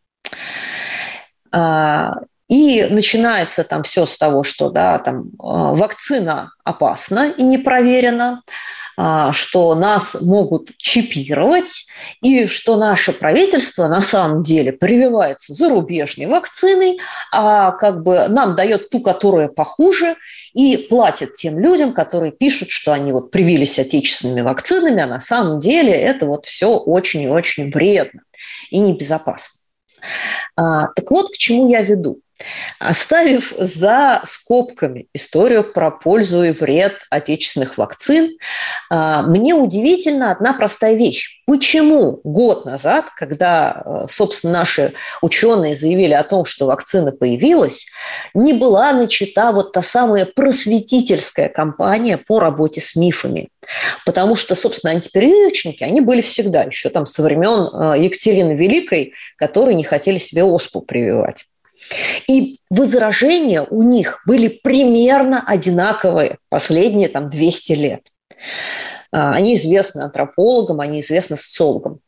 И 2.49 2.85
начинается 2.89 3.63
там 3.63 3.83
все 3.83 4.05
с 4.05 4.17
того, 4.17 4.43
что 4.43 4.69
да, 4.69 4.99
там, 4.99 5.31
а, 5.39 5.73
вакцина 5.73 6.51
опасна 6.63 7.29
и 7.29 7.43
не 7.43 7.57
проверена, 7.57 8.41
а, 8.99 9.31
что 9.31 9.75
нас 9.75 10.17
могут 10.21 10.75
чипировать, 10.77 11.85
и 12.23 12.47
что 12.47 12.77
наше 12.77 13.11
правительство 13.11 13.87
на 13.87 14.01
самом 14.01 14.43
деле 14.43 14.71
прививается 14.71 15.53
зарубежной 15.53 16.25
вакциной, 16.25 16.97
а 17.31 17.71
как 17.73 18.01
бы 18.01 18.27
нам 18.27 18.55
дает 18.55 18.89
ту, 18.89 19.01
которая 19.01 19.49
похуже, 19.49 20.15
и 20.53 20.77
платит 20.77 21.35
тем 21.35 21.59
людям, 21.59 21.93
которые 21.93 22.31
пишут, 22.31 22.71
что 22.71 22.91
они 22.91 23.11
вот 23.11 23.29
привились 23.29 23.77
отечественными 23.77 24.41
вакцинами, 24.41 25.03
а 25.03 25.07
на 25.07 25.19
самом 25.19 25.59
деле 25.59 25.91
это 25.91 26.25
вот 26.25 26.47
все 26.47 26.75
очень 26.75 27.21
и 27.21 27.29
очень 27.29 27.71
вредно 27.71 28.21
и 28.71 28.79
небезопасно. 28.79 29.59
А, 30.55 30.87
так 30.87 31.11
вот, 31.11 31.29
к 31.29 31.37
чему 31.37 31.69
я 31.69 31.81
веду. 31.81 32.21
Оставив 32.79 33.53
за 33.57 34.21
скобками 34.25 35.07
историю 35.13 35.63
про 35.63 35.89
пользу 35.89 36.43
и 36.43 36.51
вред 36.51 36.93
отечественных 37.09 37.77
вакцин, 37.77 38.29
а, 38.89 39.23
мне 39.23 39.55
удивительна 39.55 40.31
одна 40.31 40.53
простая 40.53 40.95
вещь. 40.95 41.41
Почему 41.47 42.19
год 42.23 42.65
назад, 42.65 43.09
когда, 43.15 43.71
а, 43.71 44.07
собственно, 44.07 44.53
наши 44.53 44.93
ученые 45.21 45.75
заявили 45.75 46.13
о 46.13 46.23
том, 46.23 46.45
что 46.45 46.67
вакцина 46.67 47.11
появилась, 47.11 47.87
не 48.35 48.53
была 48.53 48.93
начата 48.93 49.51
вот 49.51 49.71
та 49.71 49.81
самая 49.81 50.25
просветительская 50.25 51.49
кампания 51.49 52.17
по 52.17 52.39
работе 52.39 52.81
с 52.81 52.95
мифами? 52.95 53.49
Потому 54.05 54.35
что, 54.35 54.55
собственно, 54.55 54.93
антиперевивочники, 54.93 55.83
они 55.83 56.01
были 56.01 56.21
всегда, 56.21 56.63
еще 56.63 56.89
там 56.89 57.05
со 57.05 57.23
времен 57.23 57.69
а, 57.73 57.97
Екатерины 57.97 58.51
Великой, 58.51 59.13
которые 59.37 59.73
не 59.73 59.83
хотели 59.83 60.19
себе 60.19 60.43
оспу 60.43 60.81
прививать. 60.81 61.45
И 62.27 62.59
возражения 62.69 63.61
у 63.61 63.83
них 63.83 64.21
были 64.25 64.47
примерно 64.47 65.43
одинаковые 65.45 66.37
последние 66.49 67.09
там 67.09 67.29
200 67.29 67.71
лет. 67.73 68.01
А, 69.11 69.31
они 69.31 69.55
известны 69.55 70.01
антропологам, 70.01 70.81
они 70.81 70.99
известны 70.99 71.37
социологам. 71.37 71.99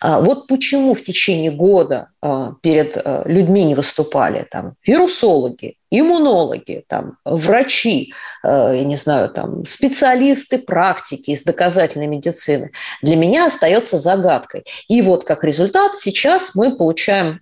А, 0.00 0.20
вот 0.20 0.46
почему 0.46 0.94
в 0.94 1.02
течение 1.02 1.50
года 1.50 2.08
а, 2.20 2.52
перед 2.62 2.96
людьми 3.24 3.64
не 3.64 3.74
выступали 3.74 4.46
там 4.50 4.74
вирусологи, 4.86 5.76
иммунологи, 5.90 6.84
там, 6.88 7.18
врачи, 7.24 8.14
я 8.42 8.84
не 8.84 8.96
знаю, 8.96 9.28
там, 9.28 9.66
специалисты 9.66 10.58
практики 10.58 11.30
из 11.30 11.42
доказательной 11.44 12.06
медицины, 12.06 12.70
для 13.02 13.16
меня 13.16 13.46
остается 13.46 13.98
загадкой. 13.98 14.64
И 14.88 15.02
вот 15.02 15.24
как 15.24 15.44
результат 15.44 15.96
сейчас 15.98 16.54
мы 16.54 16.76
получаем 16.76 17.40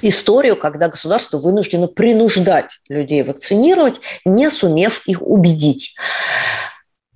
историю, 0.00 0.56
когда 0.56 0.88
государство 0.88 1.38
вынуждено 1.38 1.88
принуждать 1.88 2.80
людей 2.88 3.22
вакцинировать, 3.22 4.00
не 4.24 4.50
сумев 4.50 5.02
их 5.06 5.22
убедить. 5.22 5.94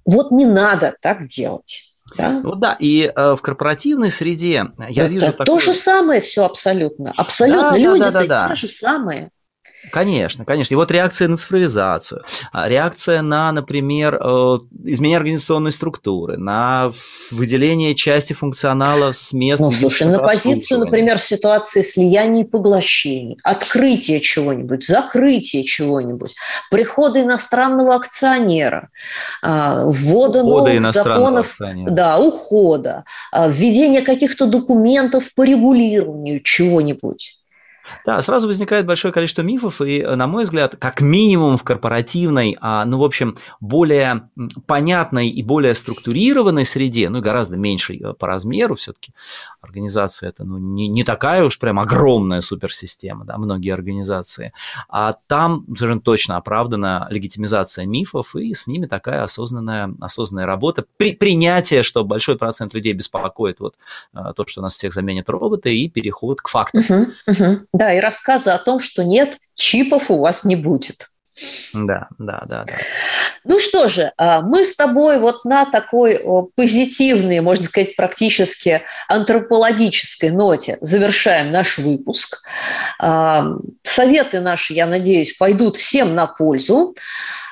Вот 0.05 0.31
не 0.31 0.45
надо 0.45 0.95
так 1.01 1.27
делать. 1.27 1.83
Да? 2.17 2.41
Ну 2.43 2.55
да, 2.55 2.77
и 2.79 3.13
э, 3.15 3.35
в 3.35 3.43
корпоративной 3.43 4.11
среде 4.11 4.67
я 4.89 5.05
Это 5.05 5.13
вижу 5.13 5.27
то 5.33 5.45
такое... 5.45 5.61
же 5.61 5.75
самое 5.75 6.21
все 6.21 6.45
абсолютно. 6.45 7.13
Абсолютно 7.17 7.73
да, 7.73 7.77
люди 7.77 8.01
да, 8.01 8.11
да, 8.11 8.21
да, 8.21 8.27
да. 8.27 8.49
те 8.51 8.55
же 8.55 8.69
самые. 8.69 9.31
Конечно, 9.91 10.45
конечно. 10.45 10.75
И 10.75 10.77
вот 10.77 10.91
реакция 10.91 11.29
на 11.29 11.37
цифровизацию, 11.37 12.23
а, 12.53 12.69
реакция 12.69 13.23
на, 13.23 13.53
например, 13.53 14.17
э, 14.17 14.59
изменение 14.85 15.19
организационной 15.19 15.71
структуры, 15.71 16.37
на 16.37 16.91
выделение 17.31 17.95
части 17.95 18.33
функционала 18.33 19.13
с 19.13 19.33
места. 19.33 19.67
Ну, 19.67 19.73
слушай, 19.73 20.07
на 20.07 20.19
позицию, 20.19 20.81
например, 20.81 21.19
в 21.19 21.25
ситуации 21.25 21.83
слияния 21.83 22.45
и 22.45 22.47
поглощений, 22.47 23.39
открытие 23.43 24.21
чего-нибудь, 24.21 24.85
закрытие 24.85 25.65
чего-нибудь, 25.65 26.35
прихода 26.71 27.23
иностранного 27.23 27.95
акционера, 27.95 28.91
а, 29.43 29.85
ввода 29.85 30.43
ухода 30.43 30.73
новых 30.73 30.93
законов, 30.93 31.47
акционера. 31.47 31.91
да, 31.91 32.19
ухода, 32.19 33.05
а, 33.31 33.49
введение 33.49 34.03
каких-то 34.03 34.47
документов 34.47 35.33
по 35.35 35.45
регулированию 35.45 36.41
чего-нибудь. 36.43 37.37
Да, 38.05 38.21
сразу 38.23 38.47
возникает 38.47 38.87
большое 38.87 39.13
количество 39.13 39.43
мифов, 39.43 39.81
и, 39.81 40.03
на 40.03 40.27
мой 40.27 40.45
взгляд, 40.45 40.77
как 40.79 41.01
минимум 41.01 41.57
в 41.57 41.65
корпоративной, 41.65 42.57
а, 42.61 42.85
ну, 42.85 42.99
в 42.99 43.05
общем, 43.05 43.37
более 43.61 44.29
понятной 44.67 45.29
и 45.29 45.43
более 45.43 45.75
структурированной 45.75 46.65
среде, 46.65 47.09
ну, 47.09 47.21
гораздо 47.21 47.57
меньшей 47.57 48.01
э, 48.01 48.13
по 48.15 48.27
размеру 48.27 48.75
все-таки, 48.77 49.13
организация 49.61 50.29
это 50.31 50.45
ну, 50.45 50.59
не, 50.59 50.89
не 50.89 51.05
такая 51.05 51.45
уж 51.45 51.59
прям 51.59 51.79
огромная 51.79 52.41
суперсистема, 52.41 53.25
да, 53.25 53.39
многие 53.39 53.73
организации, 53.73 54.53
а 54.89 55.15
там 55.27 55.65
совершенно 55.77 56.01
точно 56.01 56.37
оправдана 56.37 57.07
легитимизация 57.11 57.87
мифов, 57.87 58.35
и 58.37 58.55
с 58.55 58.67
ними 58.67 58.87
такая 58.87 59.23
осознанная, 59.23 59.95
осознанная 60.01 60.47
работа, 60.47 60.85
при, 60.97 61.15
принятие, 61.15 61.83
что 61.83 62.05
большой 62.05 62.39
процент 62.39 62.75
людей 62.75 62.93
беспокоит 62.93 63.61
вот 63.61 63.75
э, 64.15 64.19
то, 64.35 64.47
что 64.47 64.63
нас 64.63 64.77
всех 64.77 64.93
заменят 64.93 65.29
роботы, 65.29 65.75
и 65.77 65.89
переход 65.89 66.41
к 66.41 66.49
фактам. 66.49 66.81
Угу, 66.81 67.07
угу. 67.27 67.61
Да, 67.73 67.93
и 67.93 68.01
рассказы 68.01 68.51
о 68.51 68.59
том, 68.59 68.81
что 68.81 69.05
нет, 69.05 69.39
чипов 69.55 70.11
у 70.11 70.19
вас 70.19 70.45
не 70.45 70.57
будет. 70.57 71.09
Да, 71.73 72.09
да, 72.19 72.45
да, 72.47 72.65
да. 72.65 72.75
Ну 73.45 73.59
что 73.59 73.89
же, 73.89 74.13
а, 74.17 74.41
мы 74.41 74.65
с 74.65 74.75
тобой 74.75 75.19
вот 75.19 75.45
на 75.45 75.67
такой 75.67 76.21
позитивной, 76.55 77.41
можно 77.41 77.65
сказать, 77.65 77.95
практически 77.95 78.83
антропологической 79.09 80.31
ноте 80.31 80.79
завершаем 80.81 81.53
наш 81.53 81.79
выпуск. 81.79 82.43
А, 82.99 83.47
советы 83.83 84.41
наши, 84.41 84.73
я 84.73 84.87
надеюсь, 84.87 85.37
пойдут 85.37 85.77
всем 85.77 86.15
на 86.15 86.27
пользу. 86.27 86.95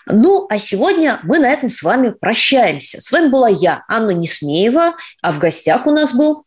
Ну, 0.06 0.46
а 0.50 0.58
сегодня 0.58 1.20
мы 1.22 1.38
на 1.38 1.50
этом 1.50 1.68
с 1.68 1.82
вами 1.82 2.10
прощаемся. 2.10 3.00
С 3.00 3.10
вами 3.10 3.28
была 3.28 3.48
я, 3.48 3.84
Анна 3.88 4.10
Несмеева, 4.10 4.94
а 5.22 5.32
в 5.32 5.38
гостях 5.38 5.86
у 5.86 5.90
нас 5.90 6.12
был... 6.12 6.44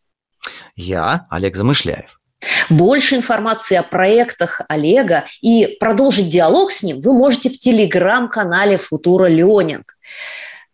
Я, 0.75 1.25
Олег 1.29 1.55
Замышляев. 1.55 2.16
Больше 2.69 3.15
информации 3.15 3.75
о 3.75 3.83
проектах 3.83 4.61
Олега 4.67 5.25
и 5.41 5.77
продолжить 5.79 6.29
диалог 6.29 6.71
с 6.71 6.83
ним 6.83 7.01
вы 7.01 7.13
можете 7.13 7.49
в 7.49 7.59
телеграм-канале 7.59 8.77
«Футура 8.77 9.25
Ленинг». 9.25 9.97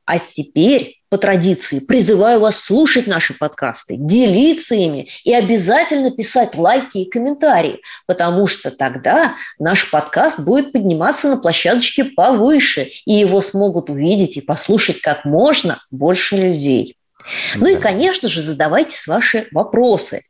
А 0.05 0.19
теперь, 0.19 0.99
по 1.09 1.17
традиции, 1.17 1.79
призываю 1.79 2.41
вас 2.41 2.59
слушать 2.59 3.07
наши 3.07 3.33
подкасты, 3.33 3.95
делиться 3.97 4.75
ими 4.75 5.09
и 5.23 5.33
обязательно 5.33 6.11
писать 6.11 6.55
лайки 6.55 6.97
и 6.97 7.09
комментарии, 7.09 7.79
потому 8.05 8.47
что 8.47 8.69
тогда 8.69 9.35
наш 9.59 9.89
подкаст 9.89 10.39
будет 10.39 10.73
подниматься 10.73 11.29
на 11.29 11.37
площадочке 11.37 12.03
повыше, 12.03 12.89
и 13.05 13.13
его 13.13 13.41
смогут 13.41 13.89
увидеть 13.89 14.35
и 14.35 14.41
послушать 14.41 14.99
как 14.99 15.23
можно 15.23 15.79
больше 15.89 16.35
людей. 16.35 16.97
Ну 17.55 17.67
и, 17.67 17.77
конечно 17.77 18.27
же, 18.27 18.41
задавайте 18.41 18.97
ваши 19.07 19.47
вопросы 19.51 20.21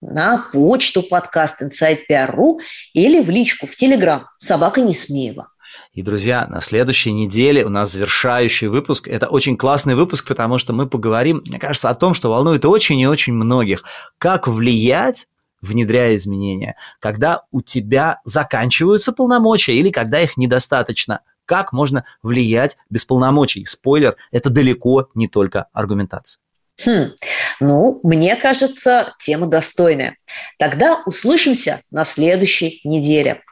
на 0.00 0.48
почту 0.52 1.02
подкаст 1.02 1.62
Inside.PR.ru 1.62 2.58
или 2.92 3.20
в 3.20 3.30
личку 3.30 3.66
в 3.66 3.76
Телеграм 3.76 4.26
«Собака 4.38 4.80
Несмеева». 4.80 5.48
И, 5.92 6.02
друзья, 6.02 6.46
на 6.46 6.60
следующей 6.60 7.12
неделе 7.12 7.64
у 7.64 7.68
нас 7.68 7.92
завершающий 7.92 8.68
выпуск. 8.68 9.08
Это 9.08 9.26
очень 9.26 9.56
классный 9.56 9.94
выпуск, 9.94 10.28
потому 10.28 10.58
что 10.58 10.72
мы 10.72 10.88
поговорим, 10.88 11.42
мне 11.46 11.58
кажется, 11.58 11.90
о 11.90 11.94
том, 11.94 12.14
что 12.14 12.30
волнует 12.30 12.64
очень 12.64 12.98
и 13.00 13.06
очень 13.06 13.32
многих. 13.32 13.84
Как 14.18 14.46
влиять 14.46 15.26
внедряя 15.60 16.14
изменения, 16.16 16.76
когда 17.00 17.42
у 17.50 17.62
тебя 17.62 18.20
заканчиваются 18.24 19.12
полномочия 19.12 19.74
или 19.74 19.90
когда 19.90 20.20
их 20.20 20.36
недостаточно. 20.36 21.20
Как 21.46 21.72
можно 21.72 22.04
влиять 22.22 22.76
без 22.90 23.04
полномочий? 23.04 23.64
Спойлер, 23.64 24.16
это 24.30 24.50
далеко 24.50 25.08
не 25.14 25.28
только 25.28 25.66
аргументация. 25.72 26.40
Хм, 26.84 27.12
ну, 27.60 28.00
мне 28.02 28.36
кажется, 28.36 29.14
тема 29.18 29.46
достойная. 29.46 30.16
Тогда 30.58 31.02
услышимся 31.06 31.80
на 31.90 32.04
следующей 32.04 32.80
неделе. 32.84 33.42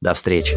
До 0.00 0.14
встречи. 0.14 0.56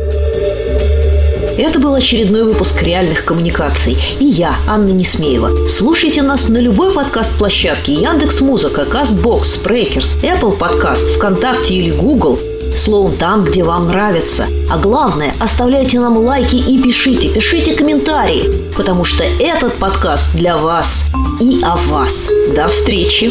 Это 1.58 1.80
был 1.80 1.94
очередной 1.94 2.44
выпуск 2.44 2.82
«Реальных 2.84 3.26
коммуникаций». 3.26 3.98
И 4.20 4.26
я, 4.26 4.56
Анна 4.68 4.92
Несмеева. 4.92 5.68
Слушайте 5.68 6.22
нас 6.22 6.48
на 6.48 6.58
любой 6.58 6.94
подкаст-площадке 6.94 7.94
Яндекс 7.94 8.40
Музыка, 8.40 8.86
Castbox, 8.86 9.58
Breaker, 9.58 10.24
Apple 10.24 10.58
Podcasts, 10.58 11.06
ВКонтакте 11.18 11.74
или 11.74 11.92
Google. 11.92 12.40
Словом, 12.76 13.18
там, 13.18 13.44
где 13.44 13.64
вам 13.64 13.88
нравится. 13.88 14.46
А 14.70 14.78
главное, 14.78 15.34
оставляйте 15.40 16.00
нам 16.00 16.18
лайки 16.18 16.56
и 16.56 16.82
пишите, 16.82 17.30
пишите 17.30 17.76
комментарии, 17.76 18.50
потому 18.76 19.04
что 19.04 19.24
этот 19.24 19.78
подкаст 19.80 20.34
для 20.34 20.56
вас 20.58 21.06
и 21.40 21.62
о 21.64 21.76
вас. 21.76 22.28
До 22.56 22.68
встречи! 22.68 23.30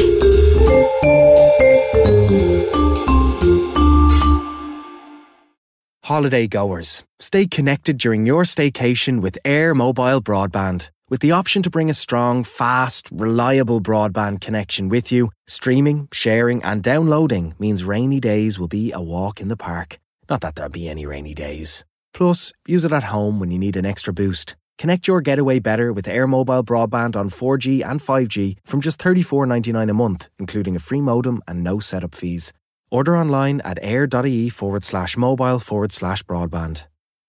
Holiday 6.04 6.48
goers, 6.48 7.04
stay 7.20 7.46
connected 7.46 7.98
during 7.98 8.24
your 8.24 8.44
staycation 8.44 9.20
with 9.20 9.38
Air 9.44 9.74
Mobile 9.74 10.22
Broadband. 10.22 10.88
With 11.10 11.22
the 11.22 11.32
option 11.32 11.62
to 11.62 11.70
bring 11.70 11.88
a 11.88 11.94
strong, 11.94 12.44
fast, 12.44 13.08
reliable 13.10 13.80
broadband 13.80 14.42
connection 14.42 14.90
with 14.90 15.10
you, 15.10 15.30
streaming, 15.46 16.08
sharing, 16.12 16.62
and 16.62 16.82
downloading 16.82 17.54
means 17.58 17.82
rainy 17.82 18.20
days 18.20 18.58
will 18.58 18.68
be 18.68 18.92
a 18.92 19.00
walk 19.00 19.40
in 19.40 19.48
the 19.48 19.56
park. 19.56 19.98
Not 20.28 20.42
that 20.42 20.54
there'll 20.54 20.70
be 20.70 20.86
any 20.86 21.06
rainy 21.06 21.32
days. 21.32 21.86
Plus, 22.12 22.52
use 22.66 22.84
it 22.84 22.92
at 22.92 23.04
home 23.04 23.40
when 23.40 23.50
you 23.50 23.58
need 23.58 23.74
an 23.76 23.86
extra 23.86 24.12
boost. 24.12 24.54
Connect 24.76 25.08
your 25.08 25.22
getaway 25.22 25.58
better 25.60 25.94
with 25.94 26.06
Air 26.06 26.26
Mobile 26.26 26.62
broadband 26.62 27.16
on 27.16 27.30
4G 27.30 27.82
and 27.82 28.00
5G 28.00 28.58
from 28.66 28.82
just 28.82 29.00
$34.99 29.00 29.90
a 29.90 29.94
month, 29.94 30.28
including 30.38 30.76
a 30.76 30.80
free 30.80 31.00
modem 31.00 31.40
and 31.48 31.64
no 31.64 31.78
setup 31.78 32.14
fees. 32.14 32.52
Order 32.90 33.16
online 33.16 33.62
at 33.62 33.78
air.ie 33.80 34.50
forward 34.50 34.84
slash 34.84 35.16
mobile 35.16 35.58
forward 35.58 35.92
slash 35.92 36.22
broadband. 36.22 36.84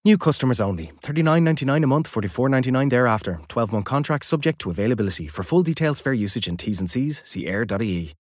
New 0.06 0.18
customers 0.18 0.62
only. 0.62 0.92
$39.99 1.02 1.84
a 1.84 1.88
month, 1.88 2.12
$44.99 2.12 2.90
thereafter. 2.90 3.42
12 3.50 3.72
month 3.74 3.86
contract 3.86 4.24
subject 4.24 4.60
to 4.60 4.70
availability. 4.70 5.28
For 5.28 5.44
full 5.44 5.62
details, 5.62 6.00
fair 6.00 6.14
usage 6.14 6.48
and 6.48 6.58
T's 6.58 6.80
and 6.80 6.90
C's, 6.90 7.22
see 7.26 7.48
air.ie. 7.48 8.14